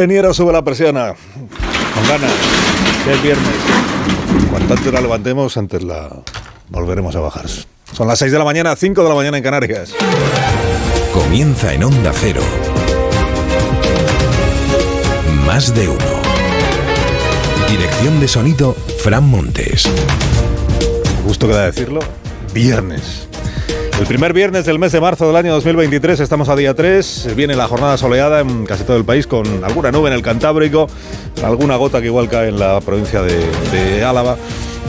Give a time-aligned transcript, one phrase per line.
[0.00, 0.96] Ingeniero, sube la presión.
[0.96, 1.14] ah,
[1.94, 2.32] Con ganas.
[3.04, 3.46] Que es viernes.
[4.50, 6.08] Cuanto antes la levantemos, antes la
[6.70, 7.44] volveremos a bajar.
[7.92, 9.92] Son las 6 de la mañana, 5 de la mañana en Canarias.
[11.12, 12.40] Comienza en Onda Cero.
[15.44, 15.98] Más de uno.
[17.68, 19.86] Dirección de sonido, Fran Montes.
[21.26, 22.00] Gusto queda decirlo.
[22.54, 23.28] Viernes.
[24.00, 27.54] El primer viernes del mes de marzo del año 2023, estamos a día 3, viene
[27.54, 30.86] la jornada soleada en casi todo el país con alguna nube en el Cantábrico,
[31.44, 33.38] alguna gota que igual cae en la provincia de,
[33.70, 34.38] de Álava,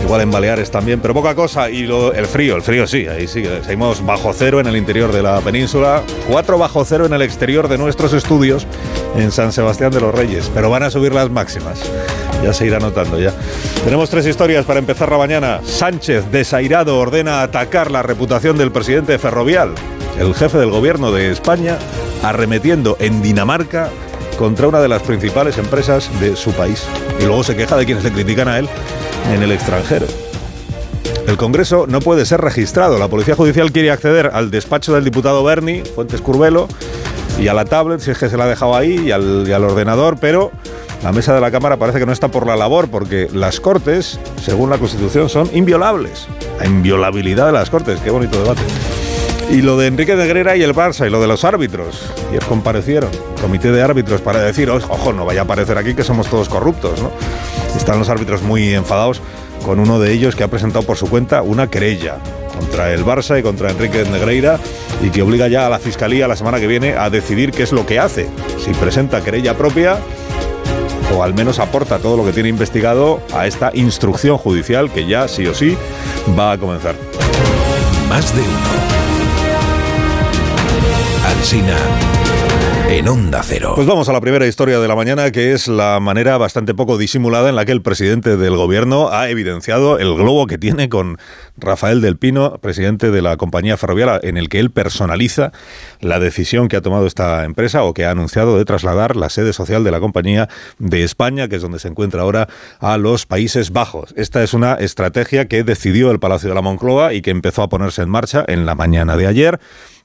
[0.04, 1.70] igual en Baleares también, pero poca cosa.
[1.70, 5.22] Y el frío, el frío sí, ahí sí, seguimos bajo cero en el interior de
[5.22, 8.68] la península, 4 bajo cero en el exterior de nuestros estudios
[9.16, 11.82] en San Sebastián de los Reyes, pero van a subir las máximas.
[12.44, 13.34] Ya se irá notando ya.
[13.84, 15.60] Tenemos tres historias para empezar la mañana.
[15.64, 19.76] Sánchez, desairado, ordena atacar la reputación del presidente Ferrovial.
[20.18, 21.78] El jefe del gobierno de España
[22.24, 23.90] arremetiendo en Dinamarca
[24.42, 26.84] contra una de las principales empresas de su país.
[27.20, 28.68] Y luego se queja de quienes le critican a él
[29.32, 30.08] en el extranjero.
[31.28, 32.98] El Congreso no puede ser registrado.
[32.98, 36.68] La Policía Judicial quiere acceder al despacho del diputado Berni, Fuentes Curvelo,
[37.40, 39.52] y a la tablet, si es que se la ha dejado ahí, y al, y
[39.52, 40.52] al ordenador, pero
[41.04, 44.20] la mesa de la Cámara parece que no está por la labor, porque las Cortes,
[44.44, 46.28] según la Constitución, son inviolables.
[46.58, 48.64] La inviolabilidad de las Cortes, qué bonito debate.
[49.52, 52.10] Y lo de Enrique Negrera y el Barça, y lo de los árbitros.
[52.30, 53.10] Ayer comparecieron,
[53.42, 57.02] comité de árbitros, para decir, "Ojo, no vaya a parecer aquí que somos todos corruptos,
[57.02, 57.12] ¿no?
[57.76, 59.22] Están los árbitros muy enfadados
[59.66, 62.18] con uno de ellos que ha presentado por su cuenta una querella
[62.58, 64.58] contra el Barça y contra Enrique Negreira
[65.04, 67.74] y que obliga ya a la Fiscalía la semana que viene a decidir qué es
[67.74, 68.30] lo que hace.
[68.64, 69.98] Si presenta querella propia
[71.14, 75.28] o al menos aporta todo lo que tiene investigado a esta instrucción judicial que ya
[75.28, 75.78] sí o sí
[76.40, 76.96] va a comenzar.
[78.08, 78.91] Más de uno.
[82.88, 83.72] En Onda Cero.
[83.74, 87.00] Pues vamos a la primera historia de la mañana, que es la manera bastante poco
[87.00, 91.18] disimulada en la que el presidente del gobierno ha evidenciado el globo que tiene con
[91.58, 95.52] Rafael del Pino, presidente de la compañía ferroviaria, en el que él personaliza
[96.00, 99.52] la decisión que ha tomado esta empresa o que ha anunciado de trasladar la sede
[99.52, 102.50] social de la compañía de España, que es donde se encuentra ahora,
[102.80, 104.14] a los Países Bajos.
[104.16, 107.70] Esta es una estrategia que decidió el Palacio de la Moncloa y que empezó a
[107.70, 109.60] ponerse en marcha en la mañana de ayer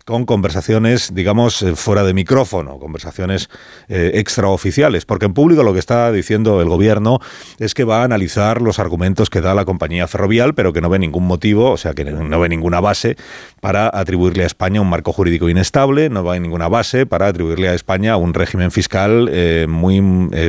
[0.06, 3.50] con conversaciones, digamos, eh, fuera de micrófono, conversaciones
[3.88, 7.18] eh, extraoficiales, porque en público lo que está diciendo el gobierno
[7.58, 10.88] es que va a analizar los argumentos que da la compañía ferrovial, pero que no
[10.88, 13.16] ve ningún motivo, o sea, que no ve ninguna base
[13.60, 17.74] para atribuirle a España un marco jurídico inestable, no hay ninguna base para atribuirle a
[17.74, 20.00] España un régimen fiscal eh, muy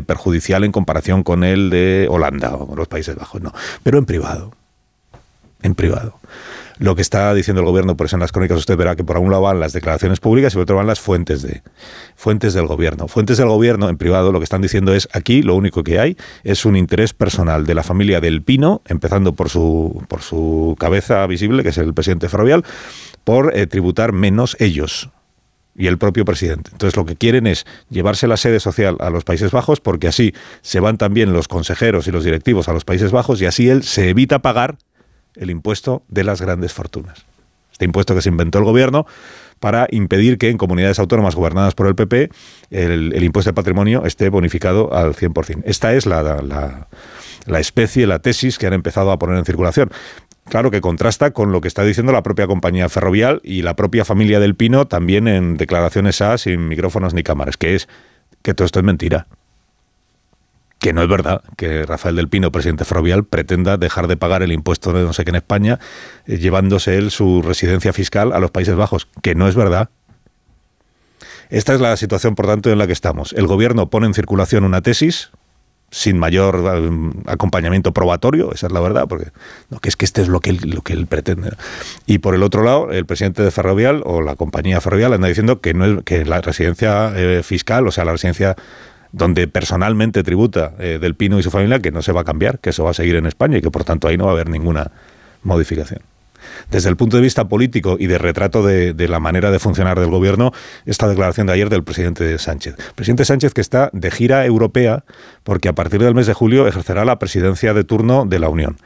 [0.06, 3.52] perjudicial en comparación con el de Holanda o los Países Bajos, no,
[3.82, 4.52] pero en privado,
[5.64, 6.20] en privado
[6.80, 9.18] lo que está diciendo el gobierno, por eso en las crónicas usted verá que por
[9.18, 11.62] un lado van las declaraciones públicas y por otro van las fuentes de
[12.16, 13.08] fuentes del gobierno.
[13.08, 16.18] Fuentes del gobierno en privado lo que están diciendo es aquí lo único que hay
[16.44, 21.26] es un interés personal de la familia del Pino, empezando por su por su cabeza
[21.28, 22.64] visible, que es el presidente ferrovial,
[23.24, 25.10] por eh, tributar menos ellos,
[25.78, 26.72] y el propio presidente.
[26.74, 30.34] Entonces lo que quieren es llevarse la sede social a los Países Bajos porque así
[30.62, 33.84] se van también los consejeros y los directivos a los Países Bajos y así él
[33.84, 34.78] se evita pagar
[35.40, 37.26] el impuesto de las grandes fortunas.
[37.72, 39.06] Este impuesto que se inventó el gobierno
[39.60, 42.30] para impedir que en comunidades autónomas gobernadas por el PP
[42.72, 45.62] el, impuesto de patrimonio esté bonificado al 100%.
[45.66, 46.88] Esta es la, la,
[47.46, 49.92] la especie, la tesis que han empezado a poner en circulación.
[50.50, 54.06] Claro que contrasta con lo que está diciendo la propia compañía ferrovial y la propia
[54.06, 57.88] familia del Pino también en declaraciones A sin micrófonos ni cámaras, que es
[58.42, 59.28] que todo esto es mentira
[60.80, 64.52] que no es verdad que Rafael del Pino, presidente ferrovial, pretenda dejar de pagar el
[64.52, 65.80] impuesto de no sé qué en España,
[66.26, 69.90] eh, llevándose él su residencia fiscal a los Países Bajos, que no es verdad.
[71.50, 73.34] Esta es la situación, por tanto, en la que estamos.
[73.34, 75.32] El gobierno pone en circulación una tesis
[75.90, 79.32] sin mayor eh, acompañamiento probatorio, esa es la verdad, porque
[79.70, 81.52] no, que es que este es lo que él, lo que él pretende.
[82.06, 85.62] Y por el otro lado, el presidente de Ferrovial o la compañía Ferrovial anda diciendo
[85.62, 88.56] que no es que la residencia eh, fiscal, o sea, la residencia
[89.18, 92.60] donde personalmente tributa eh, del Pino y su familia, que no se va a cambiar,
[92.60, 94.34] que eso va a seguir en España y que por tanto ahí no va a
[94.34, 94.92] haber ninguna
[95.44, 96.02] modificación.
[96.72, 100.10] Desde el punto de vista político y de retrato de, la manera de funcionar del
[100.10, 100.52] gobierno,
[100.86, 102.76] esta declaración de ayer del presidente Sánchez.
[102.96, 105.04] Presidente Sánchez que está de gira europea
[105.44, 108.78] porque a partir del mes de julio ejercerá la presidencia de turno de la Unión.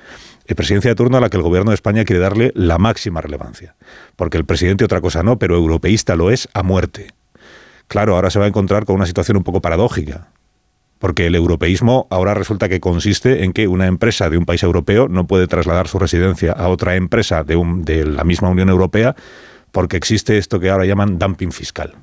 [0.48, 3.22] Y presidencia de turno a la que el gobierno de España quiere darle la máxima
[3.22, 3.76] relevancia.
[4.16, 7.10] Porque el presidente otra cosa no, pero europeísta lo es a muerte.
[7.92, 10.30] Claro, ahora se va a encontrar con una situación un poco paradójica,
[10.98, 15.10] porque el europeísmo ahora resulta que consiste en que una empresa de un país europeo
[15.10, 19.14] no puede trasladar su residencia a otra empresa de, la misma Unión Europea
[19.74, 21.96] porque existe esto que ahora llaman dumping fiscal.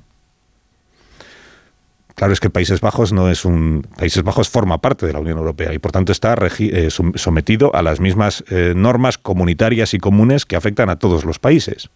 [2.17, 3.87] Claro, es que Países Bajos no es un.
[3.97, 7.81] Países Bajos forma parte de la Unión Europea y por tanto está eh, sometido a
[7.81, 11.89] las mismas eh, normas comunitarias y comunes que afectan a todos los países.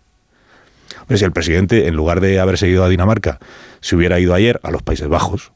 [1.15, 3.39] Si el presidente, en lugar de haberse ido a Dinamarca,
[3.81, 5.53] se hubiera ido ayer a los Países Bajos,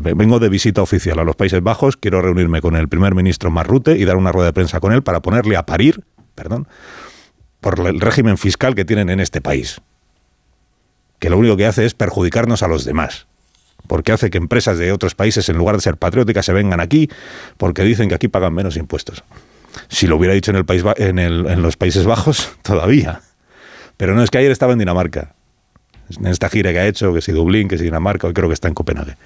[0.00, 3.98] vengo de visita oficial a los Países Bajos, quiero reunirme con el primer ministro Marrute
[3.98, 6.04] y dar una rueda de prensa con él para ponerle a parir,
[6.34, 6.66] perdón,
[7.60, 9.80] por el régimen fiscal que tienen en este país.
[11.18, 13.26] Que lo único que hace es perjudicarnos a los demás
[13.86, 17.08] porque hace que empresas de otros países, en lugar de ser patrióticas, se vengan aquí
[17.56, 19.24] porque dicen que aquí pagan menos impuestos.
[19.88, 23.20] Si lo hubiera dicho en, el país, en los Países Bajos, todavía.
[23.96, 25.34] Pero no, es que ayer estaba en Dinamarca.
[26.18, 28.54] En esta gira que ha hecho, que si Dublín, que si Dinamarca, hoy creo que
[28.54, 29.16] está en Copenhague.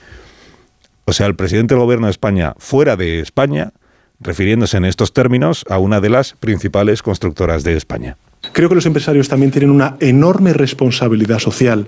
[1.04, 3.72] O sea, el presidente del gobierno de España, fuera de España,
[4.20, 8.16] refiriéndose en estos términos a una de las principales constructoras de España.
[8.52, 11.86] Creo que los empresarios también tienen una enorme responsabilidad social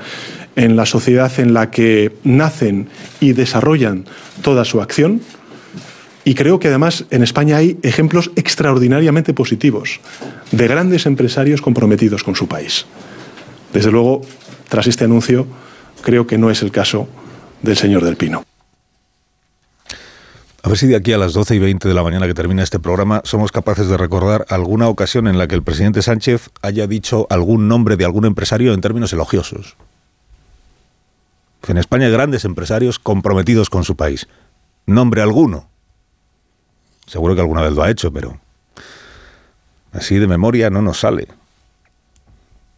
[0.55, 2.88] en la sociedad en la que nacen
[3.20, 4.05] y desarrollan
[4.43, 5.23] toda su acción.
[6.24, 10.00] Y creo que además en España hay ejemplos extraordinariamente positivos
[10.52, 12.86] de grandes empresarios comprometidos con su país.
[13.72, 14.20] Desde luego,
[14.69, 15.46] tras este anuncio,
[16.02, 17.08] creo que no es el caso
[17.62, 18.44] del señor Del Pino.
[20.64, 22.62] A ver si de aquí a las 12 y 20 de la mañana que termina
[22.62, 26.86] este programa somos capaces de recordar alguna ocasión en la que el presidente Sánchez haya
[26.86, 29.76] dicho algún nombre de algún empresario en términos elogiosos.
[31.66, 34.28] En España hay grandes empresarios comprometidos con su país.
[34.86, 35.71] Nombre alguno.
[37.12, 38.41] Seguro que alguna vez lo ha hecho, pero
[39.93, 41.29] así de memoria no nos sale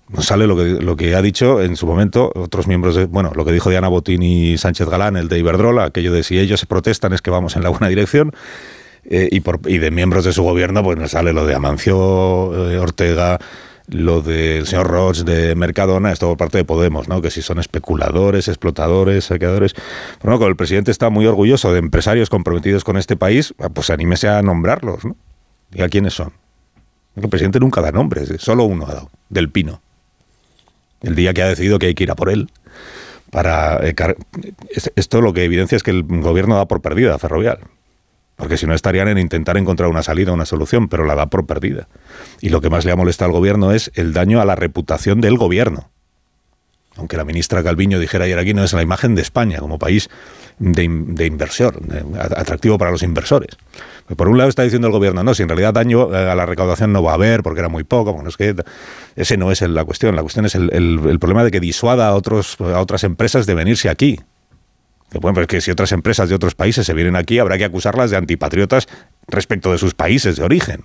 [0.09, 3.31] nos sale lo que, lo que ha dicho en su momento otros miembros de, bueno,
[3.33, 6.59] lo que dijo Diana Botín y Sánchez Galán, el de Iberdrola, aquello de si ellos
[6.59, 8.33] se protestan es que vamos en la buena dirección.
[9.05, 12.71] Eh, y, por, y de miembros de su gobierno, pues nos sale lo de Amancio
[12.71, 13.39] eh, Ortega,
[13.89, 17.21] lo del señor Roche de Mercadona, esto por parte de Podemos, ¿no?
[17.21, 19.75] Que si son especuladores, explotadores, saqueadores.
[20.23, 24.29] Bueno, como el presidente está muy orgulloso de empresarios comprometidos con este país, pues anímese
[24.29, 25.17] a nombrarlos, ¿no?
[25.71, 26.33] Diga quiénes son.
[27.17, 29.81] El presidente nunca da nombres, solo uno ha dado, del Pino
[31.05, 32.51] el día que ha decidido que hay que ir a por él.
[33.31, 33.95] Para, eh,
[34.97, 37.59] esto lo que evidencia es que el gobierno da por perdida a Ferrovial.
[38.45, 41.47] Porque si no estarían en intentar encontrar una salida, una solución, pero la da por
[41.47, 41.89] perdida.
[42.43, 45.23] Y lo que más le ha molestado al gobierno es el daño a la reputación
[45.23, 45.89] del gobierno.
[46.97, 50.11] Aunque la ministra Calviño dijera ayer aquí, no es la imagen de España como país
[50.59, 51.75] de, inversión,
[52.37, 53.57] atractivo para los inversores.
[54.15, 56.45] Por un lado está diciendo el gobierno, no, si en realidad daño eh, a la
[56.45, 58.55] recaudación no va a haber porque era muy poco, bueno, es que
[59.17, 62.61] ese no es la cuestión, la cuestión es el, problema de que disuada a, otros,
[62.61, 64.21] a otras empresas de venirse aquí.
[65.21, 68.11] Bueno, pues que si otras empresas de otros países se vienen aquí, habrá que acusarlas
[68.11, 68.87] de antipatriotas
[69.29, 70.85] respecto de sus países de origen.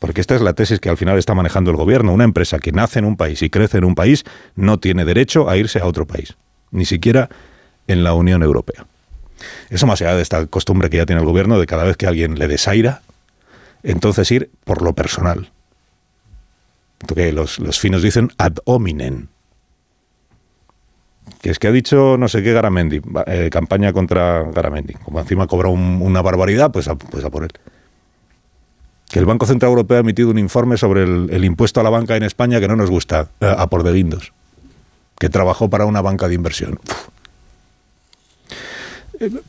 [0.00, 2.12] Porque esta es la tesis que al final está manejando el gobierno.
[2.12, 4.24] Una empresa que nace en un país y crece en un país
[4.54, 6.36] no tiene derecho a irse a otro país,
[6.70, 7.28] ni siquiera
[7.88, 8.86] en la Unión Europea.
[9.70, 12.06] Eso más allá de esta costumbre que ya tiene el gobierno de cada vez que
[12.06, 13.02] alguien le desaira,
[13.82, 15.50] entonces ir por lo personal.
[17.14, 19.28] Que los, los finos dicen ad hominem.
[21.40, 24.94] Que es que ha dicho no sé qué Garamendi, eh, campaña contra Garamendi.
[24.94, 27.50] Como encima cobra una barbaridad, pues a, pues a por él.
[29.08, 32.16] Que el Banco Central Europeo ha emitido un informe sobre el, impuesto a la banca
[32.16, 34.32] en España que no nos gusta, eh, a por de guindos.
[35.18, 36.78] Que trabajó para una banca de inversión.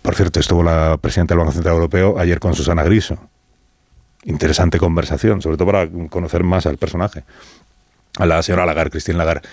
[0.02, 3.18] Por cierto, estuvo la presidenta del Banco Central Europeo ayer con Susana Griso.
[4.24, 7.24] Interesante conversación, sobre todo para conocer más al personaje,
[8.18, 9.48] a la señora Lagarde, Cristina Lagarde.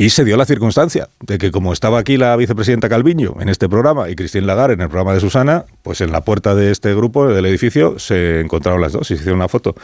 [0.00, 3.68] Y se dio la circunstancia de que como estaba aquí la vicepresidenta Calviño en este
[3.68, 6.94] programa y Cristina Lagarde en el programa de Susana, pues en la puerta de este
[6.94, 9.74] grupo, del edificio, se encontraron las dos y se hicieron una foto.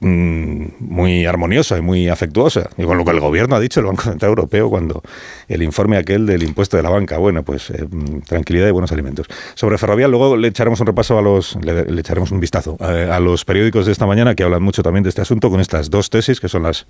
[0.00, 2.70] Mm, muy armoniosa y muy afectuosa.
[2.76, 5.02] Y con lo que el gobierno ha dicho, el Banco Central Europeo, cuando
[5.48, 7.84] el informe aquel del impuesto de la banca, bueno, pues eh,
[8.26, 9.26] tranquilidad y buenos alimentos.
[9.54, 13.18] Sobre Ferrovial, luego le echaremos un repaso a los, le, echaremos un vistazo eh, a,
[13.18, 16.10] los periódicos de esta mañana que hablan mucho también de este asunto con estas dos
[16.10, 16.86] tesis que son las,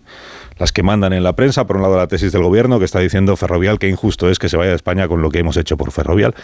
[0.59, 1.67] las que mandan en la prensa.
[1.67, 4.51] Por un lado, la tesis del gobierno que está diciendo Ferrovial que injusto es que
[4.51, 6.35] se vaya de España con lo que hemos hecho por Ferrovial.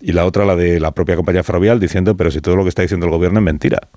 [0.00, 2.68] Y la otra, la de la propia compañía Ferrovial, diciendo, pero si todo lo que
[2.68, 3.88] está diciendo el gobierno es mentira.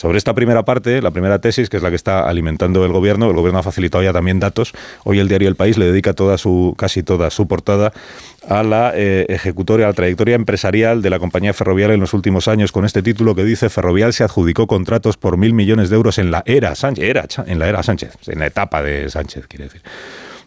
[0.00, 3.28] Sobre esta primera parte, la primera tesis, que es la que está alimentando el gobierno,
[3.28, 4.72] el gobierno ha facilitado ya también datos.
[5.04, 7.92] Hoy el diario El País le dedica toda su, casi toda su portada
[8.48, 12.48] a la eh, ejecutoria, a la trayectoria empresarial de la compañía ferroviaria en los últimos
[12.48, 16.16] años, con este título que dice Ferrovial se adjudicó contratos por mil millones de euros
[16.16, 19.64] en la era Sánchez, era, en la era Sánchez, en la etapa de Sánchez, quiere
[19.64, 19.82] decir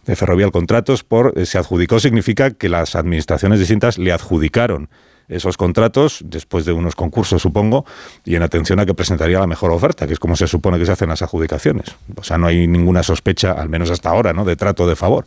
[0.04, 4.88] de Ferrovial contratos por eh, se adjudicó significa que las administraciones distintas le adjudicaron
[5.28, 7.84] esos contratos después de unos concursos, supongo,
[8.24, 10.86] y en atención a que presentaría la mejor oferta, que es como se supone que
[10.86, 11.96] se hacen las adjudicaciones.
[12.16, 14.44] O sea, no hay ninguna sospecha, al menos hasta ahora, ¿no?
[14.44, 15.24] de trato de favor.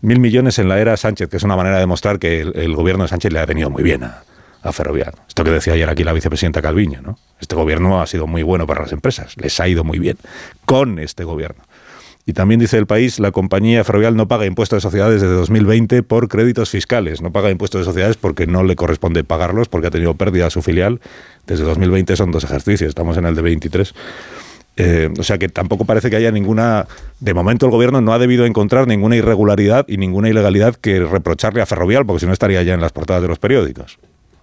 [0.00, 3.04] Mil millones en la era Sánchez, que es una manera de demostrar que el, gobierno
[3.04, 4.22] de Sánchez le ha venido muy bien a,
[4.64, 4.70] a.
[5.28, 7.18] Esto que decía ayer aquí la vicepresidenta Calviño, ¿no?
[7.40, 10.16] Este gobierno ha sido muy bueno para las empresas, les ha ido muy bien
[10.64, 11.62] con este gobierno.
[12.24, 16.04] Y también dice el país, la compañía ferrovial no paga impuestos de sociedades desde 2020
[16.04, 17.20] por créditos fiscales.
[17.20, 20.50] No paga impuestos de sociedades porque no le corresponde pagarlos, porque ha tenido pérdida a
[20.50, 21.00] su filial.
[21.46, 23.94] Desde 2020 son dos ejercicios, estamos en el de 23.
[24.76, 26.86] Eh, o sea que tampoco parece que haya ninguna...
[27.18, 31.60] De momento el gobierno no ha debido encontrar ninguna irregularidad y ninguna ilegalidad que reprocharle
[31.60, 33.98] a Ferrovial, porque si no estaría ya en las portadas de los periódicos.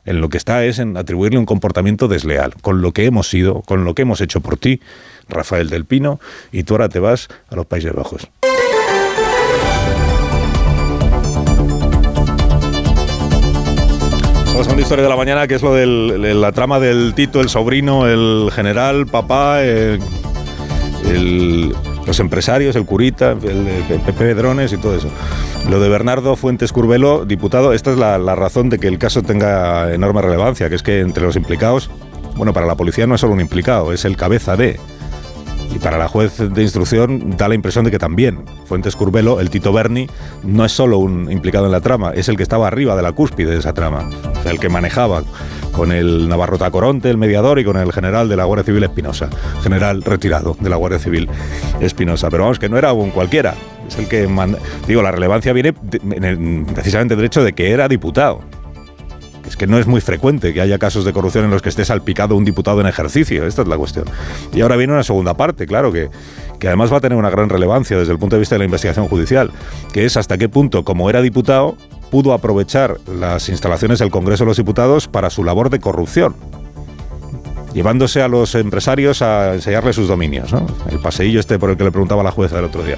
[0.09, 3.61] En lo que está es en atribuirle un comportamiento desleal, con lo que hemos sido,
[3.61, 4.81] con lo que hemos hecho por ti,
[5.27, 6.19] Rafael del Pino,
[6.51, 8.27] y tú ahora te vas a los Países Bajos.
[14.47, 17.39] Vamos a una historia de la mañana que es lo de la trama del Tito,
[17.39, 19.99] el sobrino, el general, papá, eh,
[22.09, 25.09] los empresarios, el curita, el, Pepe Drones y todo eso.
[25.69, 29.21] Lo de Bernardo Fuentes Curbelo, diputado, esta es la, la razón de que el caso
[29.21, 31.91] tenga enorme relevancia, que es que entre los implicados,
[32.35, 34.79] bueno, para la policía no es solo un implicado, es el cabeza de
[35.73, 39.49] y para la juez de instrucción da la impresión de que también Fuentes Curbelo, el
[39.49, 40.07] Tito Berni,
[40.43, 43.11] no es solo un implicado en la trama, es el que estaba arriba de la
[43.11, 44.09] cúspide de esa trama,
[44.45, 45.23] el que manejaba
[45.71, 49.29] con el Navarro Tacoronte, el mediador, y con el general de la Guardia Civil Espinosa,
[49.63, 51.29] general retirado de la Guardia Civil
[51.79, 52.29] Espinosa.
[52.29, 53.53] Pero vamos, que no era un cualquiera,
[53.87, 54.59] es el que manda.
[54.87, 58.41] Digo, la relevancia viene precisamente del hecho de que era diputado
[59.49, 61.83] es que no es muy frecuente que haya casos de corrupción en los que esté
[61.83, 63.45] salpicado un diputado en ejercicio.
[63.47, 64.05] Esta es la cuestión.
[64.53, 66.09] Y ahora viene una segunda parte, claro, que,
[66.59, 68.65] que además va a tener una gran relevancia desde el punto de vista de la
[68.65, 69.51] investigación judicial,
[69.91, 71.75] que es hasta qué punto, como era diputado,
[72.11, 76.35] pudo aprovechar las instalaciones del Congreso de los Diputados para su labor de corrupción
[77.73, 80.51] llevándose a los empresarios a enseñarle sus dominios.
[80.89, 82.97] El paseillo este por el que le preguntaba la jueza el otro día.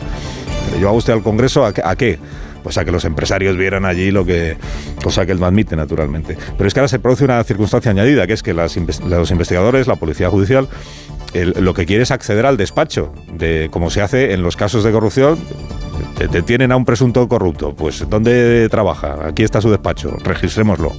[0.77, 2.19] ¿Llevaba usted al Congreso a qué?
[2.63, 4.57] Pues a que los empresarios vieran allí lo que,
[5.03, 6.37] cosa que él no admite naturalmente.
[6.57, 9.95] Pero es que ahora se produce una circunstancia añadida, que es que los investigadores, la
[9.95, 10.67] policía judicial,
[11.33, 14.91] lo que quiere es acceder al despacho, de como se hace en los casos de
[14.91, 15.39] corrupción.
[16.31, 17.73] Detienen a un presunto corrupto.
[17.73, 19.27] Pues, ¿dónde trabaja?
[19.27, 20.17] Aquí está su despacho.
[20.23, 20.93] Registrémoslo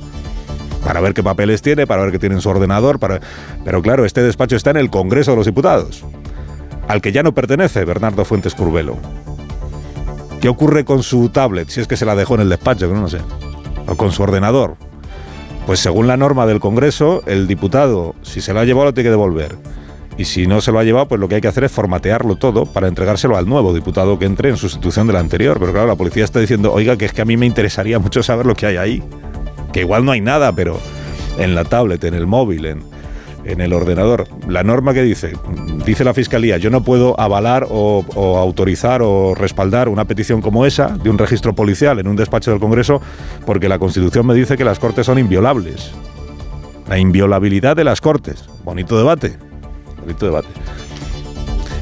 [0.84, 2.98] para ver qué papeles tiene, para ver qué tiene en su ordenador.
[2.98, 3.20] Para...
[3.64, 6.04] Pero claro, este despacho está en el Congreso de los Diputados,
[6.88, 8.96] al que ya no pertenece Bernardo Fuentes Curbelo.
[10.42, 11.68] ¿Qué ocurre con su tablet?
[11.68, 13.18] Si es que se la dejó en el despacho, que no, sé.
[13.86, 14.74] O con su ordenador.
[15.66, 19.06] Pues según la norma del Congreso, el diputado, si se lo ha llevado, lo tiene
[19.06, 19.56] que devolver.
[20.18, 22.34] Y si no se lo ha llevado, pues lo que hay que hacer es formatearlo
[22.34, 25.60] todo para entregárselo al nuevo diputado que entre en sustitución del anterior.
[25.60, 28.24] Pero claro, la policía está diciendo, oiga, que es que a mí me interesaría mucho
[28.24, 29.02] saber lo que hay ahí.
[29.72, 30.80] Que igual no hay nada, pero
[31.38, 32.82] en la tablet, en el móvil, en,
[33.44, 34.26] en el ordenador.
[34.48, 35.32] La norma que dice,
[35.84, 38.04] dice la Fiscalía, yo no puedo avalar o,
[38.38, 42.60] autorizar o respaldar una petición como esa de un registro policial en un despacho del
[42.60, 43.00] Congreso
[43.46, 45.92] porque la Constitución me dice que las Cortes son inviolables.
[46.88, 48.48] La inviolabilidad de las Cortes.
[48.64, 49.36] Bonito debate.
[50.00, 50.48] Bonito debate.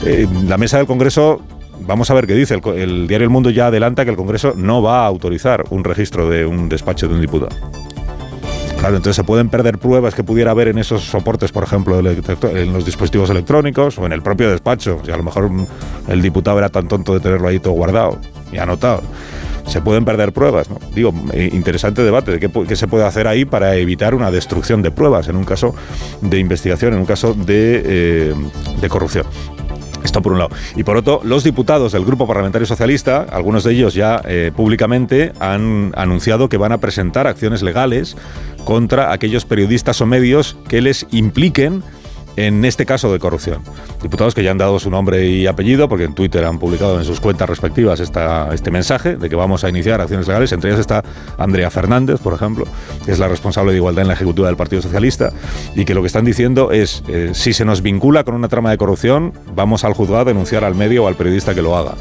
[0.05, 1.43] Eh, la mesa del Congreso
[1.87, 2.55] vamos a ver qué dice.
[2.55, 5.85] El, el, diario El Mundo ya adelanta que el Congreso no va a autorizar un
[5.85, 7.57] registro de un despacho de un diputado.
[8.81, 12.73] Claro, entonces se pueden perder pruebas que pudiera haber en esos soportes, por ejemplo, en
[12.73, 15.03] los dispositivos electrónicos o en el propio despacho.
[15.05, 15.51] Si a lo mejor
[16.09, 18.19] el diputado era tan tonto de tenerlo ahí todo guardado
[18.51, 19.03] y anotado.
[19.67, 20.67] Se pueden perder pruebas.
[20.95, 24.91] Digo, eh, interesante debate de qué, se puede hacer ahí para evitar una destrucción de
[24.91, 25.75] pruebas en un caso
[26.23, 28.35] de investigación, en un caso de, eh,
[28.81, 29.27] de corrupción.
[30.05, 30.51] Esto por un lado.
[30.77, 35.33] Y por otro, los diputados del Grupo Parlamentario Socialista, algunos de ellos ya eh, públicamente,
[35.41, 38.17] han anunciado que van a presentar acciones legales
[38.65, 41.83] contra aquellos periodistas o medios que les impliquen
[42.37, 43.63] en este caso de corrupción.
[44.03, 47.05] Diputados que ya han dado su nombre y apellido, porque en Twitter han publicado en
[47.05, 50.53] sus cuentas respectivas esta, este mensaje de que vamos a iniciar acciones legales.
[50.53, 51.05] Entre ellas está
[51.39, 52.67] Andrea Fernández, por ejemplo,
[53.05, 55.33] que es la responsable de igualdad en la Ejecutiva del Partido Socialista,
[55.75, 58.71] y que lo que están diciendo es, eh, si se nos vincula con una trama
[58.71, 61.95] de corrupción, vamos al juzgado a denunciar al medio o al periodista que lo haga.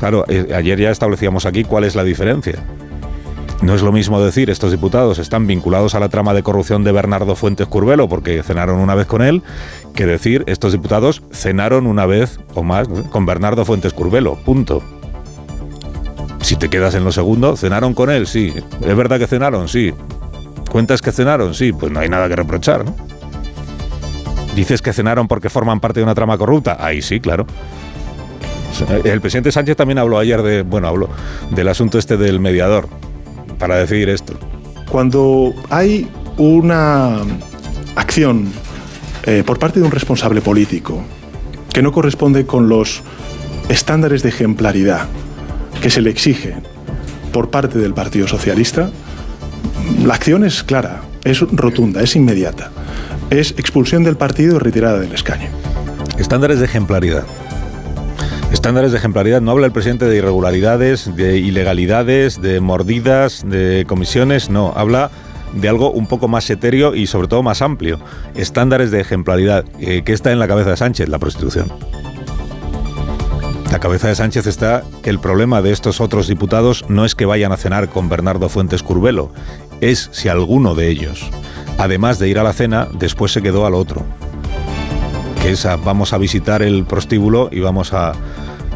[0.00, 2.62] Claro, eh, ayer ya establecíamos aquí cuál es la diferencia.
[3.62, 6.92] No es lo mismo decir estos diputados están vinculados a la trama de corrupción de
[6.92, 9.42] Bernardo Fuentes Curbelo porque cenaron una vez con él,
[9.94, 14.34] que decir estos diputados cenaron una vez o más con Bernardo Fuentes Curbelo.
[14.36, 14.82] Punto.
[16.42, 18.52] Si te quedas en lo segundo, cenaron con él, sí.
[18.82, 19.68] ¿Es verdad que cenaron?
[19.68, 19.92] Sí.
[20.70, 21.54] ¿Cuentas que cenaron?
[21.54, 21.72] Sí.
[21.72, 22.94] Pues no hay nada que reprochar, ¿no?
[24.54, 26.76] ¿Dices que cenaron porque forman parte de una trama corrupta?
[26.78, 27.46] Ahí sí, claro.
[29.04, 31.08] El presidente Sánchez también habló ayer de, bueno, habló
[31.50, 32.88] del asunto este del mediador
[33.58, 34.34] para decidir esto?
[34.90, 37.18] Cuando hay una
[37.96, 38.46] acción
[39.24, 41.02] eh, por parte de un responsable político
[41.72, 43.02] que no corresponde con los
[43.68, 45.08] estándares de ejemplaridad
[45.80, 46.62] que se le exigen
[47.32, 48.90] por parte del Partido Socialista,
[50.04, 52.70] la acción es clara, es rotunda, es inmediata.
[53.30, 55.48] Es expulsión del partido y retirada del escaño.
[56.18, 57.24] Estándares de ejemplaridad.
[58.52, 59.40] Estándares de ejemplaridad.
[59.40, 64.50] No habla el presidente de irregularidades, de ilegalidades, de mordidas, de comisiones.
[64.50, 65.10] No, habla
[65.52, 67.98] de algo un poco más etéreo y sobre todo más amplio.
[68.34, 69.64] Estándares de ejemplaridad.
[69.80, 71.08] Eh, ¿Qué está en la cabeza de Sánchez?
[71.08, 71.72] La prostitución.
[73.70, 77.26] La cabeza de Sánchez está que el problema de estos otros diputados no es que
[77.26, 79.32] vayan a cenar con Bernardo Fuentes Curbelo,
[79.80, 81.28] es si alguno de ellos,
[81.76, 84.04] además de ir a la cena, después se quedó al otro.
[85.46, 88.14] Es vamos a visitar el prostíbulo y vamos a,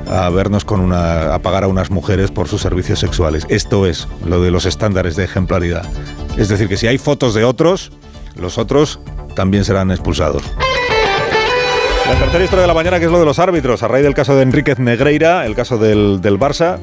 [0.08, 1.34] a vernos con una.
[1.34, 3.44] a pagar a unas mujeres por sus servicios sexuales.
[3.48, 5.84] Esto es lo de los estándares de ejemplaridad.
[6.38, 7.90] Es decir, que si hay fotos de otros,
[8.36, 9.00] los otros
[9.34, 10.44] también serán expulsados.
[12.06, 14.14] La tercera historia de la mañana, que es lo de los árbitros, a raíz del
[14.14, 16.78] caso de Enríquez Negreira, el caso del, del Barça,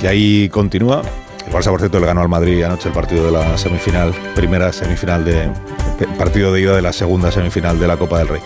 [0.00, 1.02] que ahí continúa.
[1.52, 5.22] Barça, por cierto, le ganó al Madrid anoche el partido de la semifinal, primera semifinal
[5.22, 5.50] de,
[6.18, 8.40] partido de ida de la segunda semifinal de la Copa del Rey.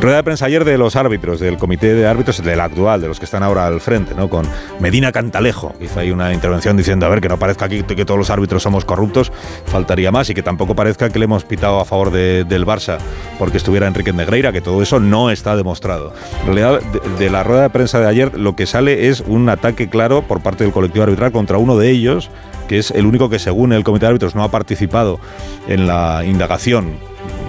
[0.00, 3.18] Rueda de prensa ayer de los árbitros, del comité de árbitros, del actual, de los
[3.18, 4.30] que están ahora al frente, ¿no?
[4.30, 4.46] Con
[4.80, 5.74] Medina Cantalejo.
[5.80, 8.62] Hizo ahí una intervención diciendo, a ver, que no parezca aquí que todos los árbitros
[8.62, 9.32] somos corruptos,
[9.66, 12.98] faltaría más, y que tampoco parezca que le hemos pitado a favor del Barça
[13.38, 16.14] porque estuviera Enrique Negreira, que todo eso no está demostrado.
[16.40, 16.80] En realidad,
[17.18, 20.42] de la rueda de prensa de ayer, lo que sale es un ataque claro por
[20.42, 22.30] parte del colectivo arbitral contra uno de ellos,
[22.66, 25.18] que es el único que según el comité de árbitros no ha participado
[25.68, 26.94] en la indagación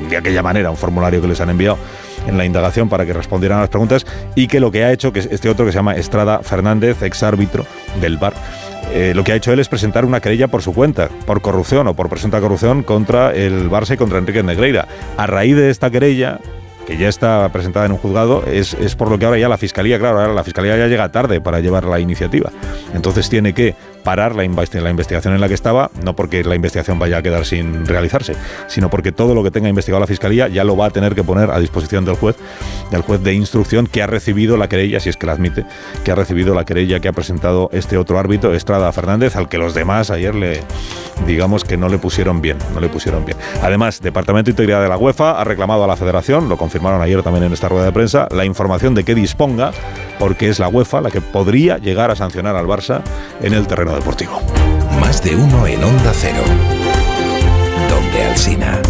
[0.10, 1.78] de aquella manera, un formulario que les han enviado
[2.28, 4.06] en la indagación para que respondieran a las preguntas
[4.36, 7.24] y que lo que ha hecho, que este otro que se llama Estrada Fernández, ex
[7.24, 7.66] árbitro
[8.02, 8.34] del bar,
[8.92, 11.88] eh, lo que ha hecho él es presentar una querella por su cuenta, por corrupción
[11.88, 14.88] o por presunta corrupción contra el Barça y contra Enrique Negreira.
[15.18, 16.40] A raíz de esta querella,
[16.86, 19.58] que ya está presentada en un juzgado, es, es, por lo que ahora ya la
[19.58, 22.50] Fiscalía, claro, ahora la Fiscalía ya llega tarde para llevar la iniciativa.
[22.94, 23.76] Entonces tiene que
[24.08, 27.86] parar la, investigación en la que estaba, no porque la investigación vaya a quedar sin
[27.86, 28.36] realizarse,
[28.70, 31.26] sino porque todo lo que tenga investigado la Fiscalía ya lo va a tener que
[31.26, 32.38] poner a disposición del juez,
[32.90, 35.66] del juez de instrucción que ha recibido la querella, si es que la admite,
[36.06, 39.58] que ha recibido la querella que ha presentado este otro árbitro, Estrada Fernández, al que
[39.58, 40.62] los demás ayer le,
[41.26, 43.38] digamos que no le pusieron bien, no le pusieron bien.
[43.62, 47.22] Además, Departamento de Integridad de la UEFA ha reclamado a la Federación, lo confirmaron ayer
[47.24, 49.74] también en esta rueda de prensa, la información de que disponga,
[50.18, 53.02] porque es la UEFA la que podría llegar a sancionar al Barça
[53.42, 54.42] en el terreno deportivo.
[55.02, 56.44] Más de uno en Onda Cero.
[57.90, 58.82] Donde Alsina.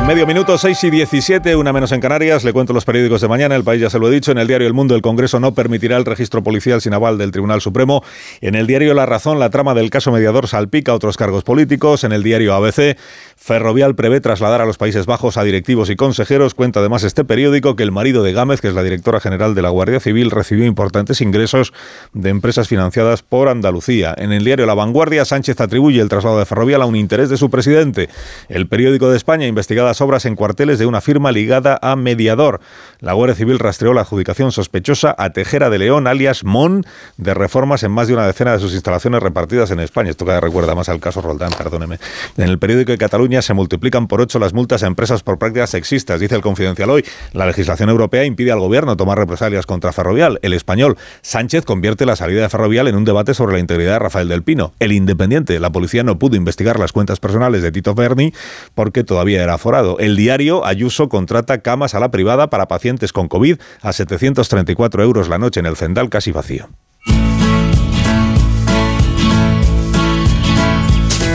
[0.00, 2.42] En medio minuto, 6 y 17, una menos en Canarias.
[2.42, 3.54] Le cuento los periódicos de mañana.
[3.54, 4.32] El país ya se lo he dicho.
[4.32, 7.30] En el diario El Mundo, el Congreso no permitirá el registro policial sin aval del
[7.30, 8.02] Tribunal Supremo.
[8.40, 12.02] En el diario La Razón, la trama del caso mediador salpica otros cargos políticos.
[12.04, 12.96] En el diario ABC,
[13.42, 16.52] Ferrovial prevé trasladar a los Países Bajos a directivos y consejeros.
[16.54, 19.62] Cuenta además este periódico que el marido de Gámez, que es la directora general de
[19.62, 21.72] la Guardia Civil, recibió importantes ingresos
[22.12, 24.14] de empresas financiadas por Andalucía.
[24.18, 27.38] En el diario La Vanguardia, Sánchez atribuye el traslado de Ferrovial a un interés de
[27.38, 28.10] su presidente.
[28.50, 32.60] El periódico de España, investigadas obras en cuarteles de una firma ligada a Mediador.
[33.00, 36.84] La Guardia Civil rastreó la adjudicación sospechosa a Tejera de León, alias Mon,
[37.16, 40.10] de reformas en más de una decena de sus instalaciones repartidas en España.
[40.10, 41.98] Esto cada recuerda más al caso Roldán, perdóneme.
[42.36, 45.70] En el periódico de Cataluña, se multiplican por ocho las multas a empresas por prácticas
[45.70, 46.20] sexistas.
[46.20, 50.38] Dice el Confidencial hoy, la legislación europea impide al gobierno tomar represalias contra Ferrovial.
[50.42, 53.98] El español, Sánchez convierte la salida de Ferrovial en un debate sobre la integridad de
[54.00, 54.72] Rafael del Pino.
[54.80, 58.34] El Independiente, la policía no pudo investigar las cuentas personales de Tito Berni
[58.74, 59.98] porque todavía era aforado.
[59.98, 65.28] El diario, Ayuso contrata camas a la privada para pacientes con COVID a 734 euros
[65.28, 66.68] la noche en el Cendal casi vacío.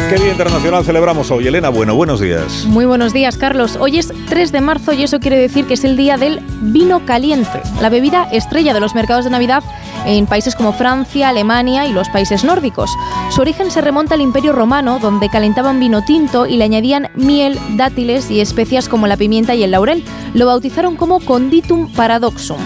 [0.10, 1.48] ¿Qué Día Internacional celebramos hoy?
[1.48, 2.65] Elena, bueno, buenos días.
[2.68, 3.76] Muy buenos días, Carlos.
[3.80, 7.06] Hoy es 3 de marzo y eso quiere decir que es el día del vino
[7.06, 9.63] caliente, la bebida estrella de los mercados de Navidad
[10.06, 12.91] en países como Francia, Alemania y los países nórdicos.
[13.30, 17.60] Su origen se remonta al Imperio Romano, donde calentaban vino tinto y le añadían miel,
[17.72, 20.04] dátiles y especias como la pimienta y el laurel.
[20.34, 22.58] Lo bautizaron como Conditum Paradoxum.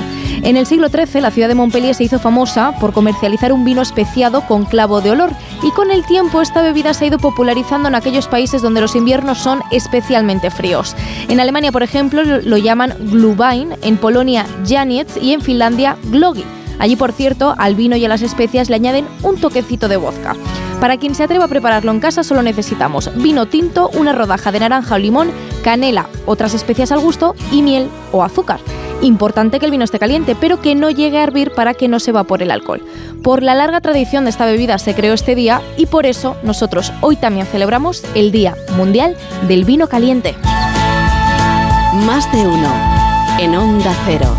[0.41, 3.81] En el siglo XIII, la ciudad de Montpellier se hizo famosa por comercializar un vino
[3.81, 7.89] especiado con clavo de olor y con el tiempo esta bebida se ha ido popularizando
[7.89, 10.95] en aquellos países donde los inviernos son especialmente fríos.
[11.27, 16.45] En Alemania, por ejemplo, lo llaman Glühwein, en Polonia Janiec y en Finlandia Glogi.
[16.79, 20.35] Allí, por cierto, al vino y a las especias le añaden un toquecito de vodka.
[20.79, 24.61] Para quien se atreva a prepararlo en casa solo necesitamos vino tinto, una rodaja de
[24.61, 25.31] naranja o limón,
[25.63, 28.59] canela, otras especias al gusto y miel o azúcar.
[29.01, 31.99] Importante que el vino esté caliente, pero que no llegue a hervir para que no
[31.99, 32.81] se evapore el alcohol.
[33.23, 36.91] Por la larga tradición de esta bebida se creó este día y por eso nosotros
[37.01, 39.15] hoy también celebramos el Día Mundial
[39.47, 40.35] del Vino Caliente.
[42.05, 42.71] Más de uno
[43.39, 44.35] en Onda Cero.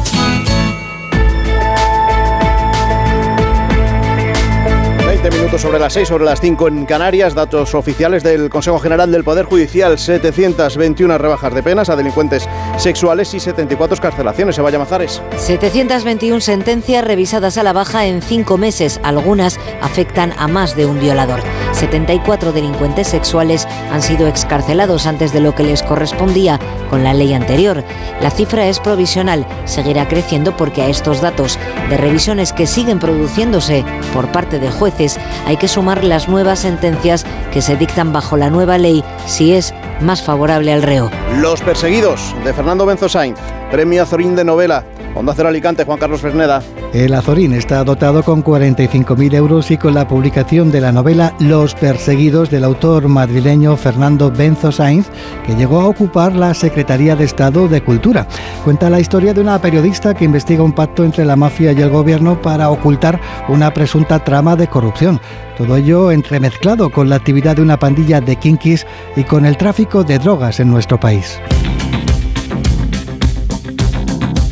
[5.22, 7.34] 20 minutos sobre las 6, sobre las 5 en Canarias.
[7.34, 13.34] Datos oficiales del Consejo General del Poder Judicial: 721 rebajas de penas a delincuentes sexuales
[13.34, 14.56] y 74 carcelaciones.
[14.56, 15.20] Se vaya Mazares.
[15.36, 18.98] 721 sentencias revisadas a la baja en cinco meses.
[19.02, 21.40] Algunas afectan a más de un violador.
[21.72, 27.34] 74 delincuentes sexuales han sido excarcelados antes de lo que les correspondía con la ley
[27.34, 27.84] anterior.
[28.22, 31.58] La cifra es provisional, seguirá creciendo porque a estos datos
[31.90, 35.09] de revisiones que siguen produciéndose por parte de jueces
[35.46, 39.74] hay que sumar las nuevas sentencias que se dictan bajo la nueva ley si es
[40.00, 41.10] más favorable al reo.
[41.36, 43.38] Los perseguidos de Fernando Benzo Sainz,
[43.70, 44.84] premio Azorín de novela.
[45.14, 46.62] Onda Cero Alicante, Juan Carlos Ferneda.
[46.92, 51.74] El Azorín está dotado con 45.000 euros y con la publicación de la novela Los
[51.74, 55.08] perseguidos del autor madrileño Fernando Benzo Sainz,
[55.46, 58.26] que llegó a ocupar la Secretaría de Estado de Cultura.
[58.64, 61.90] Cuenta la historia de una periodista que investiga un pacto entre la mafia y el
[61.90, 65.20] gobierno para ocultar una presunta trama de corrupción.
[65.58, 70.04] Todo ello entremezclado con la actividad de una pandilla de kinkis y con el tráfico
[70.04, 71.40] de drogas en nuestro país.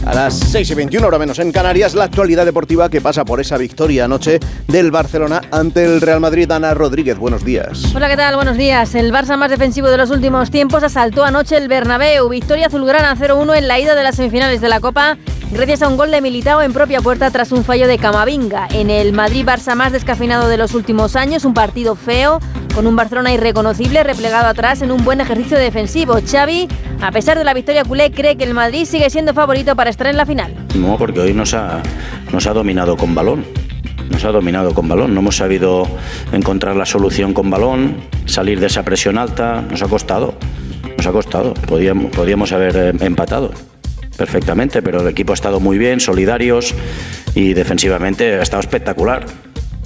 [0.08, 3.42] A las 6 y 21, hora menos en Canarias, la actualidad deportiva que pasa por
[3.42, 6.50] esa victoria anoche del Barcelona ante el Real Madrid.
[6.50, 7.94] Ana Rodríguez, buenos días.
[7.94, 8.34] Hola, ¿qué tal?
[8.36, 8.94] Buenos días.
[8.94, 12.30] El Barça más defensivo de los últimos tiempos asaltó anoche el Bernabéu.
[12.30, 15.18] Victoria azulgrana 0-1 en la ida de las semifinales de la Copa
[15.50, 18.68] gracias a un gol de Militao en propia puerta tras un fallo de Camavinga.
[18.70, 22.40] En el Madrid-Barça más descafeinado de los últimos años, un partido feo,
[22.74, 26.18] con un Barcelona irreconocible replegado atrás en un buen ejercicio defensivo.
[26.24, 26.68] Xavi,
[27.00, 30.06] a pesar de la victoria culé, cree que el Madrid sigue siendo favorito para estar
[30.06, 30.54] en la final.
[30.74, 31.82] No, porque hoy nos ha,
[32.32, 33.44] nos ha dominado con balón.
[34.10, 35.14] Nos ha dominado con balón.
[35.14, 35.86] No hemos sabido
[36.32, 39.62] encontrar la solución con balón, salir de esa presión alta.
[39.62, 40.34] Nos ha costado.
[40.96, 41.54] Nos ha costado.
[41.54, 43.52] Podíamos, podíamos haber eh, empatado
[44.16, 46.74] perfectamente, pero el equipo ha estado muy bien, solidarios
[47.36, 49.24] y defensivamente ha estado espectacular.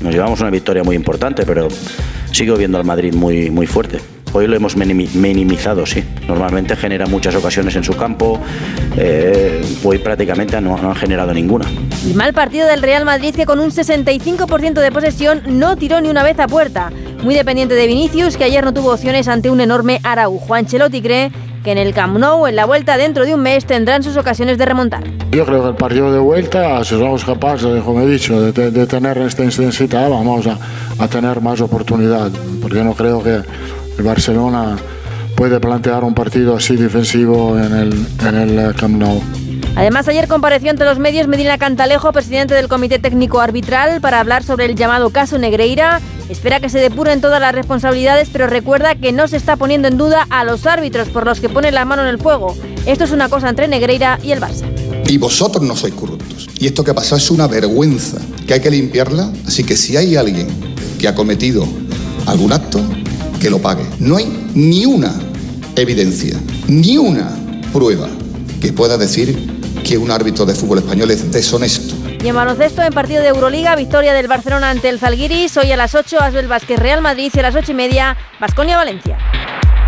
[0.00, 1.68] Nos llevamos una victoria muy importante, pero
[2.32, 3.98] sigo viendo al Madrid muy, muy fuerte.
[4.34, 6.02] Hoy lo hemos minimizado, sí.
[6.26, 8.40] Normalmente genera muchas ocasiones en su campo.
[8.96, 11.66] Eh, hoy prácticamente no, no han generado ninguna.
[12.08, 16.08] Y mal partido del Real Madrid que con un 65% de posesión no tiró ni
[16.08, 16.90] una vez a puerta.
[17.22, 20.54] Muy dependiente de Vinicius, que ayer no tuvo opciones ante un enorme Araujo.
[20.54, 21.30] Ancelotti cree
[21.62, 24.58] que en el Camp Nou, en la vuelta dentro de un mes, tendrán sus ocasiones
[24.58, 25.04] de remontar.
[25.30, 28.86] Yo creo que el partido de vuelta, si somos capaces, como he dicho, de, de
[28.86, 30.58] tener esta intensidad, vamos a,
[30.98, 33.42] a tener más oportunidad, porque no creo que
[33.98, 34.76] el Barcelona
[35.36, 39.20] puede plantear un partido así defensivo en el, en el Camp Nou.
[39.74, 44.44] Además, ayer compareció ante los medios Medina Cantalejo, presidente del Comité Técnico Arbitral, para hablar
[44.44, 46.00] sobre el llamado caso Negreira.
[46.28, 49.96] Espera que se depuren todas las responsabilidades, pero recuerda que no se está poniendo en
[49.96, 52.54] duda a los árbitros por los que ponen la mano en el fuego.
[52.84, 54.66] Esto es una cosa entre Negreira y el Barça.
[55.08, 56.48] Y vosotros no sois corruptos.
[56.58, 59.32] Y esto que ha pasado es una vergüenza, que hay que limpiarla.
[59.46, 60.48] Así que si hay alguien
[60.98, 61.66] que ha cometido
[62.26, 62.80] algún acto,
[63.42, 63.84] que lo pague.
[63.98, 65.12] No hay ni una
[65.74, 67.28] evidencia, ni una
[67.72, 68.08] prueba
[68.60, 69.36] que pueda decir
[69.82, 71.96] que un árbitro de fútbol español es deshonesto.
[72.22, 75.56] Y en baloncesto, en partido de Euroliga, victoria del Barcelona ante el Zalgiris.
[75.56, 78.76] Hoy a las 8, Asbel Vázquez Real Madrid y a las 8 y media, Basconia
[78.76, 79.18] Valencia.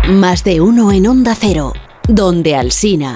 [0.09, 1.71] Más de uno en Onda Cero,
[2.09, 3.15] donde Alsina.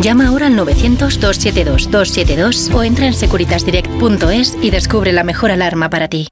[0.00, 6.28] Llama ahora al 900-272-272 o entra en securitasdirect.es y descubre la mejor alarma para ti.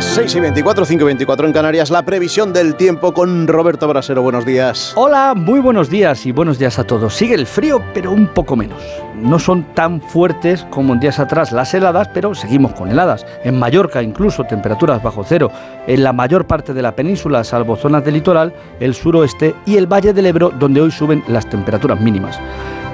[0.00, 3.86] Las 6 y 24, 5 y 24 en Canarias, la previsión del tiempo con Roberto
[3.86, 4.22] Brasero.
[4.22, 4.94] Buenos días.
[4.96, 7.14] Hola, muy buenos días y buenos días a todos.
[7.14, 8.82] Sigue el frío, pero un poco menos.
[9.14, 13.26] No son tan fuertes como en días atrás las heladas, pero seguimos con heladas.
[13.44, 15.52] En Mallorca incluso temperaturas bajo cero.
[15.86, 19.86] En la mayor parte de la península, salvo zonas del litoral, el suroeste y el
[19.86, 22.40] Valle del Ebro, donde hoy suben las temperaturas mínimas.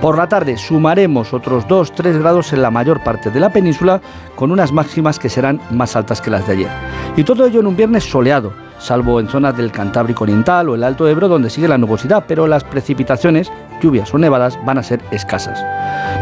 [0.00, 4.00] Por la tarde sumaremos otros 2-3 grados en la mayor parte de la península
[4.34, 6.68] con unas máximas que serán más altas que las de ayer.
[7.16, 8.52] Y todo ello en un viernes soleado.
[8.78, 12.46] salvo en zonas del Cantábrico Oriental o el Alto Ebro donde sigue la nubosidad, pero
[12.46, 15.58] las precipitaciones, lluvias o nevadas van a ser escasas.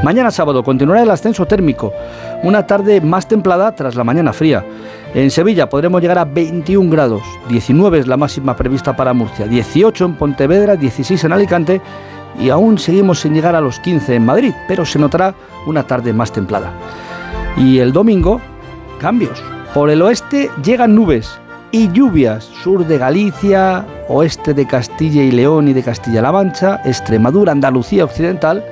[0.05, 1.93] Mañana sábado continuará el ascenso térmico,
[2.45, 4.65] una tarde más templada tras la mañana fría.
[5.15, 10.05] En Sevilla podremos llegar a 21 grados, 19 es la máxima prevista para Murcia, 18
[10.05, 11.81] en Pontevedra, 16 en Alicante
[12.38, 15.35] y aún seguimos sin llegar a los 15 en Madrid, pero se notará
[15.66, 16.73] una tarde más templada.
[17.57, 18.40] Y el domingo,
[18.99, 19.42] cambios.
[19.73, 21.38] Por el oeste llegan nubes
[21.70, 27.53] y lluvias, sur de Galicia, oeste de Castilla y León y de Castilla-La Mancha, Extremadura,
[27.53, 28.64] Andalucía Occidental.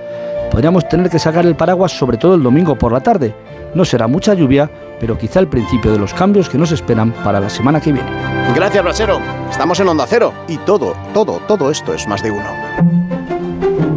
[0.51, 3.35] Podríamos tener que sacar el paraguas sobre todo el domingo por la tarde.
[3.75, 4.71] No será mucha lluvia,
[5.01, 8.09] pero quizá el principio de los cambios que nos esperan para la semana que viene.
[8.55, 9.19] Gracias, Brasero.
[9.51, 13.02] Estamos en Onda Cero y todo, todo, todo esto es más de uno.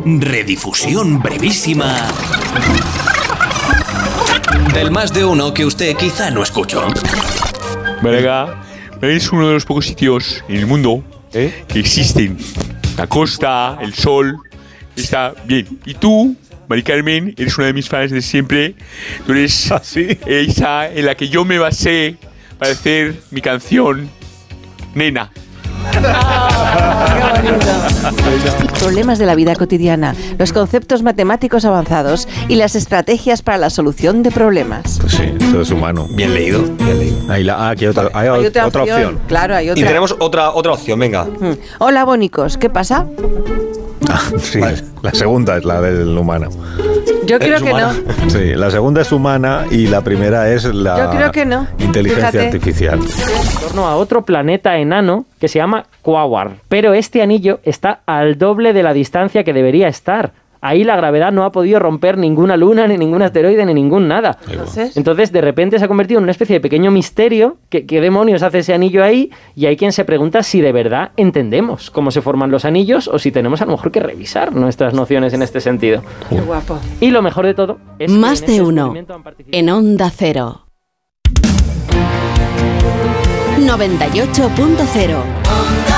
[0.07, 1.95] Redifusión brevísima
[4.71, 6.87] del más de uno que usted quizá no escuchó.
[8.03, 8.61] Málaga
[9.01, 12.37] es uno de los pocos sitios en el mundo que existen.
[12.97, 14.37] La costa, el sol,
[14.95, 15.79] está bien.
[15.85, 16.35] Y tú,
[16.67, 18.75] Mari Carmen, eres una de mis fans de siempre.
[19.25, 19.71] Tú eres
[20.27, 22.17] esa en la que yo me basé
[22.59, 24.07] para hacer mi canción,
[24.93, 25.31] Nena.
[28.79, 34.23] Problemas de la vida cotidiana, los conceptos matemáticos avanzados y las estrategias para la solución
[34.23, 34.99] de problemas.
[34.99, 36.07] Pues sí, eso es humano.
[36.11, 37.17] Bien leído, bien leído.
[37.29, 39.19] Ahí la, ah, aquí hay otra, hay Hay otra, opción.
[39.27, 39.81] Claro, hay otra.
[39.81, 41.25] Y tenemos otra, otra opción, venga.
[41.25, 41.57] Mm.
[41.79, 43.07] Hola, bonicos, ¿qué pasa?
[44.39, 44.59] Sí,
[45.01, 46.49] la segunda es la del humano.
[47.25, 47.91] Yo creo que no.
[48.29, 51.67] Sí, la segunda es humana y la primera es la Yo creo que no.
[51.79, 52.47] inteligencia Fíjate.
[52.47, 52.99] artificial.
[52.99, 56.51] en torno a otro planeta enano que se llama Quawar.
[56.69, 60.33] Pero este anillo está al doble de la distancia que debería estar.
[60.67, 64.39] Ahí la gravedad no ha podido romper ninguna luna, ni ningún asteroide, ni ningún nada.
[64.49, 67.57] Entonces, Entonces, de repente se ha convertido en una especie de pequeño misterio.
[67.69, 69.29] ¿Qué, qué demonios hace ese anillo ahí?
[69.55, 73.19] Y hay quien se pregunta si de verdad entendemos cómo se forman los anillos o
[73.19, 76.01] si tenemos a lo mejor que revisar nuestras nociones en este sentido.
[76.31, 76.79] qué guapo.
[76.99, 78.93] Y lo mejor de todo es que Más en de este uno.
[79.51, 80.65] En Onda Cero.
[83.59, 85.94] 98.0.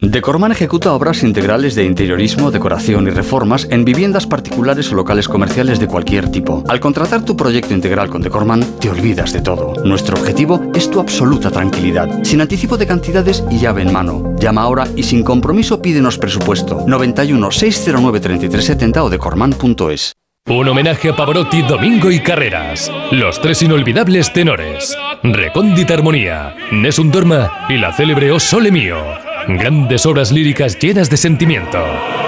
[0.00, 5.80] Decorman ejecuta obras integrales de interiorismo, decoración y reformas en viviendas particulares o locales comerciales
[5.80, 6.62] de cualquier tipo.
[6.68, 9.74] Al contratar tu proyecto integral con Decorman, te olvidas de todo.
[9.84, 14.36] Nuestro objetivo es tu absoluta tranquilidad, sin anticipo de cantidades y llave en mano.
[14.38, 20.12] Llama ahora y sin compromiso pídenos presupuesto 91 609 3370 o decorman.es.
[20.46, 22.90] Un homenaje a Pavarotti, Domingo y Carreras.
[23.10, 24.96] Los tres inolvidables tenores.
[25.24, 29.27] Recóndita Armonía, Nessun Dorma y la célebre O Sole Mio.
[29.48, 31.78] Grandes obras líricas llenas de sentimiento.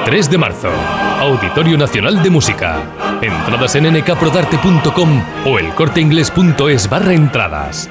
[0.06, 0.70] 3 de marzo.
[1.18, 2.82] Auditorio Nacional de Música.
[3.20, 7.90] Entradas en nkprodarte.com o elcorteinglés.es barra entradas.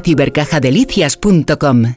[0.01, 1.95] espacioibercajadelicias.com.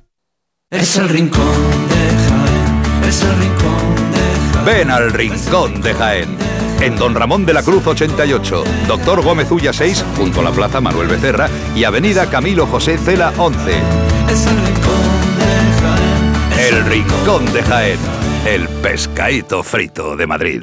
[0.71, 1.47] Es el rincón
[1.89, 1.97] de
[2.29, 4.19] Jaén, es el rincón de
[4.53, 4.65] Jaén.
[4.65, 6.37] Ven al Rincón de Jaén.
[6.81, 10.81] En Don Ramón de la Cruz 88, Doctor Gómez Ulla 6, junto a la Plaza
[10.81, 13.71] Manuel Becerra y Avenida Camilo José Cela 11.
[14.31, 15.03] Es el rincón
[15.39, 15.47] de
[15.81, 16.35] Jaén.
[16.59, 17.99] El Rincón de Jaén,
[18.47, 20.63] el pescadito frito de Madrid.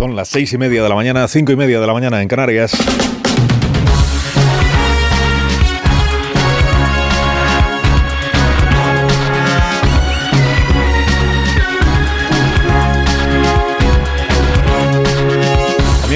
[0.00, 2.28] Son las seis y media de la mañana, cinco y media de la mañana en
[2.28, 2.72] Canarias.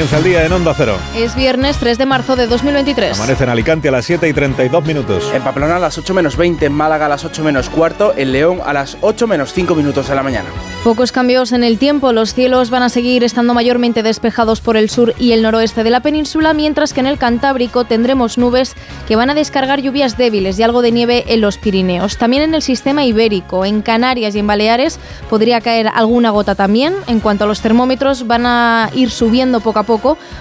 [0.05, 0.99] Comienza el día en Onda Cero.
[1.17, 3.19] Es viernes 3 de marzo de 2023.
[3.19, 5.33] Amanece en Alicante a las 7 y 32 minutos.
[5.33, 8.33] En Pamplona a las 8 menos 20, en Málaga a las 8 menos cuarto, en
[8.33, 10.51] León a las 8 menos 5 minutos de la mañana.
[10.83, 12.13] Pocos cambios en el tiempo.
[12.13, 15.89] Los cielos van a seguir estando mayormente despejados por el sur y el noroeste de
[15.89, 18.75] la península, mientras que en el Cantábrico tendremos nubes
[19.09, 22.19] que van a descargar lluvias débiles y algo de nieve en los Pirineos.
[22.19, 26.95] También en el sistema ibérico, en Canarias y en Baleares podría caer alguna gota también.
[27.07, 29.94] En cuanto a los termómetros, van a ir subiendo poco a poco,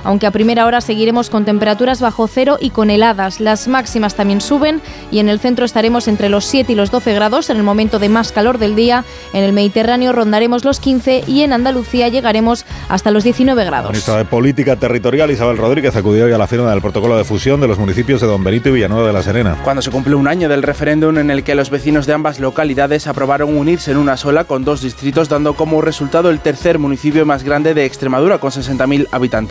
[0.03, 3.39] aunque a primera hora seguiremos con temperaturas bajo cero y con heladas.
[3.39, 7.13] Las máximas también suben y en el centro estaremos entre los 7 y los 12
[7.13, 9.03] grados en el momento de más calor del día.
[9.33, 13.91] En el Mediterráneo rondaremos los 15 y en Andalucía llegaremos hasta los 19 La grados.
[13.91, 17.61] ministra de Política Territorial, Isabel Rodríguez, acudió hoy a la firma del protocolo de fusión
[17.61, 19.57] de los municipios de Don Benito y Villanueva de la Serena.
[19.63, 23.07] Cuando se cumple un año del referéndum en el que los vecinos de ambas localidades
[23.07, 27.43] aprobaron unirse en una sola con dos distritos, dando como resultado el tercer municipio más
[27.43, 29.42] grande de Extremadura, con 60.000 habitantes.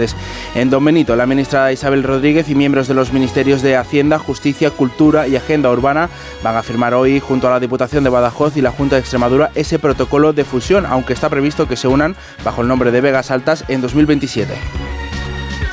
[0.55, 4.71] En Don Benito, la ministra Isabel Rodríguez y miembros de los ministerios de Hacienda, Justicia,
[4.71, 6.09] Cultura y Agenda Urbana
[6.43, 9.51] van a firmar hoy, junto a la Diputación de Badajoz y la Junta de Extremadura,
[9.55, 13.31] ese protocolo de fusión, aunque está previsto que se unan bajo el nombre de Vegas
[13.31, 14.82] Altas en 2027.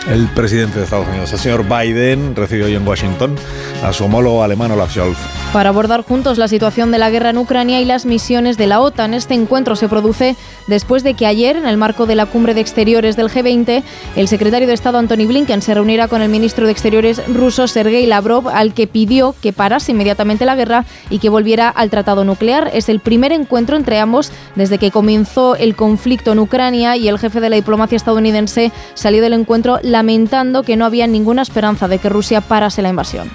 [0.09, 3.35] El presidente de Estados Unidos, el señor Biden, recibió hoy en Washington
[3.83, 5.19] a su homólogo alemán Olaf Scholz.
[5.53, 8.81] Para abordar juntos la situación de la guerra en Ucrania y las misiones de la
[8.81, 9.13] OTAN.
[9.13, 12.61] Este encuentro se produce después de que ayer, en el marco de la cumbre de
[12.61, 13.83] exteriores del G20,
[14.15, 18.07] el secretario de Estado Antony Blinken se reuniera con el ministro de Exteriores ruso Sergei
[18.07, 22.71] Lavrov, al que pidió que parase inmediatamente la guerra y que volviera al tratado nuclear.
[22.73, 27.19] Es el primer encuentro entre ambos desde que comenzó el conflicto en Ucrania y el
[27.19, 31.97] jefe de la diplomacia estadounidense salió del encuentro lamentando que no había ninguna esperanza de
[31.99, 33.29] que Rusia parase la invasión.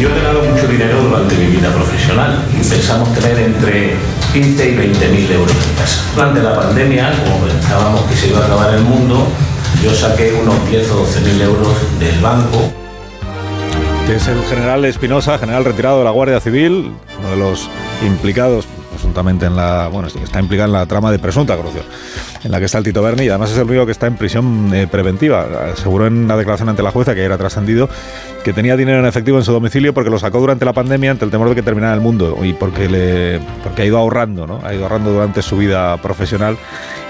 [0.00, 2.44] Yo he ganado mucho dinero durante mi vida profesional.
[2.52, 3.94] Pensamos tener entre
[4.32, 6.00] 15 y 20 mil euros en casa.
[6.14, 9.26] Durante la pandemia, como pensábamos que se iba a acabar el mundo,
[9.82, 12.83] yo saqué unos 10 o 12 mil euros del banco.
[14.08, 17.68] Es el general Espinosa, general retirado de la Guardia Civil, uno de los
[18.06, 19.88] implicados presuntamente en la.
[19.88, 21.84] Bueno, está implicado en la trama de presunta corrupción,
[22.42, 24.16] en la que está el Tito Berni y además es el único que está en
[24.16, 25.46] prisión eh, preventiva.
[25.72, 27.88] Aseguró en la declaración ante la jueza, que era trascendido,
[28.44, 31.24] que tenía dinero en efectivo en su domicilio porque lo sacó durante la pandemia ante
[31.24, 34.60] el temor de que terminara el mundo y porque, le, porque ha ido ahorrando, ¿no?
[34.64, 36.56] Ha ido ahorrando durante su vida profesional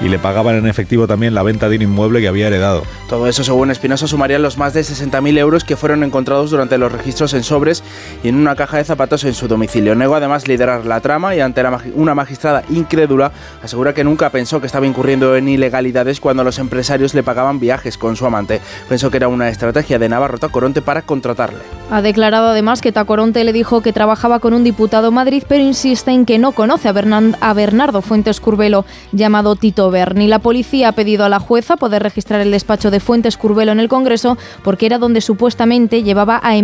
[0.00, 2.82] y le pagaban en efectivo también la venta de un inmueble que había heredado.
[3.08, 6.90] Todo eso, según Espinosa, sumarían los más de 60.000 euros que fueron encontrados durante los
[6.90, 7.82] registros en sobres
[8.22, 9.94] y en una caja de zapatos en su domicilio.
[9.94, 13.32] Negó además liderar la trama y ante la magi- una magistrada incrédula
[13.62, 17.98] asegura que nunca pensó que estaba incurriendo en ilegalidades cuando los empresarios le pagaban viajes
[17.98, 18.60] con su amante.
[18.88, 21.58] Pensó que era una estrategia de Navarro Tacoronte para contratarle.
[21.90, 25.62] Ha declarado además que Tacoronte le dijo que trabajaba con un diputado en Madrid, pero
[25.62, 30.28] insiste en que no conoce a, Bernan- a Bernardo Fuentes Curbelo, llamado Tito Berni.
[30.28, 33.80] La policía ha pedido a la jueza poder registrar el despacho de Fuentes Curbelo en
[33.80, 36.56] el Congreso porque era donde supuestamente llevaba a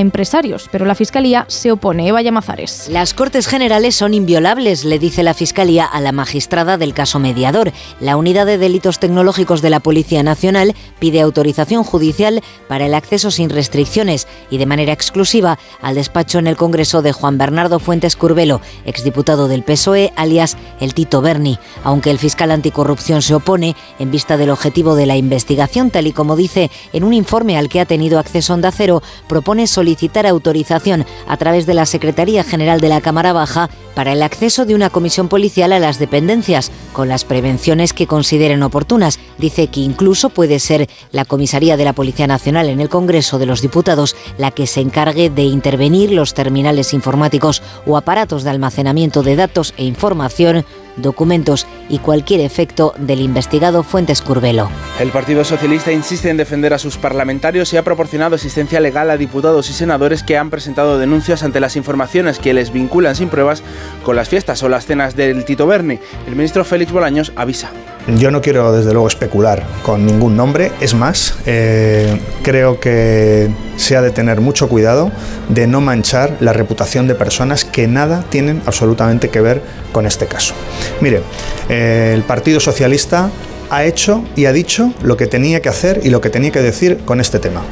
[0.00, 2.08] empresarios, pero la Fiscalía se opone.
[2.08, 2.88] Eva Llamazares.
[2.90, 7.72] Las Cortes Generales son inviolables, le dice la Fiscalía a la magistrada del caso mediador.
[8.00, 13.30] La Unidad de Delitos Tecnológicos de la Policía Nacional pide autorización judicial para el acceso
[13.30, 18.16] sin restricciones y de manera exclusiva al despacho en el Congreso de Juan Bernardo Fuentes
[18.16, 21.58] Curbelo, exdiputado del PSOE, alias el Tito Berni.
[21.84, 26.12] Aunque el fiscal anticorrupción se opone, en vista del objetivo de la investigación, tal y
[26.12, 31.04] como dice en un informe al que ha tenido acceso Onda Cero, propone solicitar autorización
[31.28, 34.90] a través de la Secretaría General de la Cámara Baja para el acceso de una
[34.90, 39.18] comisión policial a las dependencias, con las prevenciones que consideren oportunas.
[39.38, 43.46] Dice que incluso puede ser la Comisaría de la Policía Nacional en el Congreso de
[43.46, 49.24] los Diputados la que se encargue de intervenir los terminales informáticos o aparatos de almacenamiento
[49.24, 50.64] de datos e información
[50.96, 54.68] documentos y cualquier efecto del investigado Fuentes Curbelo.
[55.00, 59.16] El Partido Socialista insiste en defender a sus parlamentarios y ha proporcionado asistencia legal a
[59.16, 63.62] diputados y senadores que han presentado denuncias ante las informaciones que les vinculan sin pruebas
[64.02, 65.98] con las fiestas o las cenas del Tito Berni.
[66.26, 67.70] El ministro Félix Bolaños avisa.
[68.16, 73.96] Yo no quiero desde luego especular con ningún nombre, es más, eh, creo que se
[73.96, 75.10] ha de tener mucho cuidado
[75.48, 80.26] de no manchar la reputación de personas que nada tienen absolutamente que ver con este
[80.26, 80.54] caso.
[81.00, 81.22] Mire,
[81.68, 83.30] eh, el Partido Socialista
[83.70, 86.60] ha hecho y ha dicho lo que tenía que hacer y lo que tenía que
[86.60, 87.62] decir con este tema.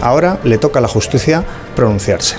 [0.00, 1.44] Ahora le toca a la justicia
[1.76, 2.36] pronunciarse.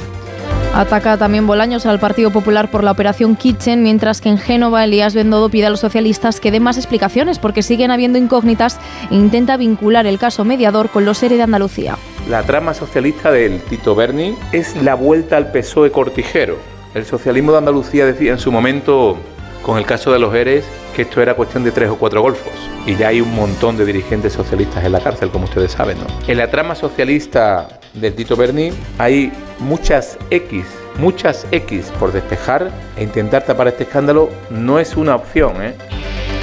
[0.74, 5.14] Ataca también Bolaños al Partido Popular por la operación Kitchen, mientras que en Génova Elías
[5.14, 8.80] Bendodo pide a los socialistas que den más explicaciones porque siguen habiendo incógnitas
[9.12, 11.98] e intenta vincular el caso mediador con los seres de Andalucía.
[12.30, 16.56] La trama socialista del Tito Berni es la vuelta al PSOE cortijero.
[16.94, 19.18] El socialismo de Andalucía decía en su momento,
[19.62, 22.54] con el caso de los ERES, que esto era cuestión de tres o cuatro golfos.
[22.86, 25.98] Y ya hay un montón de dirigentes socialistas en la cárcel, como ustedes saben.
[26.00, 26.08] ¿no?
[26.28, 30.66] En la trama socialista del Tito Berni hay muchas X,
[30.98, 35.62] muchas X por despejar e intentar tapar este escándalo no es una opción.
[35.62, 35.76] ¿eh?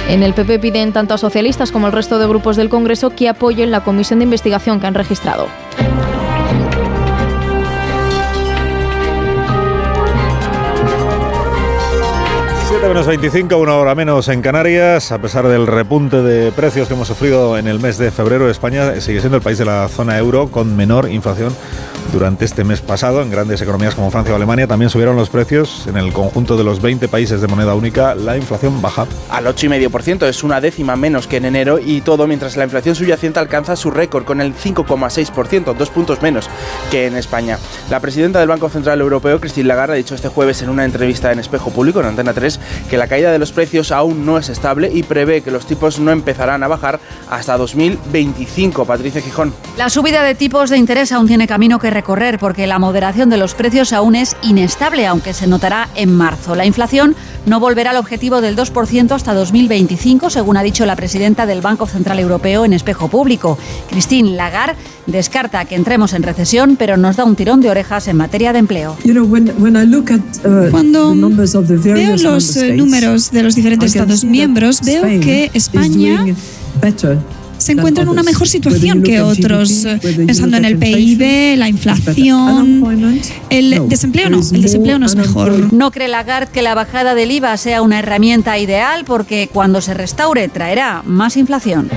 [0.07, 3.29] En el PP piden tanto a socialistas como al resto de grupos del Congreso que
[3.29, 5.47] apoyen la comisión de investigación que han registrado.
[12.89, 15.11] Menos 25, una hora menos en Canarias.
[15.11, 18.99] A pesar del repunte de precios que hemos sufrido en el mes de febrero, España
[18.99, 21.53] sigue siendo el país de la zona euro con menor inflación
[22.11, 23.21] durante este mes pasado.
[23.21, 25.87] En grandes economías como Francia o Alemania también subieron los precios.
[25.87, 29.05] En el conjunto de los 20 países de moneda única, la inflación baja.
[29.29, 33.39] Al 8,5%, es una décima menos que en enero y todo mientras la inflación subyacente
[33.39, 36.49] alcanza su récord con el 5,6%, dos puntos menos
[36.91, 37.57] que en España.
[37.89, 41.31] La presidenta del Banco Central Europeo, Christine Lagarde, ha dicho este jueves en una entrevista
[41.31, 44.49] en Espejo Público, en Antena 3, que la caída de los precios aún no es
[44.49, 46.99] estable y prevé que los tipos no empezarán a bajar
[47.29, 48.85] hasta 2025.
[48.85, 49.53] Patricia Gijón.
[49.77, 53.35] La subida de tipos de interés aún tiene camino que recorrer porque la moderación de
[53.35, 56.55] los precios aún es inestable, aunque se notará en marzo.
[56.55, 57.13] La inflación
[57.45, 61.87] no volverá al objetivo del 2% hasta 2025, según ha dicho la presidenta del Banco
[61.87, 63.57] Central Europeo en espejo público.
[63.89, 64.77] Christine Lagarde
[65.07, 68.59] descarta que entremos en recesión, pero nos da un tirón de orejas en materia de
[68.59, 68.95] empleo.
[70.71, 76.23] Cuando veo los eh, números de los diferentes Estados miembros, veo que España
[77.59, 82.83] se encuentra en una mejor situación que otros, eh, pensando en el PIB, la inflación,
[83.49, 85.73] el desempleo no, el desempleo no es mejor.
[85.73, 89.93] No cree Lagarde que la bajada del IVA sea una herramienta ideal porque cuando se
[89.93, 91.89] restaure traerá más inflación.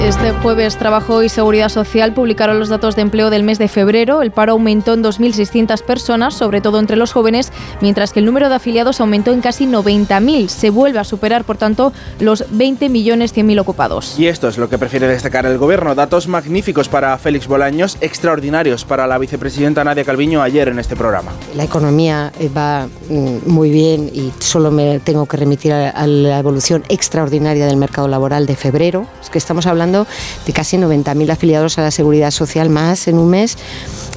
[0.00, 4.22] Este jueves Trabajo y Seguridad Social publicaron los datos de empleo del mes de febrero.
[4.22, 8.48] El paro aumentó en 2.600 personas, sobre todo entre los jóvenes, mientras que el número
[8.48, 10.46] de afiliados aumentó en casi 90.000.
[10.46, 14.18] Se vuelve a superar, por tanto, los 20 millones ocupados.
[14.18, 15.96] Y esto es lo que prefiere destacar el gobierno.
[15.96, 21.32] Datos magníficos para Félix Bolaños, extraordinarios para la vicepresidenta Nadia Calviño ayer en este programa.
[21.56, 26.06] La economía eh, va mm, muy bien y solo me tengo que remitir a, a
[26.06, 29.06] la evolución extraordinaria del mercado laboral de febrero.
[29.20, 33.30] Es que estamos hablando de casi 90.000 afiliados a la seguridad social más en un
[33.30, 33.56] mes.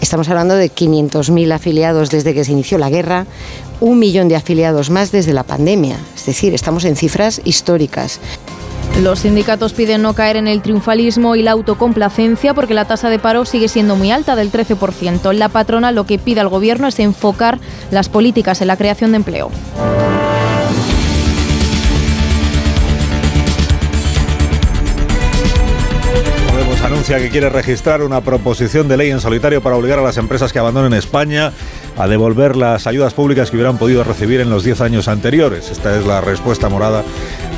[0.02, 3.26] Estamos hablando de 500.000 afiliados desde que se inició la guerra,
[3.80, 5.98] un millón de afiliados más desde la pandemia.
[6.16, 8.20] Es decir, estamos en cifras históricas.
[9.00, 13.20] Los sindicatos piden no caer en el triunfalismo y la autocomplacencia porque la tasa de
[13.20, 15.34] paro sigue siendo muy alta, del 13%.
[15.34, 17.60] La patrona lo que pide al gobierno es enfocar
[17.90, 19.50] las políticas en la creación de empleo.
[27.08, 30.60] Que quiere registrar una proposición de ley en solitario para obligar a las empresas que
[30.60, 31.52] abandonen España
[31.98, 35.70] a devolver las ayudas públicas que hubieran podido recibir en los 10 años anteriores.
[35.70, 37.04] Esta es la respuesta morada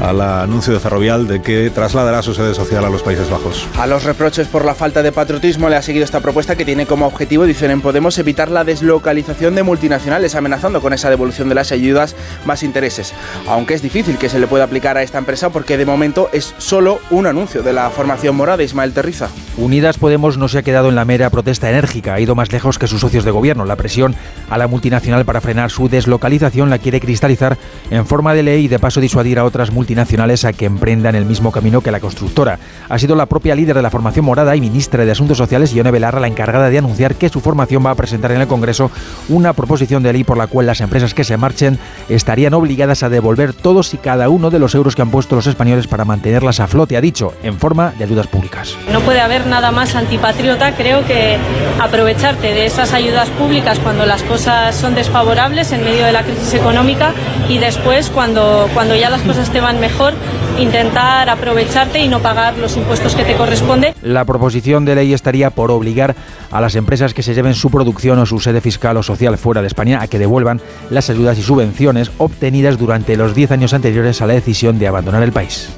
[0.01, 3.67] al anuncio de Ferrovial de que trasladará su sede social a los Países Bajos.
[3.77, 6.85] A los reproches por la falta de patriotismo le ha seguido esta propuesta que tiene
[6.85, 11.55] como objetivo, dicen en Podemos, evitar la deslocalización de multinacionales, amenazando con esa devolución de
[11.55, 12.15] las ayudas
[12.45, 13.13] más intereses.
[13.47, 16.53] Aunque es difícil que se le pueda aplicar a esta empresa porque de momento es
[16.57, 19.29] solo un anuncio de la formación morada, Ismael Terriza.
[19.57, 22.79] Unidas Podemos no se ha quedado en la mera protesta enérgica, ha ido más lejos
[22.79, 23.65] que sus socios de gobierno.
[23.65, 24.15] La presión
[24.49, 27.57] a la multinacional para frenar su deslocalización la quiere cristalizar
[27.89, 31.25] en forma de ley y de paso disuadir a otras multinacionales a que emprendan el
[31.25, 32.59] mismo camino que la constructora.
[32.89, 35.91] Ha sido la propia líder de la formación morada y ministra de Asuntos Sociales, Ione
[35.91, 38.91] Belarra, la encargada de anunciar que su formación va a presentar en el Congreso
[39.29, 43.09] una proposición de ley por la cual las empresas que se marchen estarían obligadas a
[43.09, 46.59] devolver todos y cada uno de los euros que han puesto los españoles para mantenerlas
[46.59, 48.75] a flote, ha dicho, en forma de ayudas públicas.
[48.91, 51.37] No puede haber nada más antipatriota, creo que
[51.79, 56.53] aprovecharte de esas ayudas públicas cuando las cosas son desfavorables en medio de la crisis
[56.53, 57.13] económica
[57.49, 60.13] y después cuando, cuando ya las cosas te van mejor,
[60.59, 63.95] intentar aprovecharte y no pagar los impuestos que te corresponde.
[64.03, 66.15] La proposición de ley estaría por obligar
[66.51, 69.61] a las empresas que se lleven su producción o su sede fiscal o social fuera
[69.61, 70.61] de España a que devuelvan
[70.91, 75.23] las ayudas y subvenciones obtenidas durante los 10 años anteriores a la decisión de abandonar
[75.23, 75.69] el país.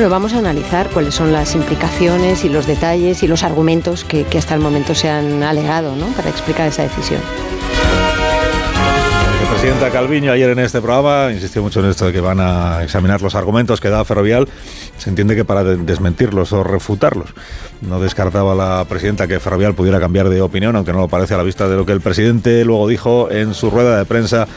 [0.00, 4.24] Bueno, vamos a analizar cuáles son las implicaciones y los detalles y los argumentos que,
[4.38, 6.06] hasta el momento se han alegado ¿no?
[6.16, 7.20] para explicar esa decisión.
[9.50, 13.20] Presidenta Calviño ayer en este programa insistió mucho en esto de que van a examinar
[13.20, 14.48] los argumentos que da Ferrovial.
[14.96, 17.34] Se entiende que para desmentirlos o refutarlos.
[17.82, 21.36] No descartaba la presidenta que Ferrovial pudiera cambiar de opinión, aunque no lo parece a
[21.36, 24.48] la vista de lo que el presidente luego dijo en su rueda de prensa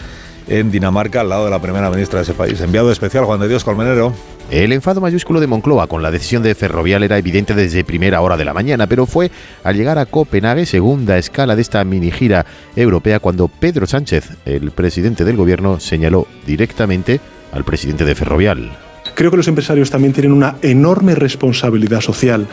[0.47, 2.59] en Dinamarca al lado de la primera ministra de ese país.
[2.61, 4.13] Enviado especial Juan de Dios Colmenero.
[4.51, 8.37] El enfado mayúsculo de Moncloa con la decisión de Ferrovial era evidente desde primera hora
[8.37, 9.31] de la mañana, pero fue
[9.63, 14.71] al llegar a Copenhague, segunda escala de esta mini gira europea, cuando Pedro Sánchez, el
[14.71, 17.19] presidente del gobierno, señaló directamente
[17.51, 18.77] al presidente de Ferrovial.
[19.15, 22.47] Creo que los empresarios también tienen una enorme responsabilidad social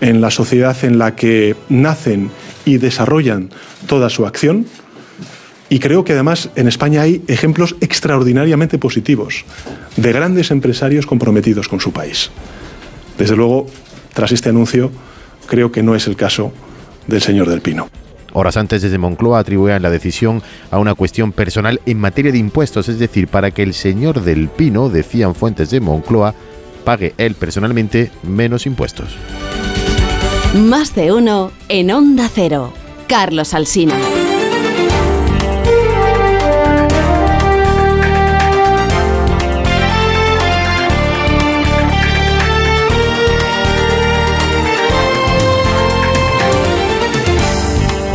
[0.00, 2.30] en la sociedad en la que nacen
[2.64, 3.50] y desarrollan
[3.86, 4.66] toda su acción
[5.68, 9.44] y creo que además en España hay ejemplos extraordinariamente positivos
[9.96, 12.30] de grandes empresarios comprometidos con su país.
[13.18, 13.66] Desde luego,
[14.14, 14.90] tras este anuncio,
[15.46, 16.52] creo que no es el caso
[17.06, 17.88] del señor Del Pino.
[18.32, 22.88] Horas antes desde Moncloa atribuían la decisión a una cuestión personal en materia de impuestos,
[22.88, 26.34] es decir, para que el señor Del Pino, decían fuentes de Moncloa,
[26.84, 29.16] pague él personalmente menos impuestos.
[30.54, 32.72] Más de uno en Onda Cero.
[33.08, 33.94] Carlos Alsina.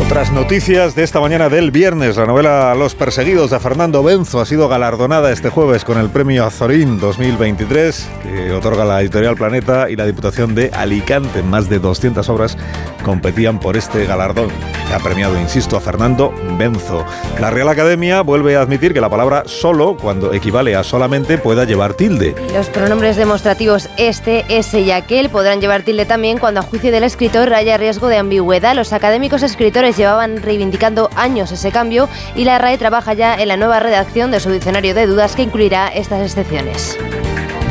[0.05, 4.45] Otras noticias de esta mañana del viernes, la novela Los perseguidos de Fernando Benzo ha
[4.45, 9.95] sido galardonada este jueves con el premio Azorín 2023 que otorga la editorial Planeta y
[9.95, 11.41] la Diputación de Alicante.
[11.41, 12.57] Más de 200 obras
[13.03, 14.49] competían por este galardón
[14.93, 17.03] ha premiado, insisto, a Fernando Benzo.
[17.39, 21.65] La Real Academia vuelve a admitir que la palabra solo, cuando equivale a solamente, pueda
[21.65, 22.35] llevar tilde.
[22.53, 27.03] Los pronombres demostrativos este, ese y aquel podrán llevar tilde también cuando a juicio del
[27.03, 28.75] escritor haya riesgo de ambigüedad.
[28.75, 33.57] Los académicos escritores llevaban reivindicando años ese cambio y la RAE trabaja ya en la
[33.57, 36.97] nueva redacción de su diccionario de dudas que incluirá estas excepciones.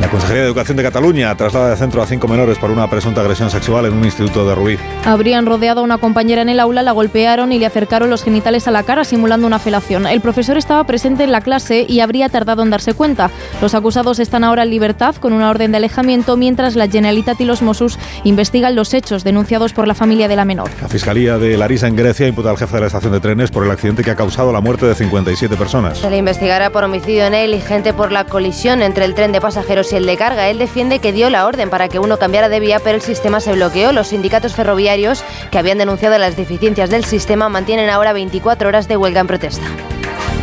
[0.03, 3.21] La Consejería de Educación de Cataluña traslada de centro a cinco menores por una presunta
[3.21, 4.77] agresión sexual en un instituto de Rubí.
[5.05, 8.67] Habrían rodeado a una compañera en el aula, la golpearon y le acercaron los genitales
[8.67, 10.09] a la cara simulando una felación.
[10.09, 13.31] El profesor estaba presente en la clase y habría tardado en darse cuenta.
[13.61, 17.45] Los acusados están ahora en libertad con una orden de alejamiento mientras la Generalitat y
[17.45, 20.69] los Mossos investigan los hechos denunciados por la familia de la menor.
[20.81, 23.65] La Fiscalía de Larisa en Grecia imputa al jefe de la estación de trenes por
[23.65, 25.99] el accidente que ha causado la muerte de 57 personas.
[25.99, 30.07] Se le investigará por homicidio negligente por la colisión entre el tren de pasajeros el
[30.07, 30.49] de carga.
[30.49, 33.41] Él defiende que dio la orden para que uno cambiara de vía, pero el sistema
[33.41, 33.93] se bloqueó.
[33.93, 38.97] Los sindicatos ferroviarios que habían denunciado las deficiencias del sistema mantienen ahora 24 horas de
[38.97, 39.67] huelga en protesta.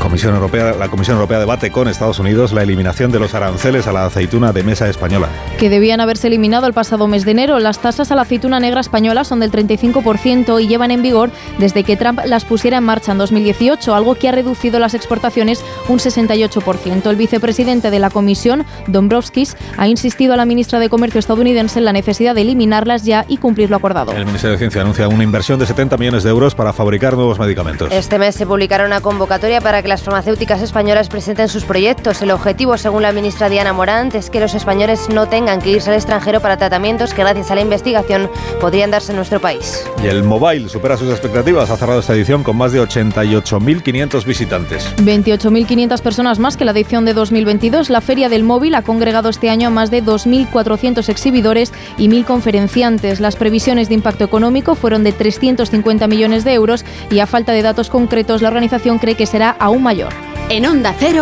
[0.09, 3.93] Comisión Europea, la Comisión Europea debate con Estados Unidos la eliminación de los aranceles a
[3.93, 5.29] la aceituna de mesa española.
[5.59, 7.59] Que debían haberse eliminado el pasado mes de enero.
[7.59, 11.29] Las tasas a la aceituna negra española son del 35% y llevan en vigor
[11.59, 15.63] desde que Trump las pusiera en marcha en 2018, algo que ha reducido las exportaciones
[15.87, 17.07] un 68%.
[17.07, 21.85] El vicepresidente de la Comisión, Dombrovskis, ha insistido a la ministra de Comercio estadounidense en
[21.85, 24.11] la necesidad de eliminarlas ya y cumplir lo acordado.
[24.13, 27.37] El Ministerio de Ciencia anuncia una inversión de 70 millones de euros para fabricar nuevos
[27.37, 27.91] medicamentos.
[27.91, 32.21] Este mes se publicará una convocatoria para que las farmacéuticas españolas presenten sus proyectos.
[32.21, 35.89] El objetivo, según la ministra Diana Morant, es que los españoles no tengan que irse
[35.89, 38.29] al extranjero para tratamientos que gracias a la investigación
[38.59, 39.83] podrían darse en nuestro país.
[40.03, 41.69] Y el Mobile supera sus expectativas.
[41.69, 44.95] Ha cerrado esta edición con más de 88.500 visitantes.
[44.97, 47.89] 28.500 personas más que la edición de 2022.
[47.89, 52.25] La Feria del Móvil ha congregado este año a más de 2.400 exhibidores y 1.000
[52.25, 53.19] conferenciantes.
[53.19, 57.61] Las previsiones de impacto económico fueron de 350 millones de euros y a falta de
[57.61, 60.13] datos concretos la organización cree que será aún mayor.
[60.49, 61.21] En Onda Cero,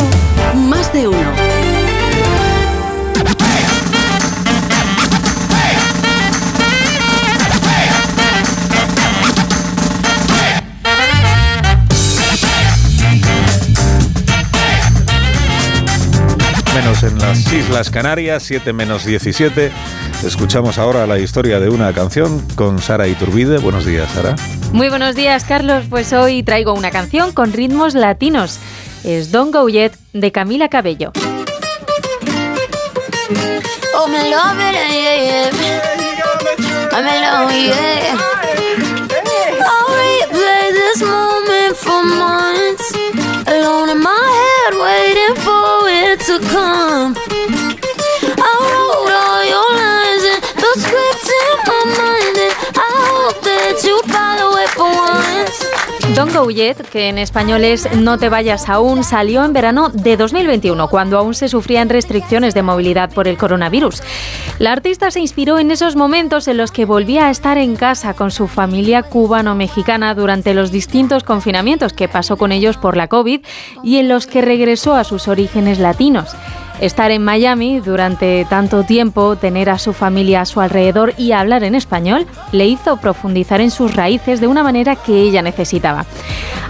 [0.55, 1.77] más de uno.
[16.82, 19.72] Menos en las Islas Canarias, 7 menos 17.
[20.24, 23.58] Escuchamos ahora la historia de una canción con Sara Iturbide.
[23.58, 24.36] Buenos días, Sara.
[24.74, 25.86] Muy buenos días, Carlos.
[25.90, 28.60] Pues hoy traigo una canción con ritmos latinos.
[29.04, 31.14] Es Don't Go Yet de Camila Cabello.
[33.96, 35.52] Oh, me love it, yeah, yeah.
[36.94, 38.18] I'm alone, yeah.
[39.66, 42.94] I'll replay this moment for months.
[43.48, 45.66] Alone in my head, waiting for
[46.40, 47.37] come.
[56.18, 60.18] Don't Go Yet, que en español es No te vayas aún, salió en verano de
[60.18, 64.01] 2021, cuando aún se sufrían restricciones de movilidad por el coronavirus.
[64.57, 68.15] La artista se inspiró en esos momentos en los que volvía a estar en casa
[68.15, 73.45] con su familia cubano-mexicana durante los distintos confinamientos que pasó con ellos por la COVID
[73.84, 76.36] y en los que regresó a sus orígenes latinos.
[76.82, 81.64] Estar en Miami durante tanto tiempo, tener a su familia a su alrededor y hablar
[81.64, 86.06] en español, le hizo profundizar en sus raíces de una manera que ella necesitaba.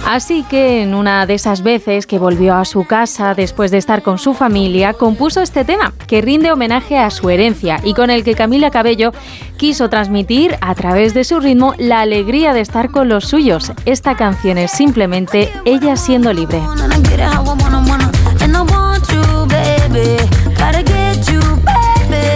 [0.06, 4.04] Así que en una de esas veces que volvió a su casa después de estar
[4.04, 8.24] con su familia, compuso este tema, que rinde homenaje a su herencia y con el
[8.24, 9.12] que Camila Cabello
[9.58, 13.74] quiso transmitir a través de su ritmo la alegría de estar con los suyos.
[13.86, 16.62] Esta canción es simplemente ella siendo libre.
[19.98, 22.28] Gotta get you, baby.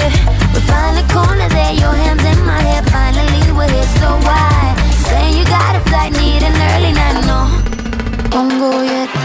[0.51, 2.81] We find the corner there, your hands in my hair.
[2.89, 4.75] Finally, we're here, so why?
[5.05, 8.29] Saying you got a flight, need an early night, no.
[8.31, 9.20] Don't go yet.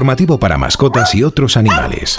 [0.00, 2.16] Informativo para mascotas y otros animales.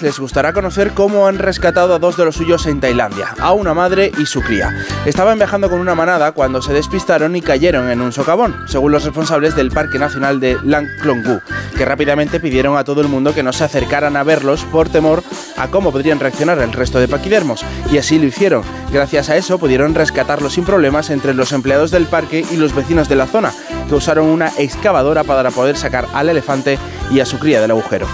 [0.00, 3.74] les gustará conocer cómo han rescatado a dos de los suyos en Tailandia, a una
[3.74, 4.74] madre y su cría.
[5.04, 9.04] Estaban viajando con una manada cuando se despistaron y cayeron en un socavón, según los
[9.04, 11.40] responsables del Parque Nacional de Langklonggu,
[11.76, 15.22] que rápidamente pidieron a todo el mundo que no se acercaran a verlos por temor
[15.58, 18.62] a cómo podrían reaccionar el resto de paquidermos, y así lo hicieron.
[18.92, 23.08] Gracias a eso pudieron rescatarlos sin problemas entre los empleados del parque y los vecinos
[23.08, 23.52] de la zona,
[23.88, 26.78] que usaron una excavadora para poder sacar al elefante
[27.10, 28.06] y a su cría del agujero.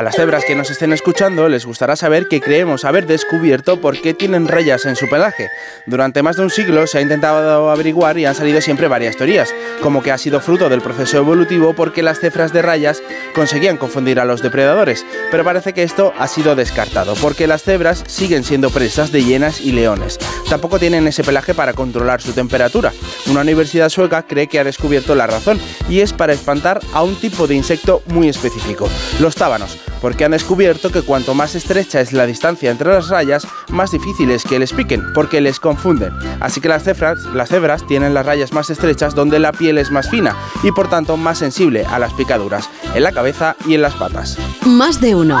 [0.00, 4.00] A las cebras que nos estén escuchando les gustará saber que creemos haber descubierto por
[4.00, 5.50] qué tienen rayas en su pelaje.
[5.84, 9.54] Durante más de un siglo se ha intentado averiguar y han salido siempre varias teorías,
[9.82, 13.02] como que ha sido fruto del proceso evolutivo porque las cefras de rayas
[13.34, 18.02] conseguían confundir a los depredadores, pero parece que esto ha sido descartado, porque las cebras
[18.06, 20.18] siguen siendo presas de hienas y leones.
[20.48, 22.94] Tampoco tienen ese pelaje para controlar su temperatura.
[23.26, 27.16] Una universidad sueca cree que ha descubierto la razón, y es para espantar a un
[27.16, 28.88] tipo de insecto muy específico,
[29.20, 33.46] los tábanos porque han descubierto que cuanto más estrecha es la distancia entre las rayas,
[33.68, 36.12] más difícil es que les piquen, porque les confunden.
[36.40, 40.10] Así que las cebras, las tienen las rayas más estrechas donde la piel es más
[40.10, 43.94] fina y por tanto más sensible a las picaduras, en la cabeza y en las
[43.94, 44.38] patas.
[44.64, 45.40] Más de uno.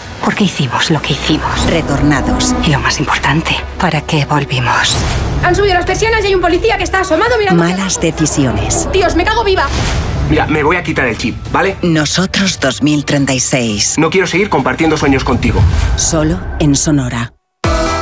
[0.23, 1.65] ¿Por qué hicimos lo que hicimos?
[1.67, 2.53] Retornados.
[2.65, 4.95] Y lo más importante, ¿para qué volvimos?
[5.43, 7.63] Han subido las persianas y hay un policía que está asomado mirando.
[7.63, 8.87] Malas decisiones.
[8.93, 9.67] Dios, me cago viva.
[10.29, 11.75] Mira, me voy a quitar el chip, ¿vale?
[11.81, 13.95] Nosotros 2036.
[13.97, 15.59] No quiero seguir compartiendo sueños contigo.
[15.97, 17.33] Solo en Sonora.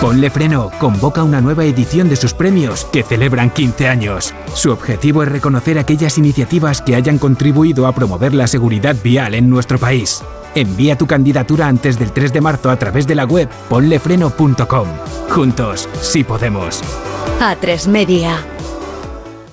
[0.02, 4.34] Ponle Freno convoca una nueva edición de sus premios que celebran 15 años.
[4.54, 9.50] Su objetivo es reconocer aquellas iniciativas que hayan contribuido a promover la seguridad vial en
[9.50, 10.22] nuestro país.
[10.56, 14.88] Envía tu candidatura antes del 3 de marzo a través de la web ponlefreno.com.
[15.30, 16.82] Juntos, sí podemos.
[17.40, 18.59] A3 Media.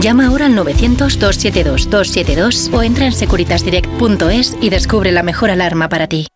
[0.00, 6.26] Llama ahora al 900-272-272 o entra en securitasdirect.es y descubre la mejor alarma para ti.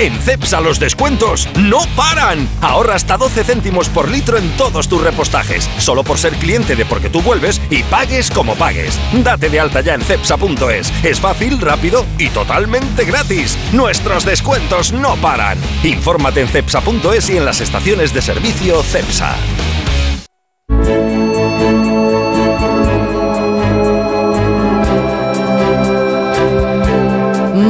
[0.00, 2.48] En CEPSA los descuentos no paran.
[2.60, 6.84] Ahorra hasta 12 céntimos por litro en todos tus repostajes, solo por ser cliente de
[6.84, 8.96] Porque tú vuelves y pagues como pagues.
[9.24, 10.92] Date de alta ya en CEPSA.es.
[11.04, 13.58] Es fácil, rápido y totalmente gratis.
[13.72, 15.58] Nuestros descuentos no paran.
[15.82, 19.34] Infórmate en CEPSA.es y en las estaciones de servicio CEPSA.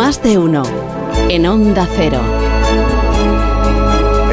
[0.09, 0.63] Más de uno.
[1.29, 2.19] En Onda Cero.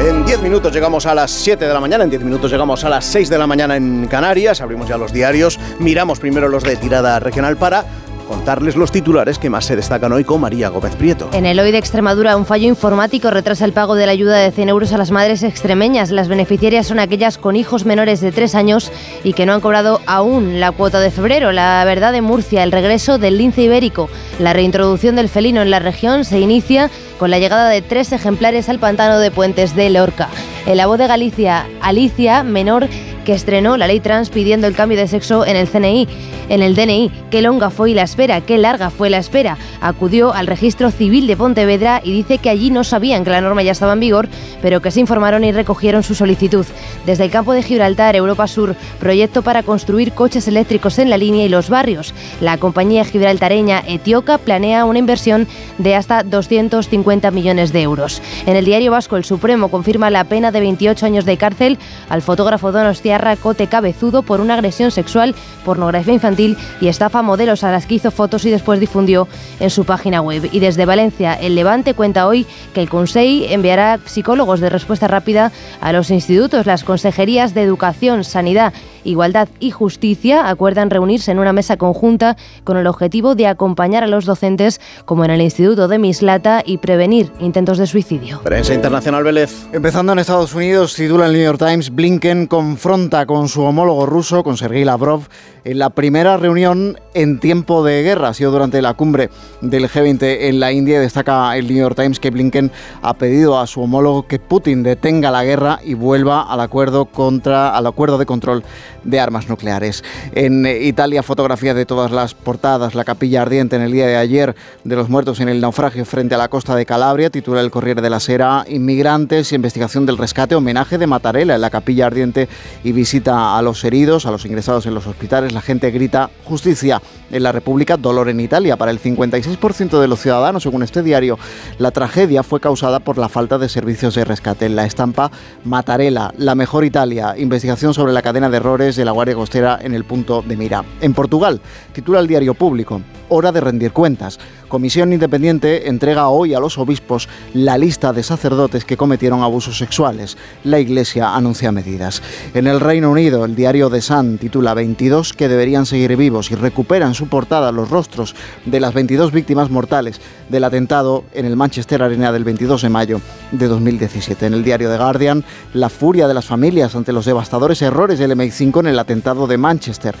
[0.08, 2.88] En 10 minutos llegamos a las 7 de la mañana, en 10 minutos llegamos a
[2.88, 6.76] las 6 de la mañana en Canarias, abrimos ya los diarios, miramos primero los de
[6.76, 7.84] tirada regional para
[8.26, 11.30] contarles los titulares que más se destacan hoy con María Gómez Prieto.
[11.32, 14.50] En el hoy de Extremadura, un fallo informático retrasa el pago de la ayuda de
[14.50, 16.10] 100 euros a las madres extremeñas.
[16.10, 18.92] Las beneficiarias son aquellas con hijos menores de 3 años
[19.24, 21.52] y que no han cobrado aún la cuota de febrero.
[21.52, 24.10] La verdad de Murcia, el regreso del lince ibérico.
[24.38, 28.68] La reintroducción del felino en la región se inicia con la llegada de tres ejemplares
[28.68, 30.28] al pantano de Puentes de Lorca.
[30.66, 32.88] En la voz de Galicia, Alicia, menor
[33.26, 36.06] que estrenó la ley trans pidiendo el cambio de sexo en el CNI,
[36.48, 37.10] en el DNI.
[37.28, 39.58] Qué longa fue la espera, qué larga fue la espera.
[39.80, 43.64] Acudió al registro civil de Pontevedra y dice que allí no sabían que la norma
[43.64, 44.28] ya estaba en vigor,
[44.62, 46.64] pero que se informaron y recogieron su solicitud.
[47.04, 51.44] Desde el campo de Gibraltar, Europa Sur, proyecto para construir coches eléctricos en la línea
[51.44, 52.14] y los barrios.
[52.40, 55.48] La compañía gibraltareña Etioca planea una inversión
[55.78, 58.22] de hasta 250 millones de euros.
[58.46, 61.76] En el diario vasco, el Supremo confirma la pena de 28 años de cárcel
[62.08, 67.64] al fotógrafo Donostia Cote Cabezudo por una agresión sexual, pornografía infantil y estafa a modelos
[67.64, 69.26] a las que hizo fotos y después difundió
[69.58, 70.48] en su página web.
[70.52, 73.16] Y desde Valencia, el Levante cuenta hoy que el Consejo
[73.48, 76.66] enviará psicólogos de respuesta rápida a los institutos.
[76.66, 78.72] Las consejerías de Educación, Sanidad,
[79.06, 84.06] Igualdad y Justicia acuerdan reunirse en una mesa conjunta con el objetivo de acompañar a
[84.06, 88.40] los docentes, como en el Instituto de Mislata, y prevenir intentos de suicidio.
[88.42, 89.66] Prensa internacional Vélez.
[89.72, 94.42] Empezando en Estados Unidos, titula el New York Times, Blinken confronta con su homólogo ruso,
[94.42, 95.28] con Sergei Lavrov,
[95.64, 98.28] en la primera reunión en tiempo de guerra.
[98.28, 99.30] Ha sido durante la cumbre
[99.60, 101.00] del G20 en la India.
[101.00, 102.70] Destaca el New York Times que Blinken
[103.02, 107.76] ha pedido a su homólogo que Putin detenga la guerra y vuelva al acuerdo, contra,
[107.76, 108.62] al acuerdo de control
[109.06, 110.04] de armas nucleares.
[110.32, 112.94] En Italia, fotografía de todas las portadas.
[112.94, 114.54] La capilla ardiente en el día de ayer
[114.84, 117.30] de los muertos en el naufragio frente a la costa de Calabria.
[117.30, 118.64] Titula el Corriere de la Sera.
[118.68, 122.48] Inmigrantes, investigación del rescate, homenaje de Matarela en la capilla ardiente
[122.84, 125.52] y visita a los heridos, a los ingresados en los hospitales.
[125.52, 127.00] La gente grita justicia
[127.30, 128.76] en la República, dolor en Italia.
[128.76, 131.38] Para el 56% de los ciudadanos, según este diario,
[131.78, 134.66] la tragedia fue causada por la falta de servicios de rescate.
[134.66, 135.30] En la estampa
[135.64, 139.94] Matarela, la mejor Italia, investigación sobre la cadena de errores de la Guardia Costera en
[139.94, 140.84] el punto de mira.
[141.00, 141.60] En Portugal,
[141.92, 144.38] titula el diario público, hora de rendir cuentas.
[144.68, 150.36] Comisión Independiente entrega hoy a los obispos la lista de sacerdotes que cometieron abusos sexuales.
[150.64, 152.22] La Iglesia anuncia medidas.
[152.54, 156.54] En el Reino Unido, el diario The Sun titula 22 que deberían seguir vivos y
[156.54, 161.56] recupera en su portada los rostros de las 22 víctimas mortales del atentado en el
[161.56, 163.20] Manchester Arena del 22 de mayo
[163.52, 164.46] de 2017.
[164.46, 168.32] En el diario The Guardian, la furia de las familias ante los devastadores errores del
[168.32, 170.16] MI5 en el atentado de Manchester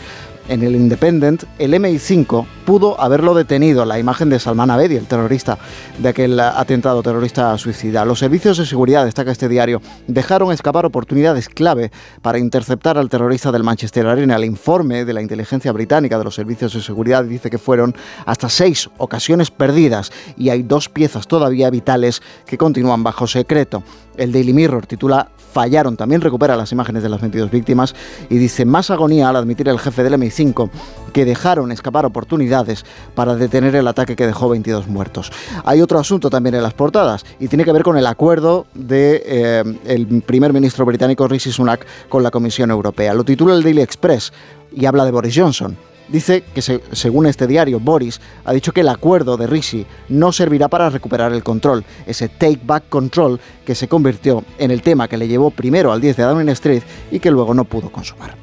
[0.48, 5.58] en el Independent, el MI5 pudo haberlo detenido, la imagen de Salman Abedi, el terrorista
[5.98, 8.04] de aquel atentado terrorista suicida.
[8.04, 11.90] Los servicios de seguridad, destaca este diario, dejaron escapar oportunidades clave
[12.22, 14.36] para interceptar al terrorista del Manchester Arena.
[14.36, 17.94] El informe de la inteligencia británica de los servicios de seguridad dice que fueron
[18.24, 23.82] hasta seis ocasiones perdidas y hay dos piezas todavía vitales que continúan bajo secreto.
[24.16, 27.94] El Daily Mirror titula Fallaron, también recupera las imágenes de las 22 víctimas
[28.28, 30.68] y dice más agonía al admitir el jefe del MI5
[31.14, 32.84] que dejaron escapar oportunidades
[33.14, 35.32] para detener el ataque que dejó 22 muertos.
[35.64, 39.22] Hay otro asunto también en las portadas y tiene que ver con el acuerdo de,
[39.24, 43.14] eh, primer ministro británico Rishi Sunak con la Comisión Europea.
[43.14, 44.34] Lo titula el Daily Express
[44.74, 45.74] y habla de Boris Johnson
[46.08, 50.68] dice que según este diario, Boris ha dicho que el acuerdo de Rishi no servirá
[50.68, 55.16] para recuperar el control, ese take back control que se convirtió en el tema que
[55.16, 58.34] le llevó primero al 10 de Downing Street y que luego no pudo consumar.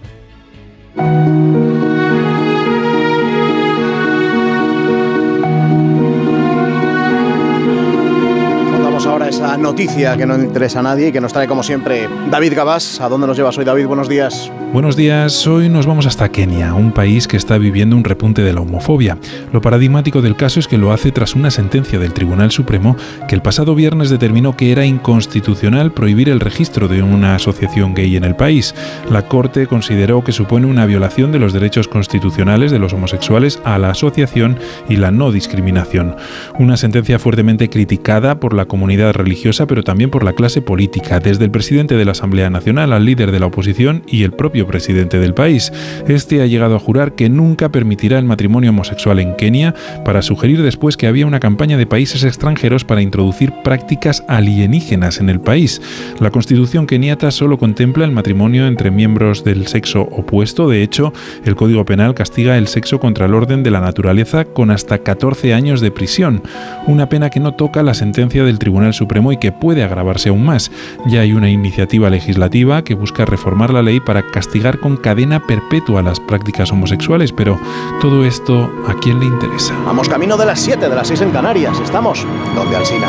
[9.44, 13.02] Esa noticia que no interesa a nadie y que nos trae como siempre David Gabás.
[13.02, 13.88] ¿A dónde nos llevas hoy David?
[13.88, 14.50] Buenos días.
[14.72, 18.54] Buenos días, hoy nos vamos hasta Kenia, un país que está viviendo un repunte de
[18.54, 19.20] la homofobia.
[19.52, 22.96] Lo paradigmático del caso es que lo hace tras una sentencia del Tribunal Supremo
[23.28, 28.16] que el pasado viernes determinó que era inconstitucional prohibir el registro de una asociación gay
[28.16, 28.74] en el país.
[29.12, 33.78] La Corte consideró que supone una violación de los derechos constitucionales de los homosexuales a
[33.78, 34.58] la asociación
[34.90, 36.16] y la no discriminación.
[36.58, 39.33] Una sentencia fuertemente criticada por la comunidad religiosa
[39.68, 43.32] pero también por la clase política, desde el presidente de la Asamblea Nacional al líder
[43.32, 45.72] de la oposición y el propio presidente del país.
[46.08, 49.74] Este ha llegado a jurar que nunca permitirá el matrimonio homosexual en Kenia
[50.06, 55.30] para sugerir después que había una campaña de países extranjeros para introducir prácticas alienígenas en
[55.30, 55.82] el país.
[56.20, 60.70] La constitución keniata solo contempla el matrimonio entre miembros del sexo opuesto.
[60.70, 61.14] De hecho,
[61.46, 65.54] el Código Penal castiga el sexo contra el orden de la naturaleza con hasta 14
[65.54, 66.44] años de prisión,
[66.88, 70.46] una pena que no toca la sentencia del Tribunal Supremo y que puede agravarse aún
[70.46, 70.72] más.
[71.06, 76.02] Ya hay una iniciativa legislativa que busca reformar la ley para castigar con cadena perpetua
[76.02, 77.60] las prácticas homosexuales, pero
[78.02, 79.76] todo esto, ¿a quién le interesa?
[79.86, 81.80] Vamos camino de las 7, de las 6 en Canarias.
[81.80, 83.08] Estamos donde Alsina.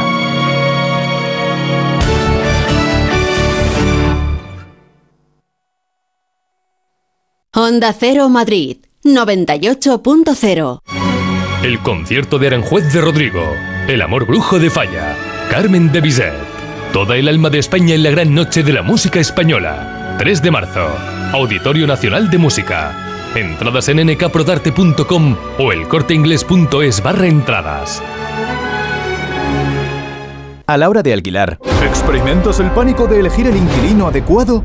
[7.57, 10.81] Honda Cero Madrid 98.0
[11.63, 13.43] El concierto de Aranjuez de Rodrigo,
[13.87, 15.17] El amor brujo de Falla,
[15.51, 16.33] Carmen de Bizet,
[16.93, 20.51] toda el alma de España en la gran noche de la música española, 3 de
[20.51, 20.89] marzo.
[21.33, 22.93] Auditorio Nacional de Música.
[23.35, 28.03] Entradas en nkprodarte.com o elcorteingles.es barra entradas.
[30.67, 34.65] A la hora de alquilar, ¿experimentas el pánico de elegir el inquilino adecuado?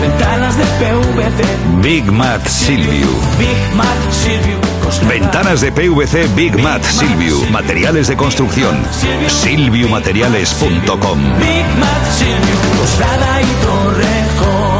[0.00, 1.44] Ventanas de PVC.
[1.82, 3.06] Big Mat Silvio.
[3.38, 4.58] Big Mat Silvio.
[5.06, 7.36] Ventanas de PVC Big Mat Silvio.
[7.50, 8.82] Materiales de construcción.
[9.28, 11.18] Silviumateriales.com.
[11.38, 12.56] Big Mat Silvio.
[12.78, 14.70] Coslada y Torrejón.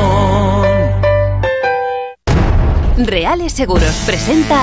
[3.06, 4.62] Reales Seguros presenta.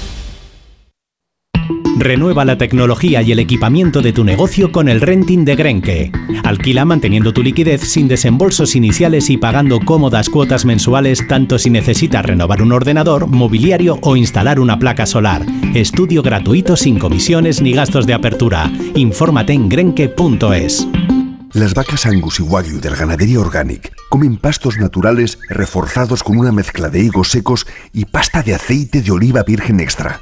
[1.97, 6.11] Renueva la tecnología y el equipamiento de tu negocio con el renting de Grenke.
[6.43, 12.25] Alquila manteniendo tu liquidez sin desembolsos iniciales y pagando cómodas cuotas mensuales tanto si necesitas
[12.25, 15.45] renovar un ordenador, mobiliario o instalar una placa solar.
[15.73, 18.71] Estudio gratuito sin comisiones ni gastos de apertura.
[18.95, 20.87] Infórmate en grenke.es.
[21.53, 26.87] Las vacas Angus y Wagyu del Ganadería Organic comen pastos naturales reforzados con una mezcla
[26.87, 30.21] de higos secos y pasta de aceite de oliva virgen extra.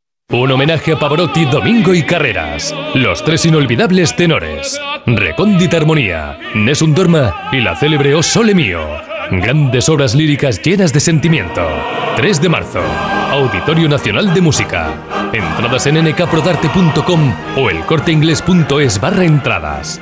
[0.31, 2.73] Un homenaje a Pavarotti, Domingo y Carreras.
[2.95, 4.79] Los tres inolvidables tenores.
[5.05, 8.81] Recóndita Armonía, Nessun Dorma y la célebre O Sole Mio.
[9.29, 11.61] Grandes obras líricas llenas de sentimiento.
[12.15, 12.81] 3 de marzo,
[13.29, 14.93] Auditorio Nacional de Música.
[15.33, 20.01] Entradas en nkprodarte.com o elcorteingles.es barra entradas.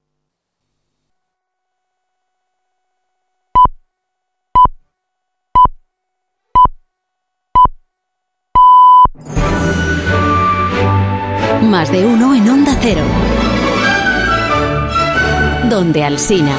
[15.81, 16.55] Donde Alsina.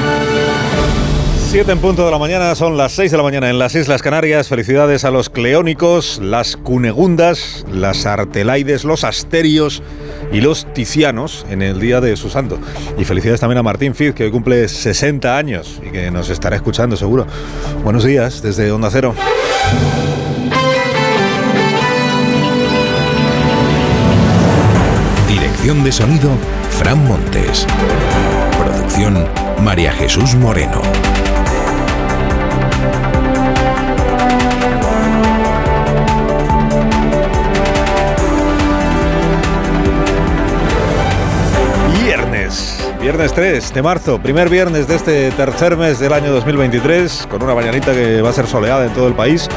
[1.49, 4.01] 7 en punto de la mañana, son las 6 de la mañana en las Islas
[4.01, 4.49] Canarias.
[4.49, 9.81] Felicidades a los cleónicos, las cunegundas, las artelaides, los asterios
[10.33, 12.59] y los ticianos en el día de su santo.
[12.97, 16.57] Y felicidades también a Martín Fiz, que hoy cumple 60 años y que nos estará
[16.57, 17.25] escuchando seguro.
[17.81, 19.15] Buenos días desde Onda Cero.
[25.29, 26.29] Dirección de sonido,
[26.71, 27.65] Fran Montes.
[28.63, 29.27] Producción,
[29.61, 30.81] María Jesús Moreno.
[42.05, 47.43] Viernes, viernes 3 de marzo, primer viernes de este tercer mes del año 2023, con
[47.43, 49.49] una mañanita que va a ser soleada en todo el país.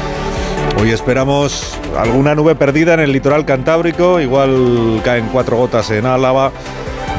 [0.81, 6.51] Hoy esperamos alguna nube perdida en el litoral cantábrico, igual caen cuatro gotas en Álava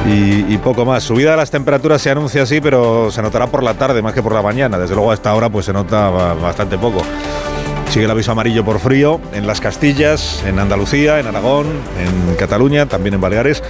[0.07, 1.03] y, poco más.
[1.03, 4.21] Subida de las temperaturas se anuncia así, pero se notará por la tarde más que
[4.21, 4.77] por la mañana.
[4.77, 7.01] Desde luego a esta hora pues se nota bastante poco.
[7.89, 11.67] Sigue el aviso amarillo por frío en las Castillas, en Andalucía, en Aragón,
[11.99, 13.63] en Cataluña, también en Baleares.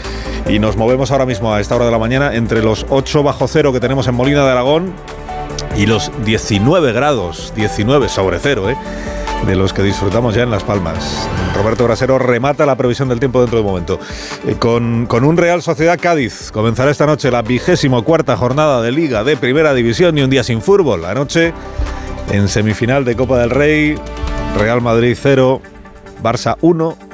[0.47, 3.47] Y nos movemos ahora mismo a esta hora de la mañana entre los 8 bajo
[3.47, 4.93] cero que tenemos en Molina de Aragón
[5.77, 8.75] y los 19 grados, 19 sobre cero, ¿eh?
[9.45, 11.27] De los que disfrutamos ya en Las Palmas.
[11.55, 13.99] Roberto Brasero remata la previsión del tiempo dentro de un momento.
[14.47, 18.91] Eh, con, con, un Real Sociedad Cádiz comenzará esta noche la vigésimo cuarta jornada de
[18.91, 21.05] Liga de Primera División y un día sin fútbol.
[21.05, 21.53] Anoche,
[22.31, 23.95] en semifinal de Copa del Rey,
[24.57, 25.61] Real Madrid 0,
[26.21, 27.08] Barça 1.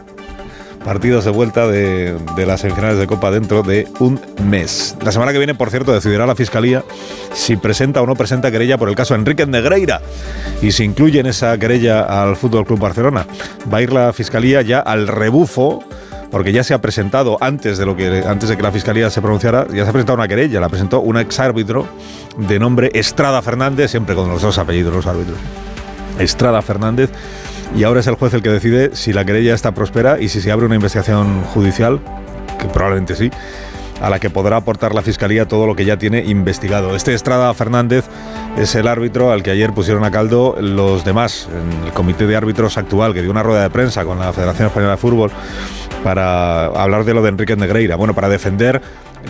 [0.85, 4.95] Partidos de vuelta de, de, las semifinales de Copa dentro de un mes.
[5.03, 6.83] La semana que viene, por cierto, decidirá la Fiscalía
[7.33, 9.99] si presenta o no presenta querella por el caso Enrique Negreira
[10.61, 13.25] y si incluye en esa querella al Fútbol Club Barcelona.
[13.73, 15.83] Va a ir la Fiscalía ya al rebufo
[16.29, 19.21] porque ya se ha presentado antes de lo que antes de que la fiscalía se
[19.21, 21.87] pronunciara, ya se ha presentado una querella, la presentó un ex árbitro
[22.37, 25.37] de nombre Estrada Fernández, siempre con los dos apellidos los árbitros.
[26.19, 27.09] Estrada Fernández
[27.73, 30.41] y ahora es el juez el que decide si la querella está próspera y si
[30.41, 31.99] se abre una investigación judicial,
[32.59, 33.31] que probablemente sí,
[34.01, 36.95] a la que podrá aportar la Fiscalía todo lo que ya tiene investigado.
[36.95, 38.05] Este Estrada Fernández
[38.57, 42.35] es el árbitro al que ayer pusieron a caldo los demás, en el comité de
[42.35, 45.31] árbitros actual, que dio una rueda de prensa con la Federación Española de Fútbol
[46.03, 48.81] para hablar de lo de Enrique Negreira, bueno, para defender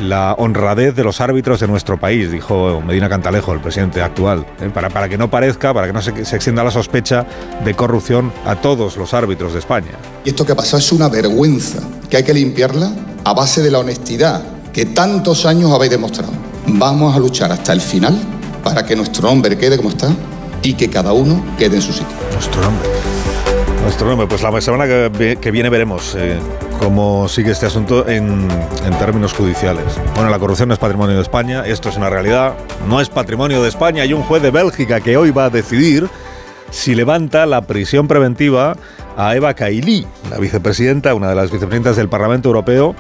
[0.02, 4.70] la honradez de los árbitros de nuestro país, dijo Medina Cantalejo, el presidente actual, ¿eh?
[4.74, 7.26] para, para, que no parezca, para que no se, se, extienda la sospecha
[7.64, 9.92] de corrupción a todos los árbitros de España.
[10.26, 12.92] Y esto que pasado es una vergüenza, que hay que limpiarla
[13.24, 14.44] a base de la honestidad
[14.76, 16.34] que tantos años habéis demostrado.
[16.68, 18.14] Vamos a luchar hasta el final
[18.62, 20.14] para que nuestro nombre quede como está
[20.62, 22.18] y que cada uno quede en su sitio.
[22.34, 22.90] Nuestro nombre.
[23.84, 26.38] Nuestro nombre, pues la semana que, viene veremos eh,
[26.78, 28.50] cómo sigue este asunto en,
[28.86, 29.86] en, términos judiciales.
[30.14, 32.56] Bueno, la corrupción no es patrimonio de España, esto es una realidad,
[32.90, 34.04] no es patrimonio de España.
[34.04, 36.10] Hay un juez de Bélgica que hoy va a decidir
[36.70, 38.76] si levanta la prisión preventiva
[39.16, 42.94] a Eva Kaili, la vicepresidenta, una de las vicepresidentas del Parlamento Europeo,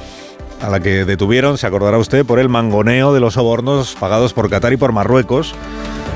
[0.62, 4.49] a la que detuvieron, se acordará usted, por el mangoneo de los sobornos pagados por
[4.49, 5.53] Qatar y por Marruecos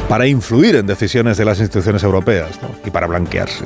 [0.07, 3.65] para influir en decisiones de las instituciones europeas y para blanquearse,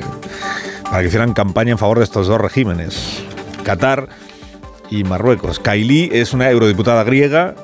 [0.83, 3.23] para que hicieran campaña en favor de estos dos regímenes,
[3.63, 4.09] Qatar
[4.89, 5.59] y Marruecos.
[5.59, 7.55] Kaili es una eurodiputada griega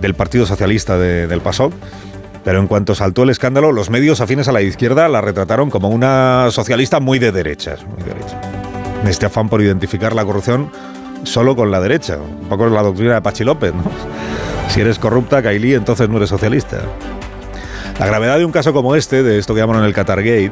[0.00, 1.72] del Partido Socialista de- del PASOK,
[2.44, 5.88] pero en cuanto saltó el escándalo, los medios afines a la izquierda la retrataron como
[5.88, 8.40] una socialista muy de derechas, muy de derecha.
[9.02, 10.70] En este afán por identificar la corrupción
[11.24, 13.82] solo con la derecha, un poco la doctrina de Pachi López, ¿no?
[14.68, 16.78] Si eres corrupta, Kaili, entonces no eres socialista.
[18.00, 20.50] La gravedad de un caso como este, de esto que llaman el Qatargate,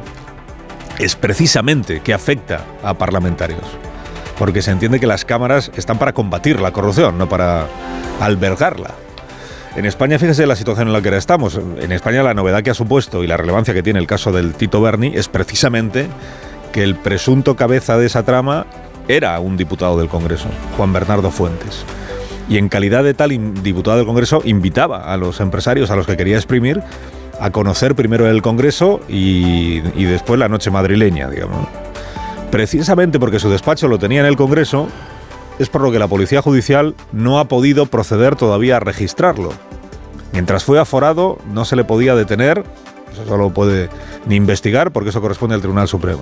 [0.99, 3.61] es precisamente que afecta a parlamentarios.
[4.39, 7.67] Porque se entiende que las cámaras están para combatir la corrupción, no para
[8.19, 8.91] albergarla.
[9.75, 11.59] En España, fíjese la situación en la que ahora estamos.
[11.79, 14.53] En España la novedad que ha supuesto y la relevancia que tiene el caso del
[14.53, 16.07] Tito Berni es precisamente
[16.71, 18.65] que el presunto cabeza de esa trama
[19.07, 20.47] era un diputado del Congreso,
[20.77, 21.85] Juan Bernardo Fuentes.
[22.47, 23.29] Y en calidad de tal
[23.63, 26.81] diputado del Congreso invitaba a los empresarios a los que quería exprimir
[27.39, 31.67] a conocer primero el Congreso y, y después la noche madrileña, digamos.
[32.51, 34.87] Precisamente porque su despacho lo tenía en el Congreso,
[35.59, 39.51] es por lo que la Policía Judicial no ha podido proceder todavía a registrarlo.
[40.33, 42.63] Mientras fue aforado, no se le podía detener,
[43.11, 43.89] eso solo puede
[44.25, 46.19] ni investigar, porque eso corresponde al Tribunal Supremo.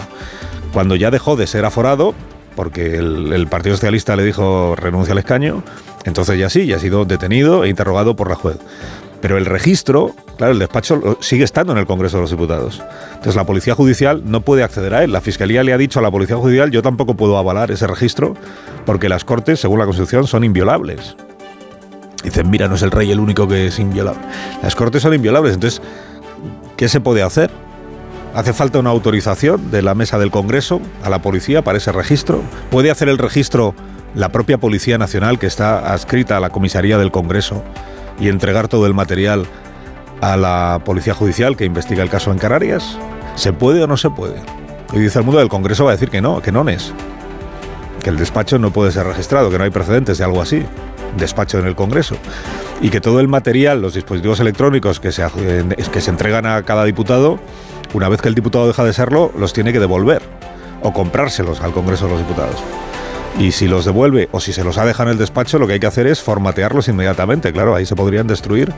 [0.72, 2.14] Cuando ya dejó de ser aforado,
[2.56, 5.64] porque el, Partido Socialista le dijo renuncia al escaño,
[6.06, 8.58] entonces ya sí, ya ha sido detenido e interrogado por la juez.
[9.22, 12.82] Pero el registro, claro, el despacho sigue estando en el Congreso de los Diputados.
[13.10, 15.14] Entonces la Policía Judicial no puede acceder a él.
[15.14, 18.36] La Fiscalía le ha dicho a la Policía Judicial, yo tampoco puedo avalar ese registro,
[18.86, 21.16] porque las Cortes, según la Constitución, son inviolables.
[22.22, 24.22] Dicen, mira, no es el rey el único que es inviolable.
[24.62, 25.82] Las Cortes son inviolables, entonces,
[26.76, 27.50] ¿qué se puede hacer?
[28.34, 32.42] ¿Hace falta una autorización de la mesa del Congreso a la policía para ese registro?
[32.72, 33.76] ¿Puede hacer el registro
[34.16, 37.64] la propia Policía Nacional que está adscrita a la comisaría del Congreso
[38.20, 39.46] y entregar todo el material
[40.20, 42.98] a la Policía Judicial que investiga el caso en Canarias?
[43.36, 44.42] ¿Se puede o no se puede?
[44.94, 46.92] Y dice el mundo del Congreso va a decir que no, que no es.
[48.02, 50.64] Que el despacho no puede ser registrado, que no hay precedentes de algo así.
[51.18, 52.16] Despacho en el Congreso.
[52.82, 56.64] Y que todo el material, los dispositivos electrónicos que se, eh, que se entregan a
[56.64, 57.40] cada diputado,
[57.94, 60.22] una vez que el diputado deja de serlo, los tiene que devolver
[60.82, 62.56] o comprárselos al Congreso de los Diputados.
[63.40, 65.74] Y si los devuelve o si se los ha dejado en el despacho, lo que
[65.74, 67.52] hay que hacer es formatearlos inmediatamente.
[67.52, 68.72] Claro, ahí se podrían destruir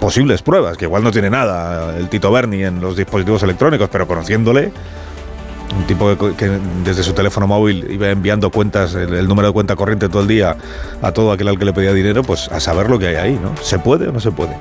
[0.00, 4.06] posibles pruebas, que igual no tiene nada el Tito Berni en los dispositivos electrónicos, pero
[4.06, 4.72] conociéndole,
[5.76, 9.76] un tipo que, desde su teléfono móvil iba enviando cuentas, el, el número de cuenta
[9.76, 10.56] corriente todo el día
[11.00, 13.40] a todo aquel al que le pedía dinero, pues a saber lo que hay ahí,
[13.42, 13.54] ¿no?
[13.62, 14.56] ¿Se puede o no se puede?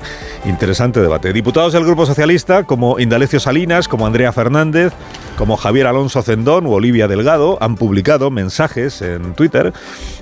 [0.46, 1.34] Interesante debate.
[1.34, 4.94] Diputados del Grupo Socialista, como Indalecio Salinas, como Andrea Fernández,
[5.38, 9.74] como Javier Alonso Zendón u Olivia Delgado, han publicado mensajes en Twitter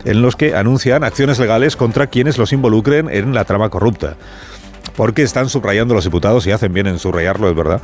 [0.05, 4.15] en los que anuncian acciones legales contra quienes los involucren en la trama corrupta
[4.99, 7.81] porque están subrayando los diputados y hacen bien en subrayarlo, es verdad,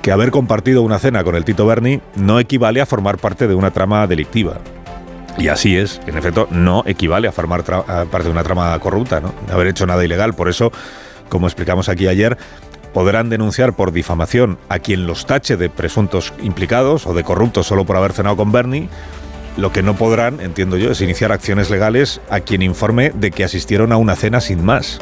[0.00, 3.56] que haber compartido una cena con el Tito Berni no equivale a formar parte de
[3.56, 4.58] una trama delictiva.
[5.38, 9.34] Y así es, en efecto, no equivale a formar parte de una trama corrupta, ¿no?
[9.52, 10.34] Haber hecho nada ilegal.
[10.34, 10.70] Por eso,
[11.28, 12.38] como explicamos aquí ayer,
[12.94, 17.84] podrán denunciar por difamación a quien los tache de presuntos implicados o de corruptos solo
[17.84, 18.88] por haber cenado con Berni.
[19.56, 23.42] Lo que no podrán, entiendo yo, es iniciar acciones legales a quien informe de que
[23.42, 25.00] asistieron a una cena sin más.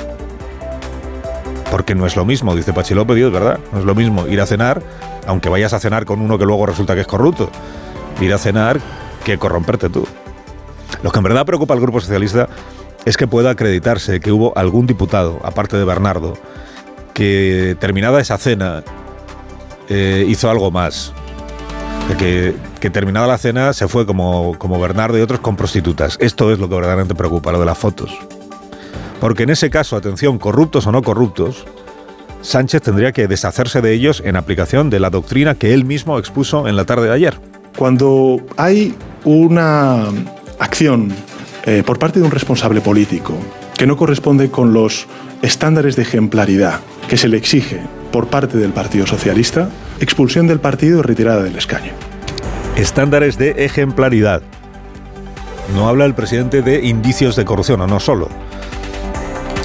[1.70, 4.40] Porque no es lo mismo, dice Pachi López, es verdad, no es lo mismo ir
[4.40, 4.82] a cenar,
[5.26, 7.50] aunque vayas a cenar con uno que luego resulta que es corrupto,
[8.20, 8.80] ir a cenar
[9.24, 10.06] que corromperte tú.
[11.02, 12.48] Lo que en verdad preocupa al Grupo Socialista
[13.04, 16.36] es que pueda acreditarse que hubo algún diputado, aparte de Bernardo,
[17.14, 18.82] que terminada esa cena
[19.88, 21.12] eh, hizo algo más.
[22.18, 26.16] Que, que terminada la cena se fue como, como Bernardo y otros con prostitutas.
[26.20, 28.10] Esto es lo que verdaderamente preocupa, lo de las fotos.
[29.20, 31.66] Porque en ese caso, atención, corruptos o no corruptos,
[32.42, 36.66] Sánchez tendría que deshacerse de ellos en aplicación de la doctrina que él mismo expuso
[36.66, 37.38] en la tarde de ayer.
[37.76, 38.94] Cuando hay
[39.24, 40.06] una
[40.58, 41.12] acción
[41.64, 43.34] eh, por parte de un responsable político
[43.76, 45.06] que no corresponde con los
[45.42, 47.80] estándares de ejemplaridad que se le exige
[48.12, 49.68] por parte del Partido Socialista,
[50.00, 51.92] expulsión del partido y retirada del escaño.
[52.76, 54.42] Estándares de ejemplaridad.
[55.74, 58.28] No habla el presidente de indicios de corrupción, o no solo.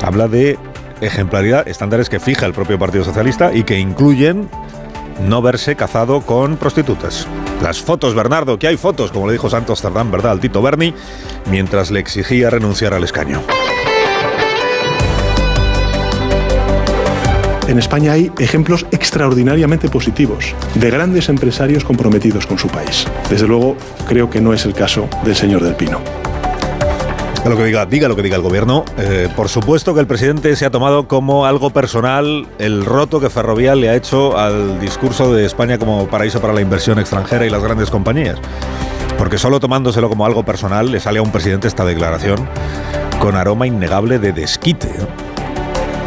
[0.01, 0.57] Habla de
[1.01, 4.49] ejemplaridad, estándares que fija el propio Partido Socialista y que incluyen
[5.27, 7.27] no verse cazado con prostitutas.
[7.61, 10.93] Las fotos, Bernardo, que hay fotos, como le dijo Santos Tardán, ¿verdad?, al Tito Berni,
[11.49, 13.41] mientras le exigía renunciar al escaño.
[17.67, 23.05] en España hay ejemplos extraordinariamente positivos de grandes empresarios comprometidos con su país.
[23.29, 23.75] Desde luego,
[24.07, 26.24] creo que no es el caso del señor Del Pino.
[27.45, 28.83] Lo que diga, diga lo que diga el gobierno.
[28.97, 33.29] Eh, por supuesto que el presidente se ha tomado como algo personal el roto que
[33.29, 37.51] Ferrovial le ha hecho al discurso de España como paraíso para la inversión extranjera y
[37.51, 38.39] las grandes compañías.
[39.19, 42.49] Porque solo tomándoselo como algo personal le sale a un presidente esta declaración
[43.19, 44.89] con aroma innegable de desquite.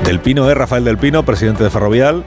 [0.05, 0.55] Del Pino, ¿eh?
[0.55, 2.24] Rafael Del Pino, presidente de Ferrovial,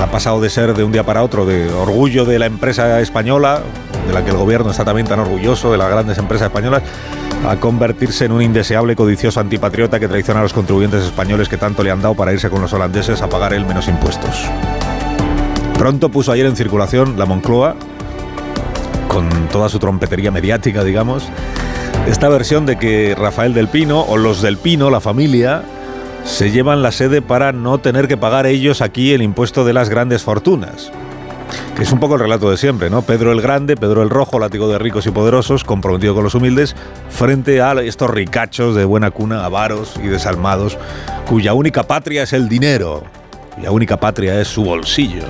[0.00, 3.62] ha pasado de ser de un día para otro de orgullo de la empresa española,
[4.06, 6.82] de la que el gobierno está también tan orgulloso, de las grandes empresas españolas,
[7.46, 11.82] a convertirse en un indeseable codicioso antipatriota que traiciona a los contribuyentes españoles que tanto
[11.82, 14.48] le han dado para irse con los holandeses a pagar él menos impuestos.
[15.78, 17.76] Pronto puso ayer en circulación la Moncloa,
[19.08, 21.28] con toda su trompetería mediática, digamos,
[22.08, 25.62] esta versión de que Rafael del Pino o los del Pino, la familia,
[26.24, 29.88] se llevan la sede para no tener que pagar ellos aquí el impuesto de las
[29.88, 30.90] grandes fortunas.
[31.76, 33.02] Que es un poco el relato de siempre, ¿no?
[33.02, 36.76] Pedro el Grande, Pedro el Rojo, látigo de ricos y poderosos, comprometido con los humildes,
[37.10, 40.78] frente a estos ricachos de buena cuna, avaros y desalmados,
[41.28, 43.04] cuya única patria es el dinero,
[43.54, 45.24] cuya única patria es su bolsillo.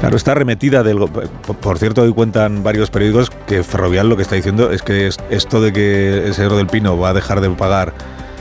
[0.00, 0.98] Claro, está remetida del...
[0.98, 5.60] Por cierto, hoy cuentan varios periódicos que Ferrovial lo que está diciendo es que esto
[5.62, 7.94] de que el señor del Pino va a dejar de pagar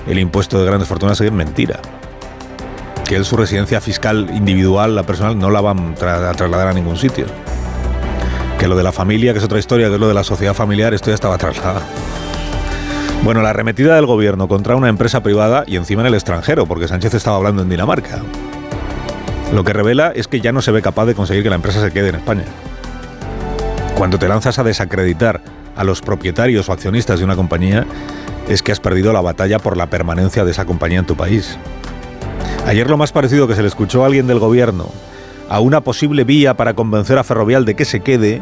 [0.06, 1.80] el impuesto de grandes fortunas es mentira
[3.06, 6.98] que él su residencia fiscal individual, la personal, no la van a trasladar a ningún
[6.98, 7.26] sitio.
[8.60, 10.53] Que lo de la familia, que es otra historia, que es lo de la sociedad
[10.53, 11.82] familiar, esto ya estaba trasladado.
[13.23, 16.88] Bueno, la arremetida del gobierno contra una empresa privada y encima en el extranjero, porque
[16.88, 18.19] Sánchez estaba hablando en Dinamarca.
[19.53, 21.82] Lo que revela es que ya no se ve capaz de conseguir que la empresa
[21.82, 22.44] se quede en España.
[23.95, 25.41] Cuando te lanzas a desacreditar
[25.76, 27.86] a los propietarios o accionistas de una compañía,
[28.49, 31.57] es que has perdido la batalla por la permanencia de esa compañía en tu país.
[32.65, 34.89] Ayer lo más parecido que se le escuchó a alguien del gobierno
[35.49, 38.41] a una posible vía para convencer a Ferrovial de que se quede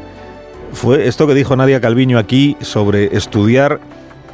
[0.71, 3.81] fue esto que dijo Nadia Calviño aquí sobre estudiar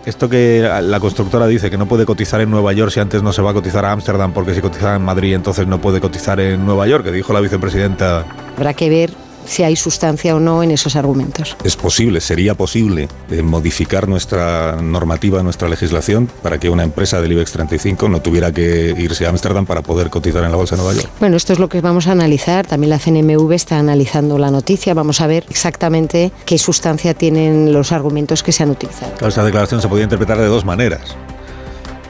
[0.05, 3.33] esto que la constructora dice que no puede cotizar en Nueva York si antes no
[3.33, 6.39] se va a cotizar a Ámsterdam porque si cotiza en Madrid entonces no puede cotizar
[6.39, 8.25] en Nueva York, que dijo la vicepresidenta.
[8.55, 9.11] Habrá que ver
[9.49, 11.57] si hay sustancia o no en esos argumentos.
[11.63, 17.31] Es posible, sería posible eh, modificar nuestra normativa, nuestra legislación, para que una empresa del
[17.33, 20.83] IBEX 35 no tuviera que irse a Ámsterdam para poder cotizar en la Bolsa de
[20.83, 21.11] Nueva York.
[21.19, 22.67] Bueno, esto es lo que vamos a analizar.
[22.67, 24.93] También la CNMV está analizando la noticia.
[24.93, 29.27] Vamos a ver exactamente qué sustancia tienen los argumentos que se han utilizado.
[29.27, 31.15] esa declaración se podía interpretar de dos maneras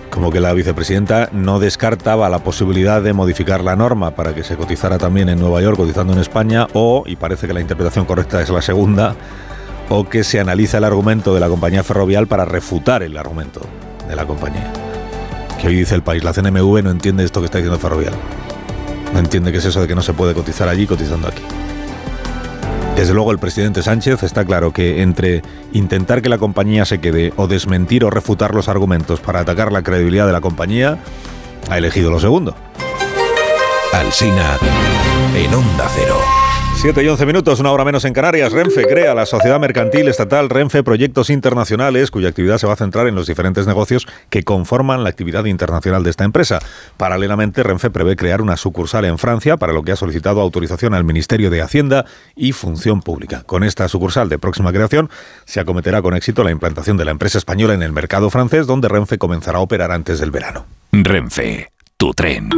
[0.10, 4.56] como que la vicepresidenta no descartaba la posibilidad de modificar la norma para que se
[4.56, 8.42] cotizara también en Nueva York, cotizando en España, o, y parece que la interpretación correcta
[8.42, 9.16] es la segunda,
[9.90, 13.62] o que se analiza el argumento de la compañía ferrovial para refutar el argumento
[14.08, 14.72] de la compañía.
[15.60, 18.14] Que hoy dice el país, la CNMV no entiende esto que está diciendo Ferrovial.
[19.14, 21.42] No entiende qué es eso de que no se puede cotizar allí cotizando aquí.
[23.00, 27.32] Desde luego el presidente Sánchez está claro que entre intentar que la compañía se quede
[27.38, 30.98] o desmentir o refutar los argumentos para atacar la credibilidad de la compañía,
[31.70, 32.56] ha elegido lo segundo.
[33.94, 34.58] Alsina
[35.34, 36.39] en Onda Cero.
[36.82, 38.54] 7 y 11 minutos, una hora menos en Canarias.
[38.54, 43.06] Renfe crea la sociedad mercantil estatal Renfe Proyectos Internacionales, cuya actividad se va a centrar
[43.08, 46.60] en los diferentes negocios que conforman la actividad internacional de esta empresa.
[46.96, 51.04] Paralelamente, Renfe prevé crear una sucursal en Francia, para lo que ha solicitado autorización al
[51.04, 53.44] Ministerio de Hacienda y Función Pública.
[53.46, 55.10] Con esta sucursal de próxima creación,
[55.44, 58.88] se acometerá con éxito la implantación de la empresa española en el mercado francés, donde
[58.88, 60.66] Renfe comenzará a operar antes del verano.
[60.94, 62.50] Renfe, tu tren.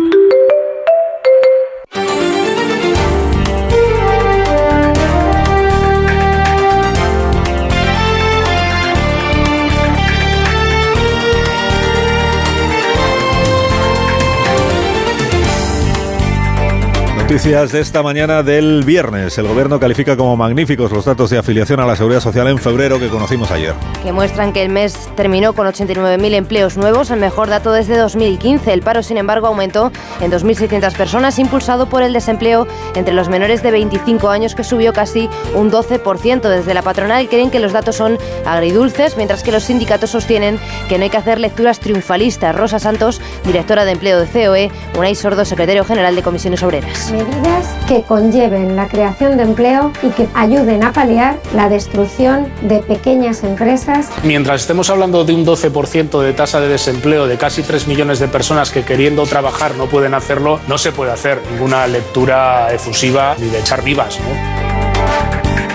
[17.31, 19.37] Noticias de esta mañana del viernes.
[19.37, 22.99] El gobierno califica como magníficos los datos de afiliación a la seguridad social en febrero
[22.99, 23.73] que conocimos ayer.
[24.03, 28.73] Que muestran que el mes terminó con 89.000 empleos nuevos, el mejor dato desde 2015.
[28.73, 33.63] El paro, sin embargo, aumentó en 2.600 personas, impulsado por el desempleo entre los menores
[33.63, 36.41] de 25 años, que subió casi un 12%.
[36.41, 40.59] Desde la patronal creen que los datos son agridulces, mientras que los sindicatos sostienen
[40.89, 42.53] que no hay que hacer lecturas triunfalistas.
[42.53, 47.67] Rosa Santos, directora de empleo de COE, Unai Sordo, secretario general de Comisiones Obreras medidas
[47.87, 53.43] que conlleven la creación de empleo y que ayuden a paliar la destrucción de pequeñas
[53.43, 54.09] empresas.
[54.23, 58.27] Mientras estemos hablando de un 12% de tasa de desempleo de casi 3 millones de
[58.27, 63.47] personas que queriendo trabajar no pueden hacerlo, no se puede hacer ninguna lectura efusiva ni
[63.47, 64.19] de echar vivas.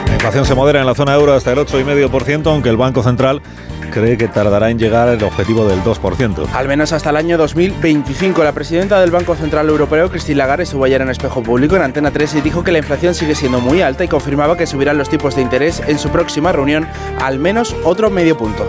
[0.07, 3.43] La inflación se modera en la zona euro hasta el 8,5%, aunque el Banco Central
[3.87, 6.47] cree que tardará en llegar al objetivo del 2%.
[6.53, 8.43] Al menos hasta el año 2025.
[8.45, 12.11] La presidenta del Banco Central Europeo, Christine Lagarde, estuvo ayer en Espejo Público en Antena
[12.11, 15.09] 3 y dijo que la inflación sigue siendo muy alta y confirmaba que subirán los
[15.09, 16.87] tipos de interés en su próxima reunión
[17.21, 18.67] al menos otro medio punto.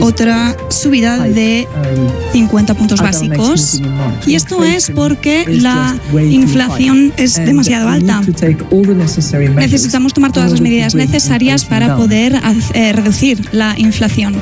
[0.00, 1.68] Otra subida de
[2.32, 3.80] 50 puntos básicos.
[4.26, 8.20] Y esto es porque la inflación es demasiado alta.
[9.54, 12.40] Necesitamos tomar todas las medidas necesarias para poder
[12.74, 14.34] eh, reducir la inflación.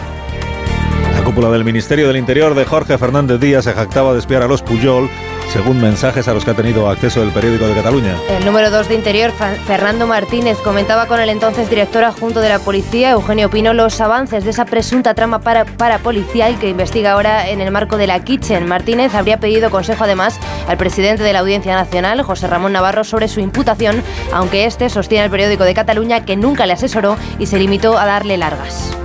[1.29, 4.49] La cúpula del Ministerio del Interior de Jorge Fernández Díaz se jactaba de espiar a
[4.49, 5.11] los Puyol
[5.53, 8.17] según mensajes a los que ha tenido acceso el periódico de Cataluña.
[8.31, 9.31] El número 2 de Interior,
[9.67, 14.45] Fernando Martínez, comentaba con el entonces director adjunto de la policía, Eugenio Pino, los avances
[14.45, 18.25] de esa presunta trama para, para policial que investiga ahora en el marco de la
[18.25, 18.67] Kitchen.
[18.67, 23.29] Martínez habría pedido consejo además al presidente de la Audiencia Nacional, José Ramón Navarro, sobre
[23.29, 24.03] su imputación,
[24.33, 28.07] aunque este sostiene el periódico de Cataluña que nunca le asesoró y se limitó a
[28.07, 28.97] darle largas.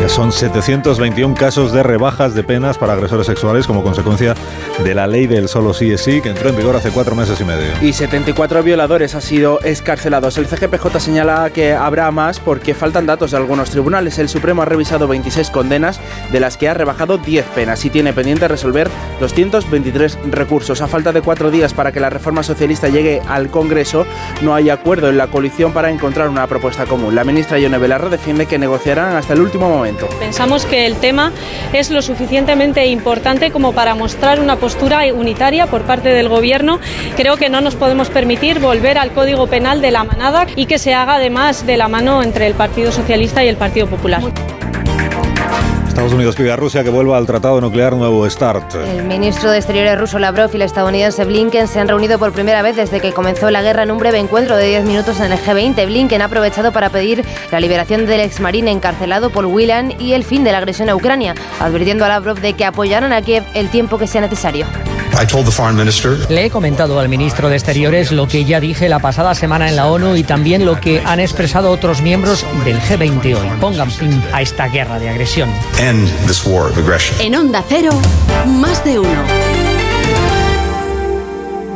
[0.00, 4.34] Ya son 721 casos de rebajas de penas para agresores sexuales como consecuencia
[4.82, 7.40] de la ley del solo sí es sí, que entró en vigor hace cuatro meses
[7.40, 7.70] y medio.
[7.80, 10.38] Y 74 violadores han sido escarcelados.
[10.38, 14.18] El CGPJ señala que habrá más porque faltan datos de algunos tribunales.
[14.18, 16.00] El Supremo ha revisado 26 condenas,
[16.32, 18.88] de las que ha rebajado 10 penas y tiene pendiente resolver
[19.20, 20.80] 223 recursos.
[20.80, 24.04] A falta de cuatro días para que la reforma socialista llegue al Congreso,
[24.40, 27.14] no hay acuerdo en la coalición para encontrar una propuesta común.
[27.14, 29.81] La ministra Ione Belarra defiende que negociarán hasta el último momento.
[30.20, 31.32] Pensamos que el tema
[31.72, 36.78] es lo suficientemente importante como para mostrar una postura unitaria por parte del Gobierno.
[37.16, 40.78] Creo que no nos podemos permitir volver al Código Penal de la manada y que
[40.78, 44.22] se haga además de la mano entre el Partido Socialista y el Partido Popular.
[45.92, 48.76] Estados Unidos pide a Rusia que vuelva al tratado nuclear Nuevo START.
[48.76, 52.62] El ministro de Exteriores ruso Lavrov y el estadounidense Blinken se han reunido por primera
[52.62, 55.38] vez desde que comenzó la guerra en un breve encuentro de 10 minutos en el
[55.38, 55.84] G20.
[55.84, 60.44] Blinken ha aprovechado para pedir la liberación del exmarine encarcelado Paul Whelan y el fin
[60.44, 63.98] de la agresión a Ucrania, advirtiendo a Lavrov de que apoyarán a Kiev el tiempo
[63.98, 64.64] que sea necesario.
[66.28, 69.76] Le he comentado al ministro de Exteriores lo que ya dije la pasada semana en
[69.76, 73.48] la ONU y también lo que han expresado otros miembros del G20 hoy.
[73.60, 75.50] Pongan fin a esta guerra de agresión.
[77.20, 77.90] En Onda Cero,
[78.46, 79.51] más de uno.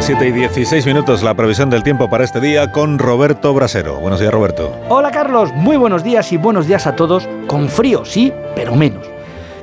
[0.00, 4.00] Las 7 y 16 minutos la previsión del tiempo para este día con Roberto Brasero.
[4.00, 4.74] Buenos días, Roberto.
[4.88, 5.52] Hola, Carlos.
[5.52, 7.28] Muy buenos días y buenos días a todos.
[7.46, 9.06] Con frío, sí, pero menos.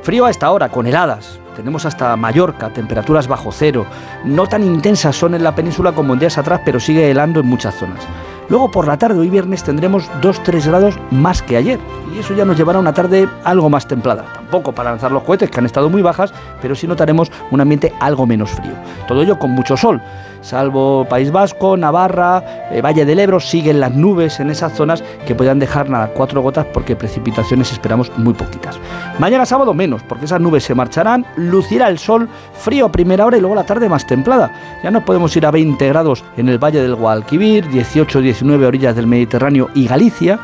[0.04, 1.40] Frío a esta hora, con heladas.
[1.56, 3.88] Tenemos hasta Mallorca, temperaturas bajo cero.
[4.26, 7.48] No tan intensas son en la península como en días atrás, pero sigue helando en
[7.48, 8.06] muchas zonas.
[8.50, 11.80] Luego por la tarde, hoy viernes, tendremos 2-3 grados más que ayer.
[12.16, 14.24] Y eso ya nos llevará a una tarde algo más templada.
[14.34, 17.92] Tampoco para lanzar los cohetes, que han estado muy bajas, pero sí notaremos un ambiente
[18.00, 18.74] algo menos frío.
[19.08, 20.02] Todo ello con mucho sol.
[20.42, 25.36] Salvo País Vasco, Navarra, eh, Valle del Ebro, siguen las nubes en esas zonas que
[25.36, 28.80] puedan dejar nada, cuatro gotas porque precipitaciones esperamos muy poquitas.
[29.20, 33.38] Mañana sábado menos, porque esas nubes se marcharán, lucirá el sol, frío a primera hora
[33.38, 34.52] y luego la tarde más templada.
[34.84, 39.08] Ya nos podemos ir a 20 grados en el Valle del Guadalquivir, 18-19 orillas del
[39.08, 40.40] Mediterráneo y Galicia,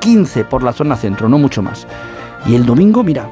[0.00, 1.86] 15 por la zona centro, no mucho más.
[2.46, 3.28] Y el domingo, mira,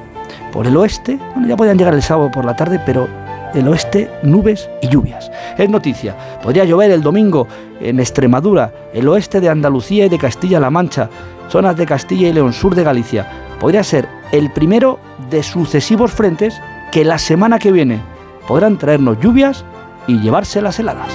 [0.52, 3.08] por el oeste, bueno, ya podían llegar el sábado por la tarde, pero
[3.54, 5.30] el oeste nubes y lluvias.
[5.56, 7.46] Es noticia, podría llover el domingo
[7.80, 11.08] en Extremadura, el oeste de Andalucía y de Castilla-La Mancha,
[11.48, 13.26] zonas de Castilla y León, sur de Galicia.
[13.60, 14.98] Podría ser el primero
[15.30, 16.60] de sucesivos frentes
[16.92, 18.00] que la semana que viene
[18.46, 19.64] podrán traernos lluvias
[20.06, 21.12] y llevarse las heladas.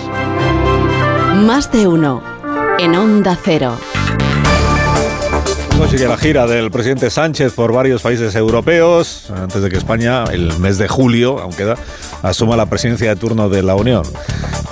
[1.46, 2.22] Más de uno
[2.80, 3.76] en Onda Cero.
[5.94, 10.58] Sigue la gira del presidente Sánchez por varios países europeos, antes de que España, el
[10.58, 11.76] mes de julio, aún queda,
[12.24, 14.02] asuma la presidencia de turno de la Unión.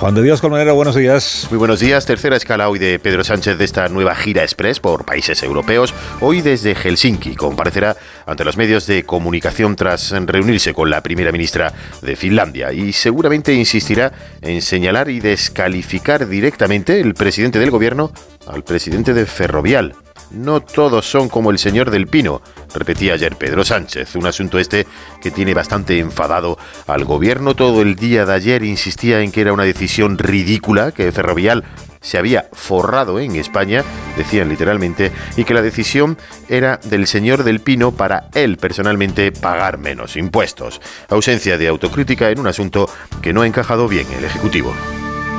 [0.00, 1.46] Juan de Dios Colmenero, buenos días.
[1.48, 2.06] Muy buenos días.
[2.06, 5.94] Tercera escala hoy de Pedro Sánchez de esta nueva gira express por países europeos.
[6.20, 7.96] Hoy desde Helsinki comparecerá
[8.26, 13.54] ante los medios de comunicación tras reunirse con la primera ministra de Finlandia y seguramente
[13.54, 18.10] insistirá en señalar y descalificar directamente el presidente del gobierno
[18.48, 19.94] al presidente de Ferrovial.
[20.34, 22.40] No todos son como el señor del Pino,
[22.74, 24.16] repetía ayer Pedro Sánchez.
[24.16, 24.86] Un asunto este
[25.20, 27.54] que tiene bastante enfadado al gobierno.
[27.54, 31.64] Todo el día de ayer insistía en que era una decisión ridícula, que Ferrovial
[32.00, 33.84] se había forrado en España,
[34.16, 36.18] decían literalmente, y que la decisión
[36.48, 40.80] era del señor del Pino para él personalmente pagar menos impuestos.
[41.08, 42.88] Ausencia de autocrítica en un asunto
[43.20, 44.74] que no ha encajado bien el Ejecutivo.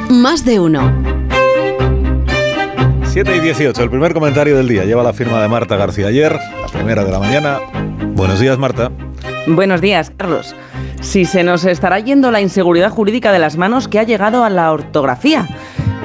[0.10, 1.32] Más de uno.
[3.14, 4.85] 7 y 18, el primer comentario del día.
[4.85, 7.60] Lleva la firma de Marta García ayer, la primera de la mañana.
[8.15, 8.90] Buenos días, Marta.
[9.45, 10.56] Buenos días, Carlos.
[10.99, 14.49] Si se nos estará yendo la inseguridad jurídica de las manos que ha llegado a
[14.49, 15.48] la ortografía.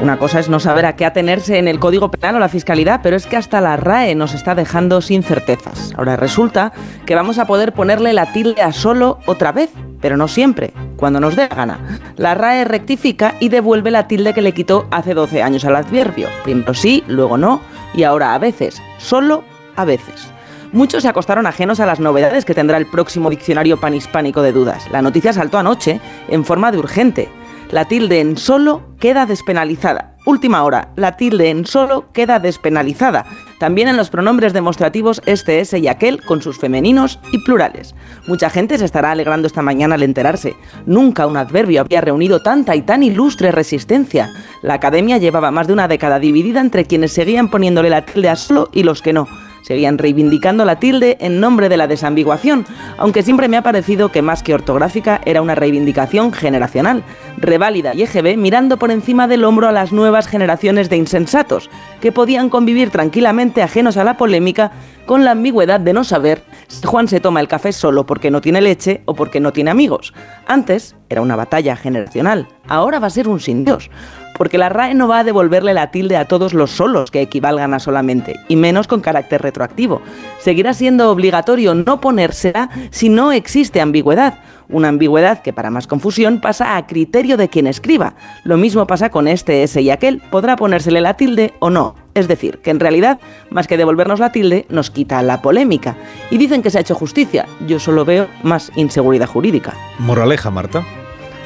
[0.00, 3.00] Una cosa es no saber a qué atenerse en el Código Penal o la Fiscalidad,
[3.02, 5.92] pero es que hasta la RAE nos está dejando sin certezas.
[5.96, 6.72] Ahora resulta
[7.04, 9.70] que vamos a poder ponerle la tilde a solo otra vez,
[10.00, 11.98] pero no siempre, cuando nos dé la gana.
[12.16, 16.28] La RAE rectifica y devuelve la tilde que le quitó hace 12 años al adverbio.
[16.44, 17.60] Primero sí, luego no,
[17.92, 19.42] y ahora a veces, solo
[19.74, 20.28] a veces.
[20.70, 24.88] Muchos se acostaron ajenos a las novedades que tendrá el próximo diccionario panhispánico de dudas.
[24.92, 27.28] La noticia saltó anoche en forma de urgente
[27.70, 30.16] la tilde en solo queda despenalizada.
[30.24, 33.24] Última hora, la tilde en solo queda despenalizada.
[33.58, 37.94] También en los pronombres demostrativos este, ese y aquel con sus femeninos y plurales.
[38.26, 40.54] Mucha gente se estará alegrando esta mañana al enterarse.
[40.86, 44.30] Nunca un adverbio había reunido tanta y tan ilustre resistencia.
[44.62, 48.36] La academia llevaba más de una década dividida entre quienes seguían poniéndole la tilde a
[48.36, 49.28] solo y los que no.
[49.62, 52.66] Seguían reivindicando la tilde en nombre de la desambiguación,
[52.96, 57.02] aunque siempre me ha parecido que más que ortográfica era una reivindicación generacional,
[57.36, 61.70] reválida y EGB mirando por encima del hombro a las nuevas generaciones de insensatos,
[62.00, 64.72] que podían convivir tranquilamente ajenos a la polémica
[65.06, 68.40] con la ambigüedad de no saber si Juan se toma el café solo porque no
[68.40, 70.12] tiene leche o porque no tiene amigos.
[70.46, 73.90] Antes era una batalla generacional, ahora va a ser un sin Dios
[74.38, 77.74] porque la RAE no va a devolverle la tilde a todos los solos que equivalgan
[77.74, 80.00] a solamente, y menos con carácter retroactivo.
[80.38, 84.38] Seguirá siendo obligatorio no ponérsela si no existe ambigüedad,
[84.68, 88.14] una ambigüedad que para más confusión pasa a criterio de quien escriba.
[88.44, 91.94] Lo mismo pasa con este, ese y aquel, podrá ponérsele la tilde o no.
[92.14, 93.20] Es decir, que en realidad,
[93.50, 95.96] más que devolvernos la tilde, nos quita la polémica.
[96.30, 97.46] Y dicen que se ha hecho justicia.
[97.66, 99.74] Yo solo veo más inseguridad jurídica.
[99.98, 100.84] Moraleja, Marta.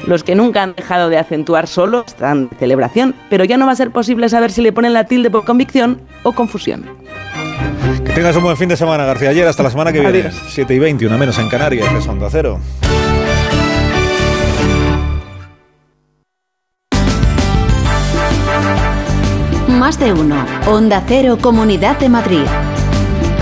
[0.05, 3.71] Los que nunca han dejado de acentuar solo están de celebración, pero ya no va
[3.71, 6.85] a ser posible saber si le ponen la tilde por convicción o confusión.
[8.03, 9.29] Que tengas un buen fin de semana, García.
[9.29, 10.29] Ayer hasta la semana que viene.
[10.49, 12.59] 7 y 20, una menos en Canarias, es Onda Cero.
[19.67, 20.45] Más de uno.
[20.67, 22.45] Onda Cero, Comunidad de Madrid.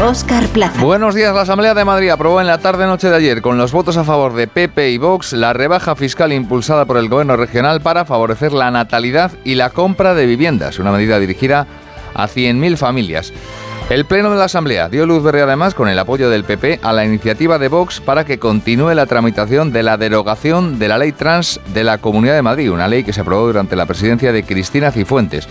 [0.02, 0.82] Oscar Plaza.
[0.82, 1.34] Buenos días.
[1.36, 4.34] La Asamblea de Madrid aprobó en la tarde-noche de ayer, con los votos a favor
[4.34, 8.72] de PP y Vox, la rebaja fiscal impulsada por el Gobierno regional para favorecer la
[8.72, 11.68] natalidad y la compra de viviendas, una medida dirigida
[12.16, 13.32] a 100.000 familias.
[13.92, 16.94] El Pleno de la Asamblea dio luz verde además con el apoyo del PP a
[16.94, 21.12] la iniciativa de Vox para que continúe la tramitación de la derogación de la ley
[21.12, 24.44] trans de la Comunidad de Madrid, una ley que se aprobó durante la presidencia de
[24.44, 25.46] Cristina Cifuentes.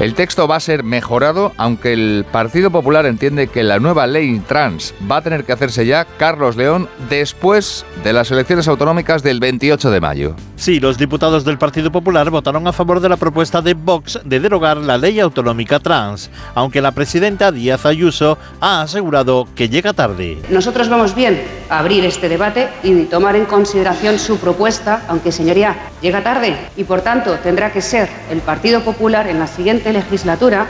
[0.00, 4.40] El texto va a ser mejorado, aunque el Partido Popular entiende que la nueva ley
[4.40, 9.38] trans va a tener que hacerse ya, Carlos León, después de las elecciones autonómicas del
[9.38, 10.34] 28 de mayo.
[10.56, 14.40] Sí, los diputados del Partido Popular votaron a favor de la propuesta de Vox de
[14.40, 20.38] derogar la ley autonómica trans, aunque la presidenta Díaz Ayuso ha asegurado que llega tarde.
[20.48, 25.76] Nosotros vamos bien a abrir este debate y tomar en consideración su propuesta, aunque señoría,
[26.00, 30.66] llega tarde y por tanto tendrá que ser el Partido Popular en la siguiente legislatura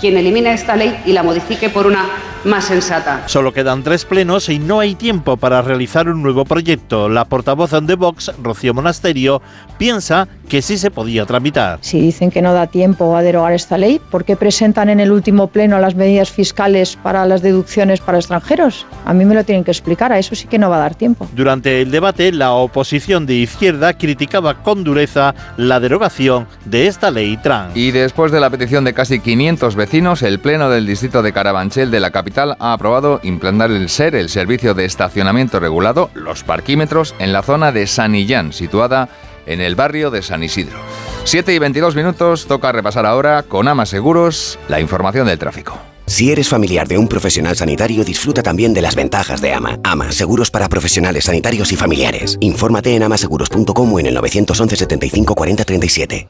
[0.00, 2.06] quien elimine esta ley y la modifique por una
[2.46, 3.24] más sensata.
[3.26, 7.08] Solo quedan tres plenos y no hay tiempo para realizar un nuevo proyecto.
[7.08, 9.42] La portavoz de Vox, Rocío Monasterio,
[9.78, 11.78] piensa que sí se podía tramitar.
[11.80, 15.10] Si dicen que no da tiempo a derogar esta ley, ¿por qué presentan en el
[15.10, 18.86] último pleno las medidas fiscales para las deducciones para extranjeros?
[19.04, 20.94] A mí me lo tienen que explicar, a eso sí que no va a dar
[20.94, 21.28] tiempo.
[21.34, 27.36] Durante el debate, la oposición de izquierda criticaba con dureza la derogación de esta ley
[27.38, 27.76] trans.
[27.76, 32.00] Y después de la petición de casi 500 el pleno del distrito de Carabanchel de
[32.00, 37.32] la capital ha aprobado implantar el SER, el servicio de estacionamiento regulado, los parquímetros, en
[37.32, 39.08] la zona de Sanillán, situada
[39.46, 40.78] en el barrio de San Isidro.
[41.24, 45.78] 7 y 22 minutos, toca repasar ahora con Ama Seguros la información del tráfico.
[46.06, 49.78] Si eres familiar de un profesional sanitario, disfruta también de las ventajas de AMA.
[49.82, 52.36] AMA, seguros para profesionales sanitarios y familiares.
[52.40, 56.28] Infórmate en amaseguros.com o en el 911 75 40 37.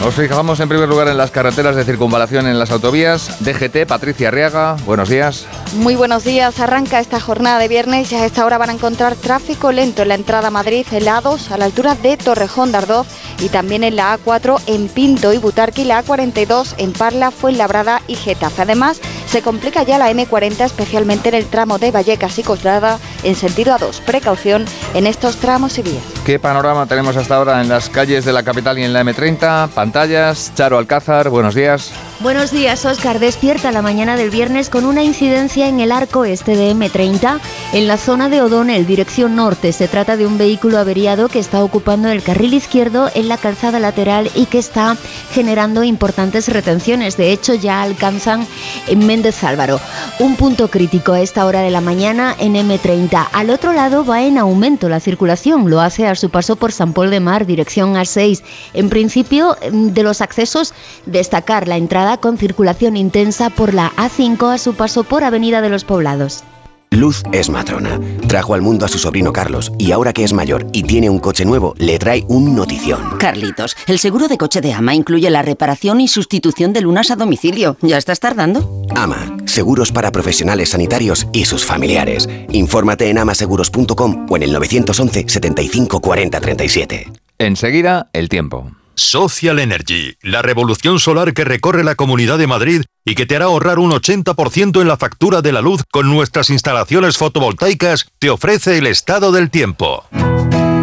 [0.00, 3.44] Nos fijamos en primer lugar en las carreteras de circunvalación en las autovías.
[3.44, 5.44] DGT, Patricia Arriaga, buenos días.
[5.74, 6.60] Muy buenos días.
[6.60, 10.08] Arranca esta jornada de viernes y a esta hora van a encontrar tráfico lento en
[10.08, 13.08] la entrada a Madrid, helados a la altura de Torrejón de Ardoz
[13.40, 18.00] y también en la A4 en Pinto y Butarque y la A42 en Parla, Fuenlabrada
[18.06, 18.62] y Getafe.
[18.62, 23.34] Además, Se complica ya la M40 especialmente en el tramo de Vallecas y Coslada en
[23.34, 24.00] sentido A2.
[24.00, 24.64] Precaución
[24.94, 26.02] en estos tramos y vías.
[26.24, 29.68] ¿Qué panorama tenemos hasta ahora en las calles de la capital y en la M30?
[29.98, 31.92] Pantallas, Charo Alcázar, buenos días.
[32.20, 33.20] Buenos días, Oscar.
[33.20, 37.38] Despierta la mañana del viernes con una incidencia en el arco este de M30,
[37.72, 39.72] en la zona de O'Donnell, dirección norte.
[39.72, 43.78] Se trata de un vehículo averiado que está ocupando el carril izquierdo en la calzada
[43.78, 44.96] lateral y que está
[45.30, 47.16] generando importantes retenciones.
[47.16, 48.48] De hecho, ya alcanzan
[48.88, 49.78] en Méndez Álvaro.
[50.18, 53.28] Un punto crítico a esta hora de la mañana en M30.
[53.32, 55.70] Al otro lado va en aumento la circulación.
[55.70, 58.42] Lo hace a su paso por San Paul de Mar, dirección A6.
[58.74, 60.74] En principio, de los accesos,
[61.06, 65.68] destacar la entrada con circulación intensa por la A5 a su paso por Avenida de
[65.68, 66.42] los Poblados.
[66.90, 68.00] Luz es matrona.
[68.26, 71.18] Trajo al mundo a su sobrino Carlos y ahora que es mayor y tiene un
[71.18, 73.18] coche nuevo, le trae un notición.
[73.18, 77.16] Carlitos, el seguro de coche de Ama incluye la reparación y sustitución de lunas a
[77.16, 77.76] domicilio.
[77.82, 78.82] ¿Ya estás tardando?
[78.96, 82.28] Ama, seguros para profesionales sanitarios y sus familiares.
[82.50, 87.12] Infórmate en amaseguros.com o en el 911 75 40 37.
[87.38, 88.72] Enseguida, el tiempo.
[88.98, 93.46] Social Energy, la revolución solar que recorre la Comunidad de Madrid y que te hará
[93.46, 98.76] ahorrar un 80% en la factura de la luz con nuestras instalaciones fotovoltaicas, te ofrece
[98.76, 100.04] el estado del tiempo.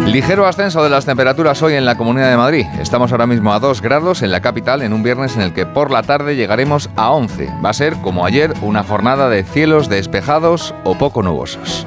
[0.06, 2.66] Ligero ascenso de las temperaturas hoy en la Comunidad de Madrid.
[2.80, 5.66] Estamos ahora mismo a 2 grados en la capital en un viernes en el que
[5.66, 7.50] por la tarde llegaremos a 11.
[7.64, 11.86] Va a ser, como ayer, una jornada de cielos despejados o poco nubosos.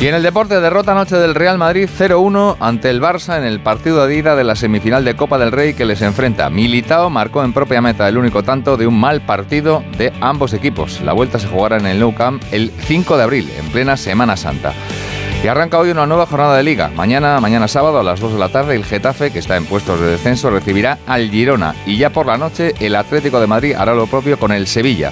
[0.00, 3.58] Y en el deporte, derrota anoche del Real Madrid 0-1 ante el Barça en el
[3.58, 6.50] partido de ida de la semifinal de Copa del Rey que les enfrenta.
[6.50, 11.00] Militao marcó en propia meta el único tanto de un mal partido de ambos equipos.
[11.00, 14.36] La vuelta se jugará en el Nou Camp el 5 de abril, en plena Semana
[14.36, 14.72] Santa.
[15.42, 16.92] Y arranca hoy una nueva jornada de liga.
[16.94, 20.00] Mañana, mañana sábado a las 2 de la tarde, el Getafe, que está en puestos
[20.00, 21.74] de descenso, recibirá al Girona.
[21.86, 25.10] Y ya por la noche, el Atlético de Madrid hará lo propio con el Sevilla.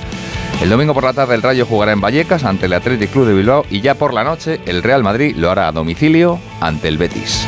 [0.61, 3.35] El domingo por la tarde el Rayo jugará en Vallecas ante el Athletic Club de
[3.35, 6.99] Bilbao y ya por la noche el Real Madrid lo hará a domicilio ante el
[6.99, 7.47] Betis.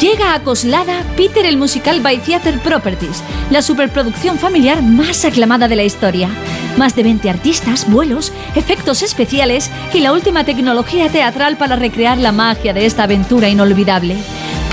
[0.00, 5.76] Llega a Coslada Peter el Musical by Theater Properties, la superproducción familiar más aclamada de
[5.76, 6.30] la historia.
[6.78, 12.32] Más de 20 artistas, vuelos, efectos especiales y la última tecnología teatral para recrear la
[12.32, 14.16] magia de esta aventura inolvidable.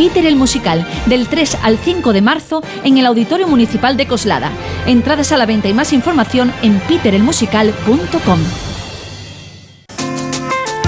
[0.01, 4.51] Peter el Musical, del 3 al 5 de marzo en el Auditorio Municipal de Coslada.
[4.87, 8.39] Entradas a la venta y más información en peterelmusical.com.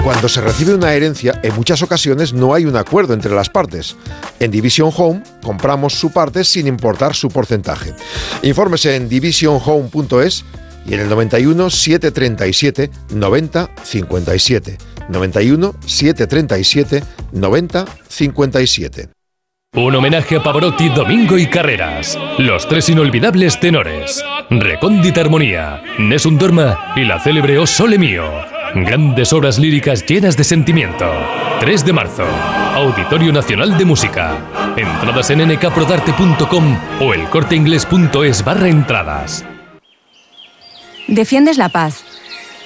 [0.02, 3.94] Cuando se recibe una herencia, en muchas ocasiones no hay un acuerdo entre las partes.
[4.40, 7.94] En Division Home compramos su parte sin importar su porcentaje.
[8.42, 10.44] Infórmese en divisionhome.es
[10.86, 14.78] y en el 91 737 90 57.
[15.08, 17.02] 91 737
[17.32, 19.08] 90 57.
[19.76, 22.16] Un homenaje a Pavarotti, Domingo y Carreras.
[22.38, 24.24] Los tres inolvidables tenores.
[24.48, 28.24] Recóndita Armonía, Nessun Dorma y la célebre O Sole Mio.
[28.76, 31.10] Grandes obras líricas llenas de sentimiento.
[31.58, 32.24] 3 de marzo.
[32.74, 34.36] Auditorio Nacional de Música.
[34.76, 39.44] Entradas en nkprodarte.com o elcorteingles.es barra entradas.
[41.08, 42.04] Defiendes la paz,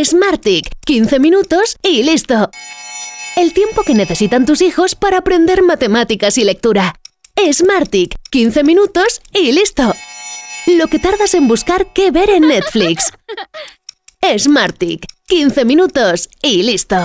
[0.00, 2.50] Smartick, 15 minutos y listo.
[3.36, 6.98] El tiempo que necesitan tus hijos para aprender matemáticas y lectura.
[7.52, 9.94] Smartick, 15 minutos y listo.
[10.66, 13.12] Lo que tardas en buscar qué ver en Netflix.
[14.38, 16.96] Smartick, 15 minutos y listo.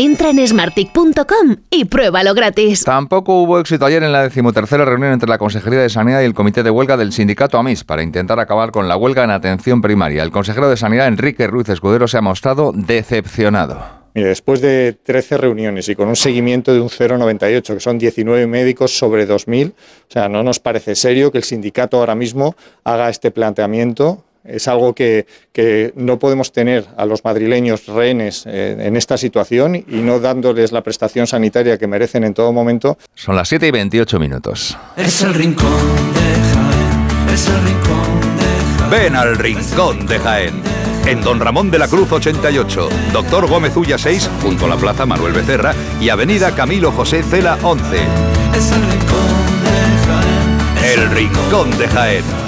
[0.00, 2.84] Entra en smartick.com y pruébalo gratis.
[2.84, 6.34] Tampoco hubo éxito ayer en la decimotercera reunión entre la Consejería de Sanidad y el
[6.34, 10.22] Comité de Huelga del Sindicato AMIS para intentar acabar con la huelga en atención primaria.
[10.22, 13.84] El consejero de Sanidad, Enrique Ruiz Escudero, se ha mostrado decepcionado.
[14.14, 18.46] Mire, después de 13 reuniones y con un seguimiento de un 0,98, que son 19
[18.46, 19.74] médicos sobre 2.000, o
[20.06, 22.54] sea, no nos parece serio que el sindicato ahora mismo
[22.84, 28.76] haga este planteamiento Es algo que, que no podemos tener a los madrileños rehenes eh,
[28.80, 32.98] en esta situación y no dándoles la prestación sanitaria que merecen en todo momento.
[33.14, 34.76] Son las 7 y 28 minutos.
[34.96, 35.68] Es el rincón
[36.14, 36.20] de
[36.54, 38.44] Jaén, es el rincón de
[38.78, 38.90] Jaén.
[38.90, 40.54] Ven al Rincón de Jaén.
[41.06, 45.06] En Don Ramón de la Cruz 88, Doctor Gómez Ulla 6, junto a la Plaza
[45.06, 47.96] Manuel Becerra y Avenida Camilo José Cela 11.
[48.56, 49.28] Es el rincón
[49.64, 51.00] de Jaén.
[51.00, 52.47] El Rincón de Jaén.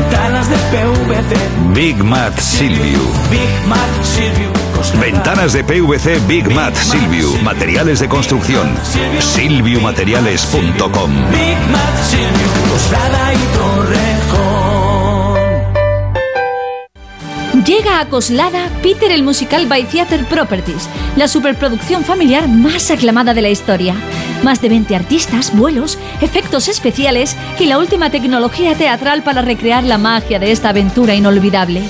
[0.00, 1.36] Ventanas de PVC.
[1.74, 3.02] Big Mat Silviu.
[3.30, 3.50] Big
[4.02, 5.04] Silvium Coslada.
[5.04, 7.36] Ventanas de PVC Big Mat Silviu.
[7.42, 8.74] Materiales de construcción.
[9.18, 11.10] Silviumateriales.com.
[11.30, 11.58] Big
[12.08, 14.09] Silvium Coslada y Torrejón.
[17.64, 23.42] Llega a Coslada Peter el Musical by Theater Properties, la superproducción familiar más aclamada de
[23.42, 23.94] la historia.
[24.42, 29.98] Más de 20 artistas, vuelos, efectos especiales y la última tecnología teatral para recrear la
[29.98, 31.82] magia de esta aventura inolvidable.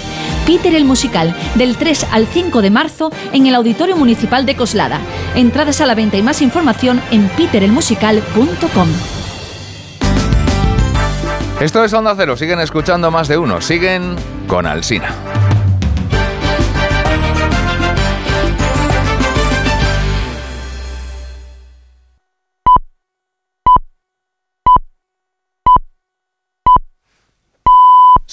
[0.44, 4.98] Peter el Musical, del 3 al 5 de marzo en el Auditorio Municipal de Coslada.
[5.36, 8.88] Entradas a la venta y más información en peterelmusical.com.
[11.60, 14.16] Esto es Onda Cero, siguen escuchando más de uno, siguen
[14.48, 15.14] con Alsina.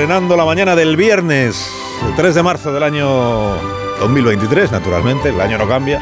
[0.00, 1.70] Estrenando la mañana del viernes,
[2.08, 3.54] el 3 de marzo del año
[3.98, 6.00] 2023, naturalmente, el año no cambia.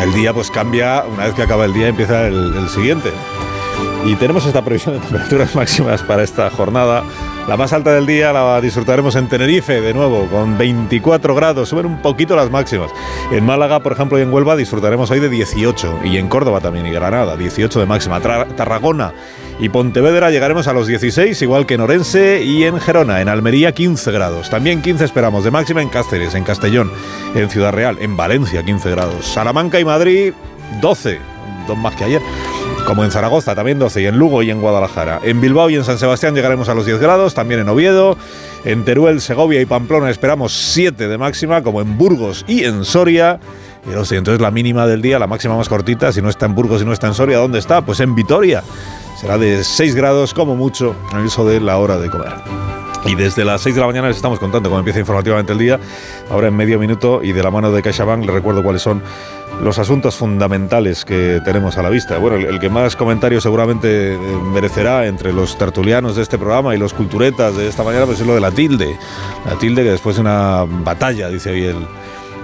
[0.00, 3.10] El día pues cambia, una vez que acaba el día empieza el siguiente.
[4.06, 7.02] Y tenemos esta previsión de temperaturas máximas para esta jornada.
[7.48, 11.70] La más alta del día la disfrutaremos en Tenerife, de nuevo, con 24 grados.
[11.70, 12.90] Suben un poquito las máximas.
[13.32, 16.00] En Málaga, por ejemplo, y en Huelva disfrutaremos hoy de 18.
[16.04, 18.20] Y en Córdoba también, y Granada, 18 de máxima.
[18.20, 19.12] Tarragona
[19.58, 23.22] y Pontevedra llegaremos a los 16, igual que en Orense y en Gerona.
[23.22, 24.50] En Almería, 15 grados.
[24.50, 26.90] También 15 esperamos de máxima en Cáceres, en Castellón,
[27.34, 29.26] en Ciudad Real, en Valencia, 15 grados.
[29.26, 30.34] Salamanca y Madrid,
[30.82, 31.20] 12.
[31.66, 32.20] Dos más que ayer.
[32.86, 35.20] Como en Zaragoza, también 12, y en Lugo y en Guadalajara.
[35.22, 38.18] En Bilbao y en San Sebastián llegaremos a los 10 grados, también en Oviedo.
[38.64, 43.40] En Teruel, Segovia y Pamplona esperamos 7 de máxima, como en Burgos y en Soria.
[43.86, 46.82] Y entonces la mínima del día, la máxima más cortita, si no está en Burgos
[46.82, 47.82] y no está en Soria, ¿dónde está?
[47.82, 48.62] Pues en Vitoria.
[49.18, 52.32] Será de 6 grados, como mucho, en eso de la hora de comer.
[53.06, 55.78] Y desde las 6 de la mañana les estamos contando cómo empieza informativamente el día.
[56.30, 59.02] Ahora en medio minuto y de la mano de CaixaBank les recuerdo cuáles son
[59.62, 62.18] los asuntos fundamentales que tenemos a la vista.
[62.18, 64.18] Bueno, el, que más comentarios seguramente eh,
[64.52, 68.26] merecerá entre los tertulianos de este programa y los culturetas de esta mañana pues es
[68.26, 68.96] lo de la tilde.
[69.46, 71.86] La tilde que después de una batalla, dice hoy el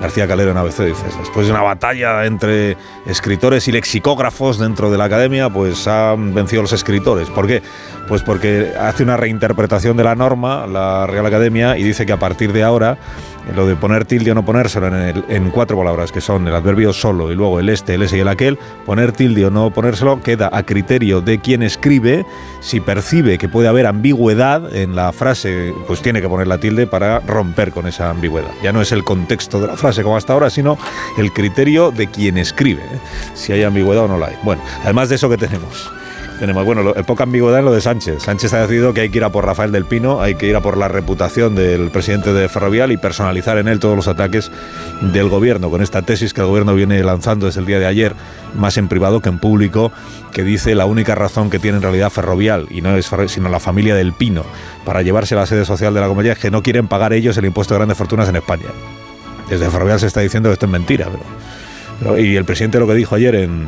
[0.01, 4.97] García Calero en ABC, dice, después de una batalla entre escritores y lexicógrafos dentro de
[4.97, 7.29] la academia, pues han vencido los escritores.
[7.29, 7.63] ¿Por qué?
[8.11, 12.19] Pues porque hace una reinterpretación de la norma, la Real Academia, y dice que a
[12.19, 12.99] partir de ahora
[13.55, 16.55] lo de poner tilde o no ponérselo en, el- en cuatro palabras, que son el
[16.55, 19.71] adverbio solo y luego el este, el ese y el aquel, poner tilde o no
[19.71, 22.27] ponérselo queda a criterio de quien escribe.
[22.61, 26.89] Si percibe que puede haber ambigüedad en la frase, pues tiene que poner la tilde
[26.89, 28.51] para romper con esa ambigüedad.
[28.61, 30.77] Ya no es el contexto de la frase como hasta ahora, sino
[31.17, 32.99] el criterio de quien escribe, ¿eh?
[33.35, 34.37] si hay ambigüedad o no la hay.
[34.43, 35.91] Bueno, además de eso que tenemos.
[36.41, 38.23] Tenemos, bueno, lo- poca ambigüedad en lo de Sánchez.
[38.23, 40.57] Sánchez ha decidido que hay que ir a por Rafael del Pino, hay que ir
[40.57, 44.51] a por la reputación del presidente de Ferrovial y personalizar en él todos los ataques
[45.03, 48.15] del gobierno, con esta tesis que el gobierno viene lanzando desde el día de ayer,
[48.57, 49.93] más en privado que en público,
[50.33, 53.61] que dice la única razón que tiene en realidad Ferrovial, y no es sino la
[53.61, 54.45] familia del Pino,
[54.87, 57.45] para llevarse la sede social de la compañía, es que no quieren pagar ellos el
[57.45, 58.65] impuesto de grandes fortunas en España.
[59.51, 61.07] Desde Ferrovial se está diciendo que esto es mentira,
[62.01, 63.67] pero- y el presidente lo que dijo ayer en,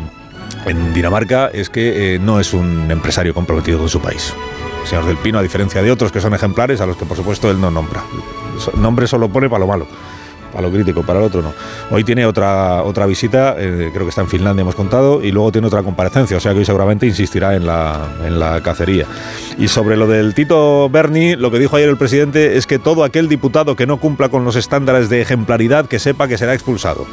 [0.67, 4.33] en Dinamarca es que eh, no es un empresario comprometido con su país.
[4.83, 7.17] El señor Del Pino, a diferencia de otros que son ejemplares, a los que por
[7.17, 8.03] supuesto él no nombra.
[8.77, 9.87] Nombre solo pone para lo malo,
[10.53, 11.53] para lo crítico, para el otro no.
[11.91, 15.53] Hoy tiene otra, otra visita, eh, creo que está en Finlandia, hemos contado, y luego
[15.53, 19.07] tiene otra comparecencia, o sea que hoy seguramente insistirá en la, en la cacería.
[19.57, 23.05] Y sobre lo del Tito Berni, lo que dijo ayer el presidente es que todo
[23.05, 27.07] aquel diputado que no cumpla con los estándares de ejemplaridad, que sepa que será expulsado.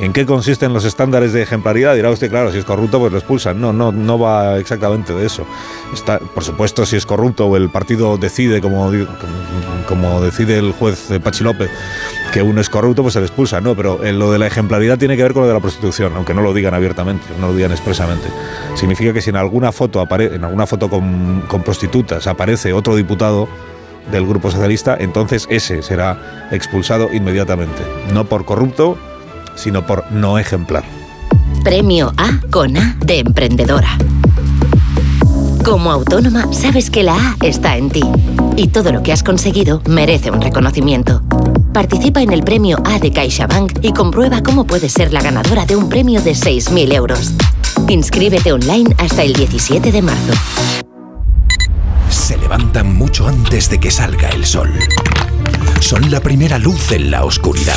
[0.00, 1.94] ¿En qué consisten los estándares de ejemplaridad?
[1.94, 3.60] Dirá usted, claro, si es corrupto, pues lo expulsan.
[3.60, 5.44] No, no, no va exactamente de eso.
[5.92, 8.90] Está, por supuesto, si es corrupto o el partido decide, como,
[9.86, 11.70] como decide el juez Pachi López,
[12.32, 13.60] que uno es corrupto, pues se le expulsa.
[13.60, 16.14] No, pero eh, lo de la ejemplaridad tiene que ver con lo de la prostitución,
[16.16, 18.26] aunque no lo digan abiertamente, no lo digan expresamente.
[18.76, 22.96] Significa que si en alguna foto, apare- en alguna foto con, con prostitutas aparece otro
[22.96, 23.48] diputado
[24.10, 27.82] del Grupo Socialista, entonces ese será expulsado inmediatamente.
[28.14, 28.96] No por corrupto,
[29.60, 30.84] sino por no ejemplar.
[31.62, 33.98] Premio A con A de emprendedora.
[35.64, 38.02] Como autónoma, sabes que la A está en ti
[38.56, 41.22] y todo lo que has conseguido merece un reconocimiento.
[41.74, 45.76] Participa en el premio A de CaixaBank y comprueba cómo puedes ser la ganadora de
[45.76, 47.32] un premio de 6.000 euros.
[47.88, 50.32] Inscríbete online hasta el 17 de marzo.
[52.08, 54.72] Se levantan mucho antes de que salga el sol.
[55.80, 57.76] Son la primera luz en la oscuridad.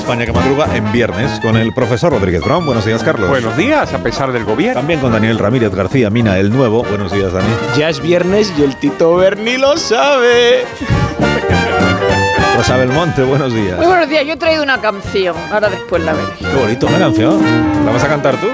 [0.00, 2.64] España que madruga en viernes con el profesor Rodríguez Brown.
[2.64, 3.28] Buenos días, Carlos.
[3.28, 4.80] Buenos días, a pesar del gobierno.
[4.80, 6.82] También con Daniel Ramírez García Mina, el nuevo.
[6.84, 7.46] Buenos días, Dani.
[7.76, 10.64] Ya es viernes y el Tito Berni lo sabe.
[12.56, 13.76] Rosa Belmonte, buenos días.
[13.76, 16.38] Muy buenos días, yo he traído una canción, ahora después la veréis.
[16.38, 17.40] Qué bonito, una canción.
[17.84, 18.48] ¿La vas a cantar tú?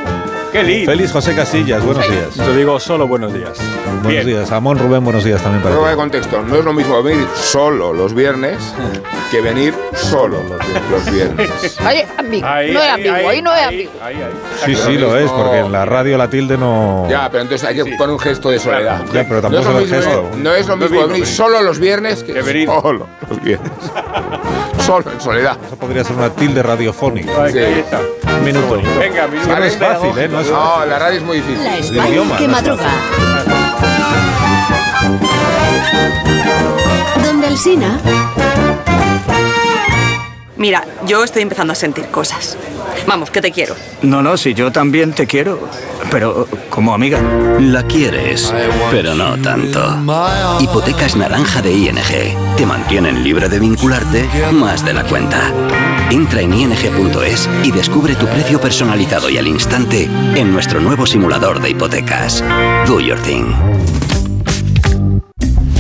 [0.57, 0.91] Qué lindo.
[0.91, 2.35] Félix José Casillas, buenos días.
[2.35, 3.59] Yo digo solo buenos días.
[4.03, 4.51] Buenos días.
[4.53, 5.93] Amón Rubén, buenos días también para Prueba ti.
[5.93, 6.43] de contexto.
[6.43, 8.57] No es lo mismo venir solo los viernes
[9.31, 10.39] que venir solo
[10.91, 11.77] los viernes.
[11.81, 13.93] Ahí, ambiguo, Ahí, no es ahí, ambiguo, ahí, ahí, no es ambiguo.
[14.65, 17.07] Sí, sí, lo es, porque en la radio la tilde no.
[17.11, 19.03] Ya, pero entonces hay que poner un gesto de soledad.
[19.13, 20.31] Ya, pero no tampoco es lo es mismo, gesto.
[20.39, 22.67] no es lo No mismo venir solo los viernes que, venir.
[22.67, 23.71] solo los viernes.
[24.87, 25.59] solo, en soledad.
[25.67, 27.33] Eso podría ser una tilde radiofónica.
[28.45, 28.81] Minuto.
[28.99, 30.29] Venga, que no es fácil, ¿eh?
[30.29, 31.65] No es No, la radio es muy difícil.
[31.65, 32.91] La El España idioma, que no madruga.
[37.25, 38.01] Donde el Sina.
[40.57, 42.57] Mira, yo estoy empezando a sentir cosas.
[43.07, 43.75] Vamos, que te quiero.
[44.03, 45.69] No, no, si yo también te quiero,
[46.11, 47.21] pero como amiga.
[47.61, 48.53] La quieres,
[48.91, 49.99] pero no tanto.
[50.61, 52.57] Hipotecas naranja de ING.
[52.57, 55.53] Te mantienen libre de vincularte más de la cuenta.
[56.11, 61.61] Entra en ing.es y descubre tu precio personalizado y al instante en nuestro nuevo simulador
[61.61, 62.45] de hipotecas.
[62.87, 63.55] Do your thing.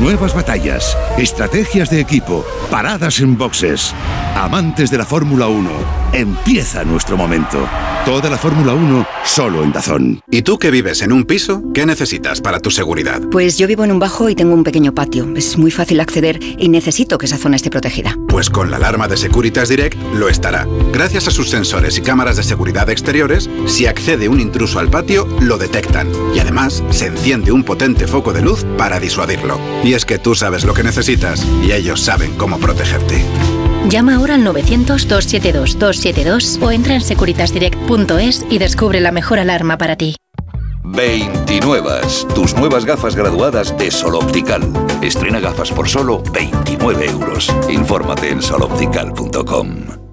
[0.00, 3.92] Nuevas batallas, estrategias de equipo, paradas en boxes.
[4.36, 5.70] Amantes de la Fórmula 1,
[6.12, 7.68] empieza nuestro momento.
[8.04, 10.20] Toda la Fórmula 1 solo en Dazón.
[10.30, 11.62] ¿Y tú que vives en un piso?
[11.74, 13.20] ¿Qué necesitas para tu seguridad?
[13.30, 15.28] Pues yo vivo en un bajo y tengo un pequeño patio.
[15.36, 18.16] Es muy fácil acceder y necesito que esa zona esté protegida.
[18.28, 20.66] Pues con la alarma de Securitas Direct lo estará.
[20.92, 25.26] Gracias a sus sensores y cámaras de seguridad exteriores, si accede un intruso al patio,
[25.40, 26.08] lo detectan.
[26.34, 29.58] Y además, se enciende un potente foco de luz para disuadirlo.
[29.88, 33.24] Y es que tú sabes lo que necesitas y ellos saben cómo protegerte.
[33.88, 40.16] Llama ahora al 900-272-272 o entra en securitasdirect.es y descubre la mejor alarma para ti.
[40.84, 42.02] 29.
[42.34, 44.70] Tus nuevas gafas graduadas de Sol Optical.
[45.00, 47.50] Estrena gafas por solo 29 euros.
[47.70, 50.07] Infórmate en soloptical.com.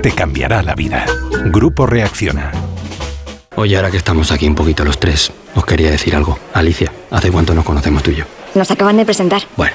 [0.00, 1.04] Te cambiará la vida.
[1.46, 2.52] Grupo Reacciona.
[3.56, 6.38] Oye, ahora que estamos aquí un poquito los tres, os quería decir algo.
[6.54, 8.24] Alicia, ¿hace cuánto nos conocemos tú y yo?
[8.54, 9.42] Nos acaban de presentar.
[9.56, 9.74] Bueno,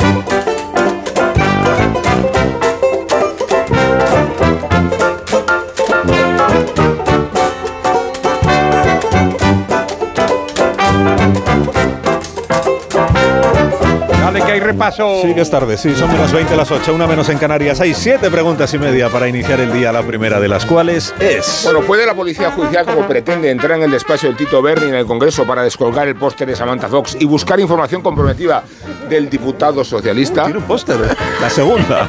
[14.71, 15.21] repaso.
[15.21, 17.79] Sí que es tarde, sí, son las 20 a las 8, una menos en Canarias.
[17.81, 21.61] Hay siete preguntas y media para iniciar el día, la primera de las cuales es...
[21.63, 24.95] Bueno, ¿puede la policía judicial, como pretende, entrar en el despacho del Tito Berni en
[24.95, 28.63] el Congreso para descolgar el póster de Samantha Fox y buscar información comprometida
[29.09, 30.43] del diputado socialista?
[30.43, 31.15] Tiene un póster, ¿eh?
[31.41, 32.07] la segunda.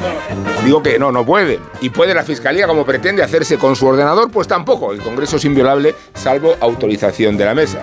[0.65, 1.59] Digo que no, no puede.
[1.81, 4.31] ¿Y puede la Fiscalía, como pretende, hacerse con su ordenador?
[4.31, 4.93] Pues tampoco.
[4.93, 7.79] El Congreso es inviolable, salvo autorización de la mesa.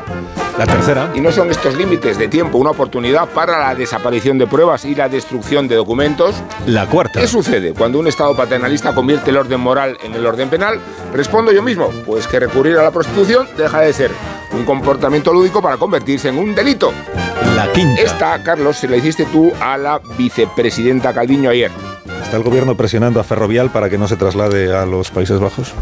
[0.60, 1.10] La tercera.
[1.14, 4.94] Y no son estos límites de tiempo una oportunidad para la desaparición de pruebas y
[4.94, 6.34] la destrucción de documentos.
[6.66, 7.18] La cuarta.
[7.18, 10.78] ¿Qué sucede cuando un Estado paternalista convierte el orden moral en el orden penal?
[11.14, 14.10] Respondo yo mismo, pues que recurrir a la prostitución deja de ser
[14.52, 16.92] un comportamiento lúdico para convertirse en un delito.
[17.56, 18.02] La quinta.
[18.02, 21.70] Esta, Carlos, se la hiciste tú a la vicepresidenta Calviño ayer.
[22.22, 25.72] ¿Está el gobierno presionando a Ferrovial para que no se traslade a los Países Bajos?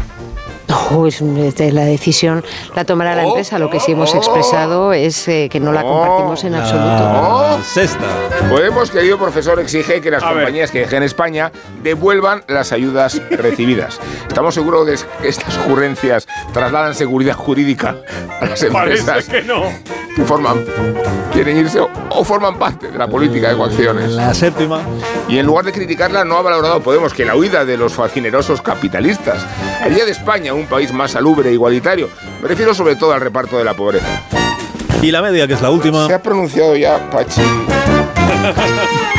[0.91, 2.43] No, es, es- la decisión
[2.75, 3.59] la tomará la empresa.
[3.59, 7.11] Lo que sí hemos expresado es eh, que no la compartimos en absoluto.
[7.21, 7.59] Oh.
[7.63, 8.05] Sexta.
[8.49, 11.51] Podemos, querido profesor, exige que las compañías que dejen España
[11.83, 13.99] devuelvan las ayudas recibidas.
[14.27, 17.95] Estamos seguros de que estas ocurrencias trasladan seguridad jurídica
[18.39, 19.63] a las empresas Parece que no.
[20.15, 20.63] que forman,
[21.33, 24.11] quieren irse o, o forman parte de la política de coacciones.
[24.11, 24.81] La séptima.
[25.27, 28.61] Y en lugar de criticarla, no ha valorado Podemos que la huida de los fascinerosos
[28.61, 29.45] capitalistas
[29.81, 32.09] haría de España un país más salubre e igualitario.
[32.41, 34.23] Me refiero sobre todo al reparto de la pobreza.
[35.01, 36.07] Y la media, que es la última.
[36.07, 37.41] Se ha pronunciado ya Pachi.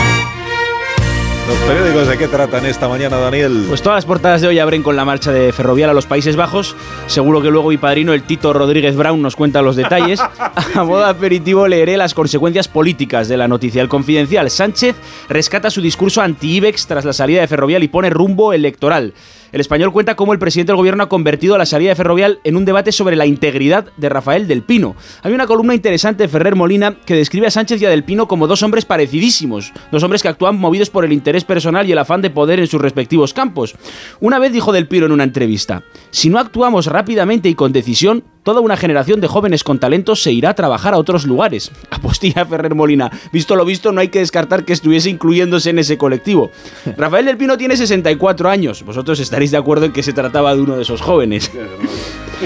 [1.50, 3.64] Los periódicos de qué tratan esta mañana, Daniel.
[3.66, 6.36] Pues todas las portadas de hoy abren con la marcha de Ferrovial a los Países
[6.36, 6.76] Bajos.
[7.08, 10.20] Seguro que luego mi padrino, el Tito Rodríguez Brown, nos cuenta los detalles.
[10.74, 13.82] A modo aperitivo leeré las consecuencias políticas de la noticia.
[13.82, 14.94] El confidencial Sánchez
[15.28, 19.12] rescata su discurso anti-IBEX tras la salida de Ferrovial y pone rumbo electoral.
[19.52, 22.56] El español cuenta cómo el presidente del gobierno ha convertido la salida de Ferrovial en
[22.56, 24.94] un debate sobre la integridad de Rafael del Pino.
[25.22, 28.28] Hay una columna interesante de Ferrer Molina que describe a Sánchez y a del Pino
[28.28, 31.98] como dos hombres parecidísimos, dos hombres que actúan movidos por el interés personal y el
[31.98, 33.74] afán de poder en sus respectivos campos.
[34.20, 38.24] Una vez dijo del Pino en una entrevista, si no actuamos rápidamente y con decisión,
[38.42, 41.70] toda una generación de jóvenes con talentos se irá a trabajar a otros lugares.
[41.90, 43.10] Apostilla Ferrer Molina.
[43.32, 46.50] Visto lo visto, no hay que descartar que estuviese incluyéndose en ese colectivo.
[46.96, 48.82] Rafael del Pino tiene 64 años.
[48.82, 51.50] Vosotros estaréis de acuerdo en que se trataba de uno de esos jóvenes.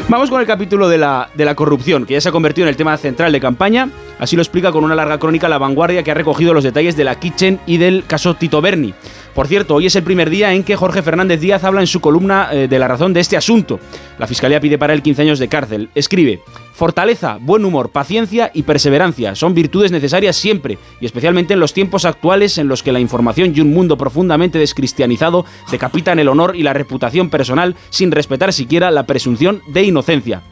[0.09, 2.71] Vamos con el capítulo de la, de la corrupción, que ya se ha convertido en
[2.71, 3.91] el tema central de campaña.
[4.19, 7.05] Así lo explica con una larga crónica La Vanguardia que ha recogido los detalles de
[7.05, 8.93] la Kitchen y del caso Tito Berni.
[9.35, 12.01] Por cierto, hoy es el primer día en que Jorge Fernández Díaz habla en su
[12.01, 13.81] columna eh, de la razón de este asunto.
[14.17, 15.91] La Fiscalía pide para él 15 años de cárcel.
[15.97, 16.41] Escribe,
[16.73, 22.05] fortaleza, buen humor, paciencia y perseverancia son virtudes necesarias siempre, y especialmente en los tiempos
[22.05, 26.63] actuales en los que la información y un mundo profundamente descristianizado decapitan el honor y
[26.63, 30.43] la reputación personal sin respetar siquiera la presunción de inocencia.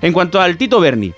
[0.00, 1.12] En cuanto al Tito Berni,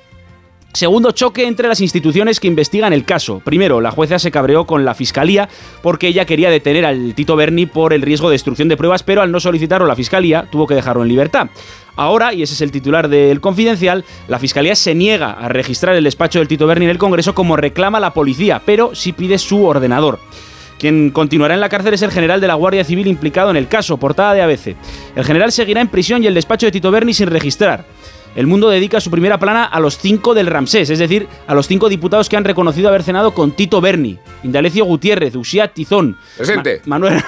[0.75, 3.41] Segundo choque entre las instituciones que investigan el caso.
[3.45, 5.49] Primero, la jueza se cabreó con la fiscalía
[5.83, 9.23] porque ella quería detener al Tito Berni por el riesgo de destrucción de pruebas, pero
[9.23, 11.47] al no solicitarlo la fiscalía tuvo que dejarlo en libertad.
[11.95, 16.03] Ahora, y ese es el titular del Confidencial, la Fiscalía se niega a registrar el
[16.03, 19.65] despacho del Tito Berni en el Congreso como reclama la policía, pero sí pide su
[19.65, 20.19] ordenador.
[20.81, 23.69] Quien continuará en la cárcel es el general de la Guardia Civil implicado en el
[23.69, 24.75] caso, portada de ABC.
[25.15, 27.85] El general seguirá en prisión y el despacho de Tito Berni sin registrar.
[28.35, 31.67] El mundo dedica su primera plana a los cinco del Ramsés, es decir, a los
[31.69, 36.83] cinco diputados que han reconocido haber cenado con Tito Berni, Indalecio Gutiérrez, Uxía Tizón, Presente.
[36.87, 37.23] Ma- Manuel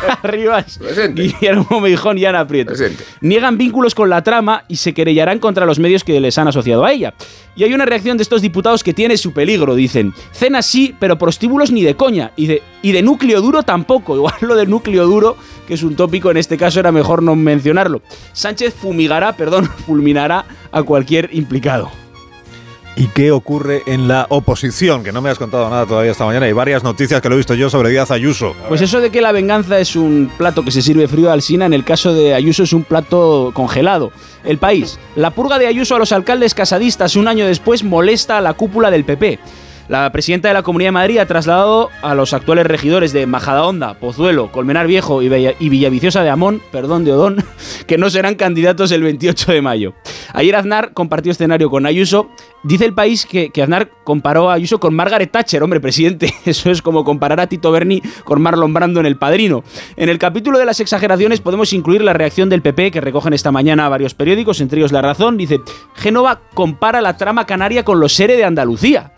[0.22, 1.22] Rivas, Presente.
[1.22, 2.68] Guillermo Meijón y Ana Prieto.
[2.72, 3.04] Presente.
[3.20, 6.84] Niegan vínculos con la trama y se querellarán contra los medios que les han asociado
[6.84, 7.14] a ella.
[7.54, 10.14] Y hay una reacción de estos diputados que tiene su peligro, dicen.
[10.32, 12.32] Cena sí, pero prostíbulos ni de coña.
[12.36, 14.16] Y de, y de núcleo duro tampoco.
[14.16, 15.36] Igual lo de núcleo duro,
[15.66, 18.02] que es un tópico en este caso, era mejor no mencionarlo.
[18.32, 22.01] Sánchez fumigará, perdón, fulminará a cualquier implicado.
[22.94, 25.02] ¿Y qué ocurre en la oposición?
[25.02, 26.44] Que no me has contado nada todavía esta mañana.
[26.44, 28.54] Hay varias noticias que lo he visto yo sobre Díaz Ayuso.
[28.68, 31.64] Pues eso de que la venganza es un plato que se sirve frío al Sina,
[31.64, 34.12] en el caso de Ayuso es un plato congelado.
[34.44, 34.98] El país.
[35.16, 38.90] La purga de Ayuso a los alcaldes casadistas un año después molesta a la cúpula
[38.90, 39.38] del PP.
[39.92, 44.00] La presidenta de la Comunidad de Madrid ha trasladado a los actuales regidores de Majadahonda,
[44.00, 47.44] Pozuelo, Colmenar Viejo y, Villaviciosa de Amón, perdón de Odón,
[47.86, 49.92] que no serán candidatos el 28 de mayo.
[50.32, 52.30] Ayer Aznar compartió escenario con Ayuso.
[52.62, 56.32] Dice el país que, Aznar comparó a Ayuso con Margaret Thatcher, hombre, presidente.
[56.46, 59.62] Eso es como comparar a Tito Berni con Marlon Brando en El Padrino.
[59.96, 63.52] En el capítulo de las exageraciones podemos incluir la reacción del PP que recogen esta
[63.52, 65.36] mañana a varios periódicos, entre ellos La Razón.
[65.36, 65.60] Dice,
[65.96, 69.12] Génova compara la trama canaria con los SERE de Andalucía.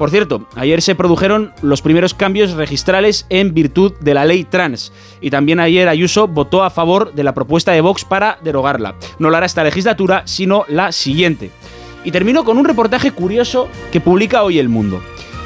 [0.00, 4.94] Por cierto, ayer se produjeron los primeros cambios registrales en virtud de la ley trans.
[5.20, 8.94] Y también ayer Ayuso votó a favor de la propuesta de Vox para derogarla.
[9.18, 11.50] No lo hará esta legislatura, sino la siguiente.
[12.02, 15.02] Y termino con un reportaje curioso que publica hoy El Mundo.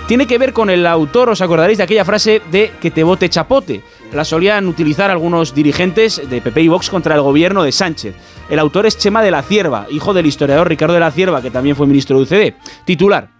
[0.06, 3.28] Tiene que ver con el autor, os acordaréis de aquella frase de que te vote
[3.28, 3.82] chapote.
[4.12, 8.14] La solían utilizar algunos dirigentes de PP y Vox contra el gobierno de Sánchez.
[8.48, 11.51] El autor es Chema de la Cierva, hijo del historiador Ricardo de la Cierva, que
[11.51, 12.55] también fue ministro de UCD.
[12.85, 13.34] Titular,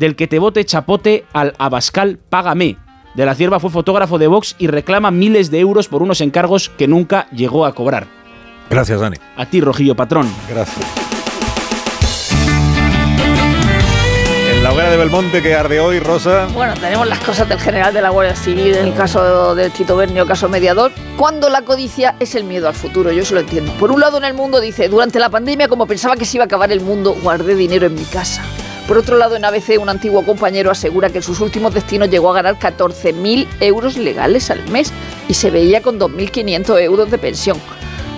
[0.00, 2.78] del que te vote chapote al Abascal, págame.
[3.14, 6.70] De la Cierva fue fotógrafo de Vox y reclama miles de euros por unos encargos
[6.70, 8.06] que nunca llegó a cobrar.
[8.70, 9.18] Gracias, Dani.
[9.36, 10.32] A ti, Rojillo Patrón.
[10.48, 10.86] Gracias.
[14.50, 16.46] En la hoguera de Belmonte que arde hoy, Rosa.
[16.54, 19.96] Bueno, tenemos las cosas del general de la Guardia Civil en el caso del Tito
[19.96, 20.92] Bernio, caso mediador.
[21.18, 23.70] Cuando la codicia es el miedo al futuro, yo eso lo entiendo.
[23.74, 26.44] Por un lado, en el mundo dice, durante la pandemia, como pensaba que se iba
[26.44, 28.42] a acabar el mundo, guardé dinero en mi casa.
[28.90, 32.32] Por otro lado, en ABC, un antiguo compañero asegura que en sus últimos destinos llegó
[32.32, 34.92] a ganar 14.000 euros legales al mes
[35.28, 37.56] y se veía con 2.500 euros de pensión,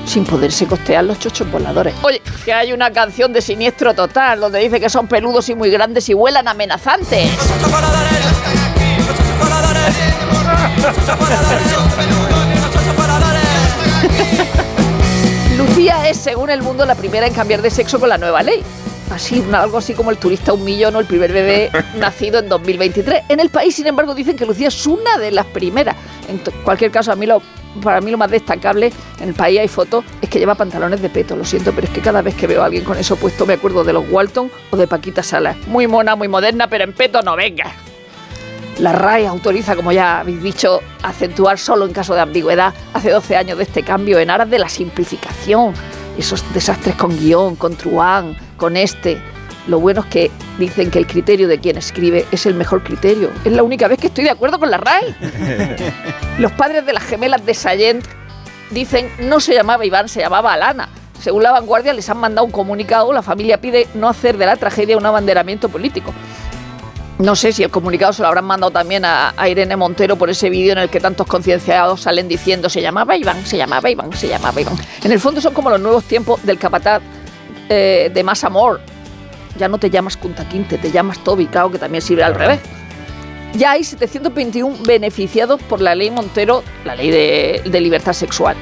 [0.06, 1.92] sin poderse costear los chochos voladores.
[2.00, 5.68] Oye, que hay una canción de Siniestro Total donde dice que son peludos y muy
[5.68, 7.28] grandes y vuelan amenazantes.
[15.58, 18.64] Lucía es, según el mundo, la primera en cambiar de sexo con la nueva ley.
[19.12, 23.24] Así, algo así como el turista un millón o el primer bebé nacido en 2023.
[23.28, 25.96] En el país, sin embargo, dicen que Lucía es una de las primeras.
[26.28, 27.42] En cualquier caso, a mí lo,
[27.82, 28.90] para mí lo más destacable,
[29.20, 31.36] en el país hay fotos, es que lleva pantalones de peto.
[31.36, 33.54] Lo siento, pero es que cada vez que veo a alguien con eso puesto me
[33.54, 35.56] acuerdo de los Walton o de Paquita Salas.
[35.66, 37.70] Muy mona, muy moderna, pero en peto no venga.
[38.78, 43.36] La RAE autoriza, como ya habéis dicho, acentuar solo en caso de ambigüedad hace 12
[43.36, 45.74] años de este cambio en aras de la simplificación.
[46.16, 49.20] Esos desastres con guion, con truán, con este.
[49.66, 53.28] Lo bueno es que dicen que el criterio de quien escribe es el mejor criterio.
[53.44, 55.16] Es la única vez que estoy de acuerdo con la RAE.
[56.38, 58.04] Los padres de las gemelas de Sayent
[58.70, 60.88] dicen no se llamaba Iván, se llamaba Alana.
[61.20, 64.54] Según la vanguardia les han mandado un comunicado, la familia pide no hacer de la
[64.54, 66.14] tragedia un abanderamiento político.
[67.18, 70.30] No sé si el comunicado se lo habrán mandado también a, a Irene Montero por
[70.30, 74.12] ese vídeo en el que tantos concienciados salen diciendo se llamaba Iván, se llamaba Iván,
[74.12, 74.76] se llamaba Iván.
[75.02, 77.02] En el fondo son como los nuevos tiempos del capataz
[77.72, 78.80] eh, de más amor.
[79.58, 82.60] Ya no te llamas Kunta Quinte, te llamas Toby Cao, que también sirve al revés.
[83.54, 88.56] Ya hay 721 beneficiados por la ley Montero, la ley de, de libertad sexual.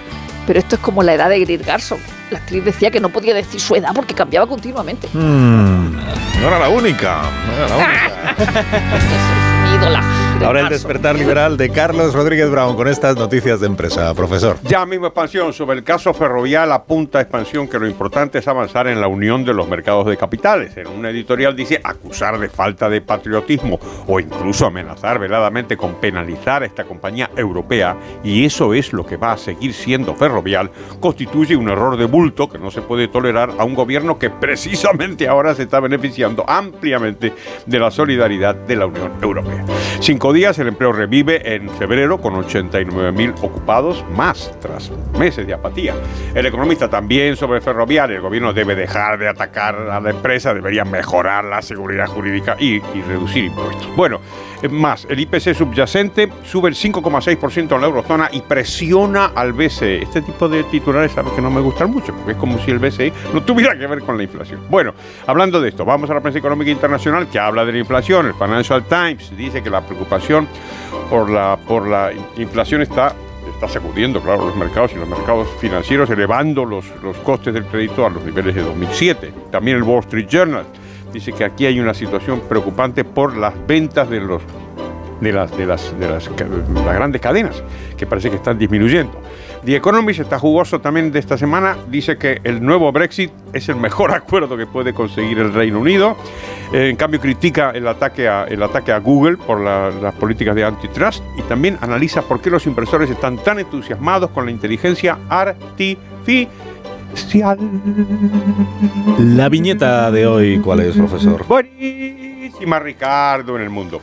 [0.47, 1.99] Pero esto es como la edad de Greer Garson.
[2.31, 5.09] La actriz decía que no podía decir su edad porque cambiaba continuamente.
[5.13, 5.93] Mm,
[6.41, 7.23] no era la única.
[7.47, 9.65] No era la única.
[9.65, 10.03] Mi ídola.
[10.45, 14.57] Ahora el despertar liberal de Carlos Rodríguez Brown con estas noticias de empresa, profesor.
[14.63, 19.01] Ya mismo expansión sobre el caso ferrovial apunta expansión que lo importante es avanzar en
[19.03, 20.77] la unión de los mercados de capitales.
[20.79, 26.63] En una editorial dice acusar de falta de patriotismo o incluso amenazar veladamente con penalizar
[26.63, 31.55] a esta compañía europea y eso es lo que va a seguir siendo ferrovial constituye
[31.55, 35.55] un error de bulto que no se puede tolerar a un gobierno que precisamente ahora
[35.55, 37.35] se está beneficiando ampliamente
[37.67, 39.65] de la solidaridad de la Unión Europea.
[40.01, 45.95] Cinco días el empleo revive en febrero con 89.000 ocupados más tras meses de apatía.
[46.35, 48.17] El economista también sobre ferroviario.
[48.17, 52.77] El gobierno debe dejar de atacar a la empresa, debería mejorar la seguridad jurídica y,
[52.77, 53.89] y reducir impuestos.
[53.97, 54.21] Bueno,
[54.69, 60.03] más, el IPC subyacente sube el 5,6% en la eurozona y presiona al BCE.
[60.03, 62.71] Este tipo de titulares a los que no me gustan mucho, porque es como si
[62.71, 64.61] el BCE no tuviera que ver con la inflación.
[64.69, 64.95] Bueno,
[65.27, 68.27] hablando de esto, vamos a la prensa económica internacional que habla de la inflación.
[68.27, 70.47] El Financial Times dice que la preocupación
[71.09, 73.15] por la, por la inflación está
[73.55, 78.07] está sacudiendo, claro, los mercados y los mercados financieros, elevando los, los costes del crédito
[78.07, 79.35] a los niveles de 2007.
[79.51, 80.65] También el Wall Street Journal
[81.13, 84.43] dice que aquí hay una situación preocupante por las ventas de los
[85.21, 87.63] de las, de las, de las, grandes cadenas,
[87.99, 89.13] que parece que están disminuyendo.
[89.67, 93.77] The Economist está jugoso también de esta semana, dice que el nuevo Brexit es el
[93.77, 96.17] mejor acuerdo que puede conseguir el Reino Unido.
[96.73, 100.65] En cambio, critica el ataque a, el ataque a Google por la- las políticas de
[100.65, 105.99] antitrust y también analiza por qué los inversores están tan entusiasmados con la inteligencia artificial.
[109.19, 111.47] La viñeta de hoy, ¿cuál es, profesor?
[111.47, 114.01] Buenísima, Ricardo, en el mundo.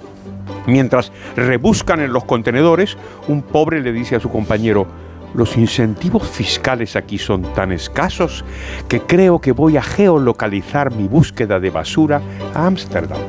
[0.65, 2.97] Mientras rebuscan en los contenedores,
[3.27, 4.87] un pobre le dice a su compañero,
[5.33, 8.43] los incentivos fiscales aquí son tan escasos
[8.87, 12.21] que creo que voy a geolocalizar mi búsqueda de basura
[12.53, 13.19] a Ámsterdam.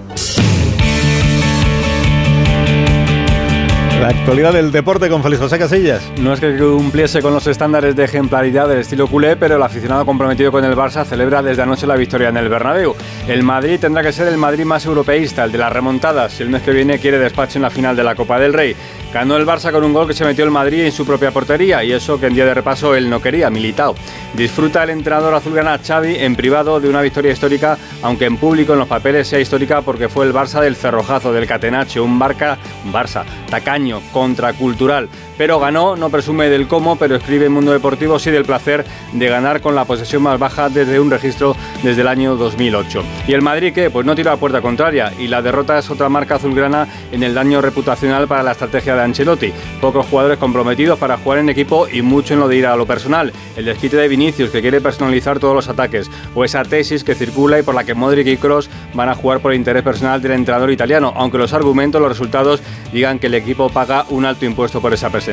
[4.01, 6.12] La actualidad del deporte con Félix José Casillas.
[6.20, 10.07] No es que cumpliese con los estándares de ejemplaridad del estilo culé, pero el aficionado
[10.07, 12.95] comprometido con el Barça celebra desde anoche la victoria en el Bernabéu.
[13.27, 16.49] El Madrid tendrá que ser el Madrid más europeísta, el de las remontadas, si el
[16.49, 18.77] mes que viene quiere despacho en la final de la Copa del Rey.
[19.12, 21.82] Ganó el Barça con un gol que se metió el Madrid en su propia portería
[21.82, 23.94] y eso que en día de repaso él no quería, Militao.
[24.35, 28.80] Disfruta el entrenador azulgrana Xavi en privado de una victoria histórica, aunque en público en
[28.80, 32.93] los papeles sea histórica porque fue el Barça del cerrojazo, del catenacho, un Barca, un
[32.93, 35.09] Barça tacaño, contracultural.
[35.39, 39.28] Pero ganó, no presume del cómo, pero escribe en Mundo Deportivo sí del placer de
[39.28, 43.02] ganar con la posesión más baja desde un registro desde el año 2008.
[43.28, 43.89] ¿Y el Madrid qué?
[43.89, 47.35] Pues no tira a puerta contraria y la derrota es otra marca azulgrana en el
[47.35, 49.52] daño reputacional para la estrategia de Ancelotti.
[49.81, 52.86] Pocos jugadores comprometidos para jugar en equipo y mucho en lo de ir a lo
[52.86, 53.32] personal.
[53.56, 57.60] El desquite de Vinicius que quiere personalizar todos los ataques o esa tesis que circula
[57.60, 60.32] y por la que Modric y Kroos van a jugar por el interés personal del
[60.32, 62.60] entrenador italiano, aunque los argumentos, los resultados
[62.93, 65.28] digan que el equipo paga un alto impuesto por esa presencia.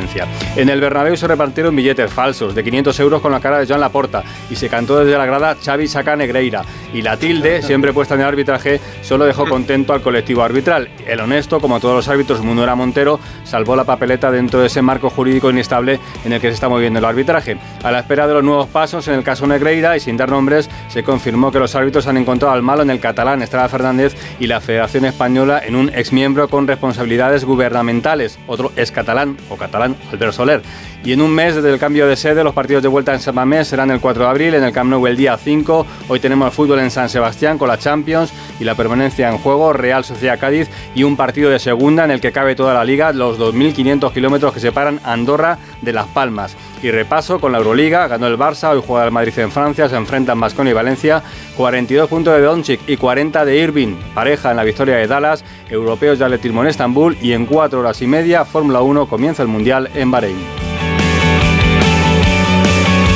[0.55, 3.79] En el Bernabéu se repartieron billetes falsos de 500 euros con la cara de Joan
[3.79, 6.63] Laporta y se cantó desde la grada Xavi saca Negreira
[6.93, 10.89] y la tilde, siempre puesta en el arbitraje, solo dejó contento al colectivo arbitral.
[11.07, 15.09] El honesto, como todos los árbitros, Munera Montero, salvó la papeleta dentro de ese marco
[15.09, 17.57] jurídico inestable en el que se está moviendo el arbitraje.
[17.83, 20.69] A la espera de los nuevos pasos en el caso Negreira y sin dar nombres,
[20.89, 24.47] se confirmó que los árbitros han encontrado al malo en el catalán Estrada Fernández y
[24.47, 30.33] la Federación Española en un exmiembro con responsabilidades gubernamentales, otro es catalán o catalán, Albert
[30.33, 30.61] Soler.
[31.03, 33.35] Y en un mes desde el cambio de sede, los partidos de vuelta en San
[33.35, 35.85] Mamés serán el 4 de abril, en el Camp Nou el día 5.
[36.07, 40.03] Hoy tenemos fútbol en San Sebastián con la Champions y la permanencia en juego, Real
[40.03, 43.37] Sociedad Cádiz y un partido de segunda en el que cabe toda la liga, los
[43.37, 46.57] 2.500 kilómetros que separan Andorra de Las Palmas.
[46.85, 49.95] Y repaso con la Euroliga, ganó el Barça, hoy juega el Madrid en Francia, se
[49.95, 51.23] enfrentan Basconi y Valencia,
[51.57, 56.19] 42 puntos de Doncic y 40 de Irving, pareja en la victoria de Dallas, europeos
[56.19, 59.89] de atletismo en Estambul y en 4 horas y media, Fórmula 1 comienza el Mundial
[59.95, 60.37] en Bahrein.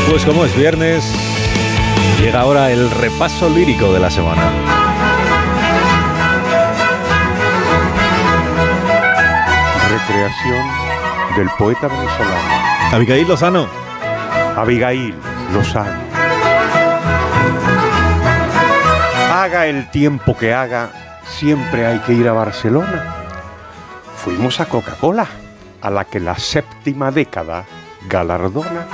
[0.10, 1.04] Pues como es viernes,
[2.20, 4.50] llega ahora el repaso lírico de la semana.
[9.91, 10.66] Recreación
[11.38, 12.59] del poeta venezolano.
[12.91, 13.68] Abigail Lozano.
[14.57, 15.14] Abigail
[15.53, 16.02] Lozano.
[19.32, 20.90] Haga el tiempo que haga,
[21.24, 23.16] siempre hay que ir a Barcelona.
[24.16, 25.28] Fuimos a Coca-Cola,
[25.82, 27.66] a la que la séptima década
[28.07, 28.88] galardona.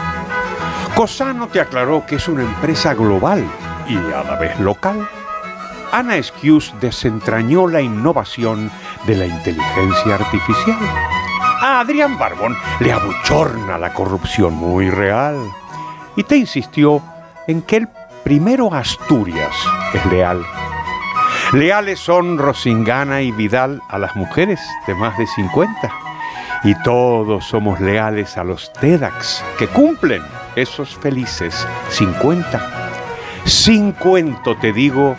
[0.94, 3.46] Cosano te aclaró que es una empresa global
[3.88, 5.08] y a la vez local.
[5.94, 8.70] Ana Skews desentrañó la innovación
[9.08, 10.78] de la inteligencia artificial.
[11.68, 15.36] A Adrián Barbón le abochorna la corrupción muy real.
[16.16, 17.02] Y te insistió
[17.48, 17.88] en que el
[18.24, 19.56] primero Asturias
[19.92, 20.46] es leal.
[21.54, 25.92] Leales son Rosingana y Vidal a las mujeres de más de 50.
[26.66, 30.22] Y todos somos leales a los TEDx que cumplen
[30.56, 32.62] esos felices 50.
[33.46, 35.16] Sin cuento te digo,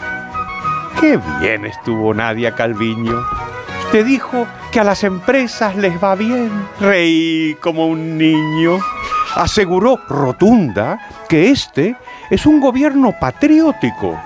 [1.00, 3.20] qué bien estuvo Nadia Calviño.
[3.92, 6.50] Te dijo que a las empresas les va bien.
[6.80, 8.78] Reí como un niño.
[9.34, 10.98] Aseguró rotunda
[11.28, 11.96] que este
[12.30, 14.20] es un gobierno patriótico,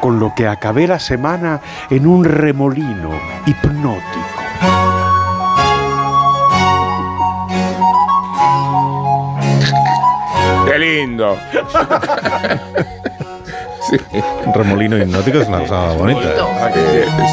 [0.00, 1.60] con lo que acabé la semana
[1.90, 3.10] en un remolino
[3.46, 4.34] hipnótico.
[10.66, 11.36] ¡Qué lindo!
[14.46, 16.20] Un remolino hipnótico es una cosa bonita.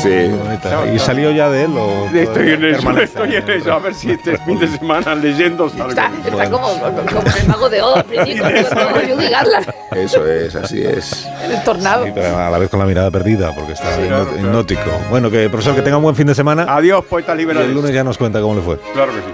[0.02, 0.28] Sí.
[0.28, 0.94] Bonita.
[0.94, 3.03] ¿Y salió ya de él o Estoy en eso, permanece?
[3.06, 3.73] estoy en eso.
[3.73, 5.90] A ver si este fin de semana leyendo salgo.
[5.90, 6.91] Está, está como, como
[7.40, 8.03] el mago de Oz,
[9.91, 11.28] Eso es, así es.
[11.44, 12.06] en el tornado.
[12.06, 13.90] Sí, pero a la vez con la mirada perdida, porque está
[14.38, 14.90] hipnótico.
[15.10, 16.65] Bueno, que profesor, que tenga un buen fin de semana.
[16.68, 17.64] Adiós, poeta liberal.
[17.64, 18.78] el lunes ya nos cuenta cómo le fue.
[18.94, 19.34] Claro que sí.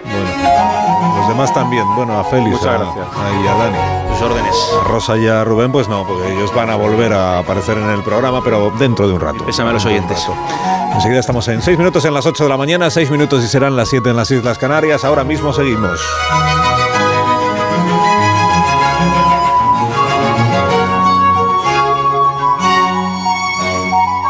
[1.20, 1.84] Los demás también.
[1.96, 3.06] Bueno, a Félix, Muchas a, gracias.
[3.08, 3.78] a- y a Dani.
[4.14, 4.56] Sus órdenes.
[4.82, 7.90] A Rosa y a Rubén, pues no, porque ellos van a volver a aparecer en
[7.90, 9.46] el programa, pero dentro de un rato.
[9.46, 10.26] Pésame a los oyentes.
[10.94, 13.76] Enseguida estamos en 6 minutos en las 8 de la mañana, 6 minutos y serán
[13.76, 15.04] las 7 en las Islas Canarias.
[15.06, 16.00] Ahora mismo seguimos.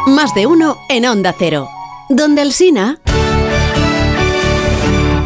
[0.07, 1.67] Más de uno en Onda Cero.
[2.09, 2.97] Donde el Sina.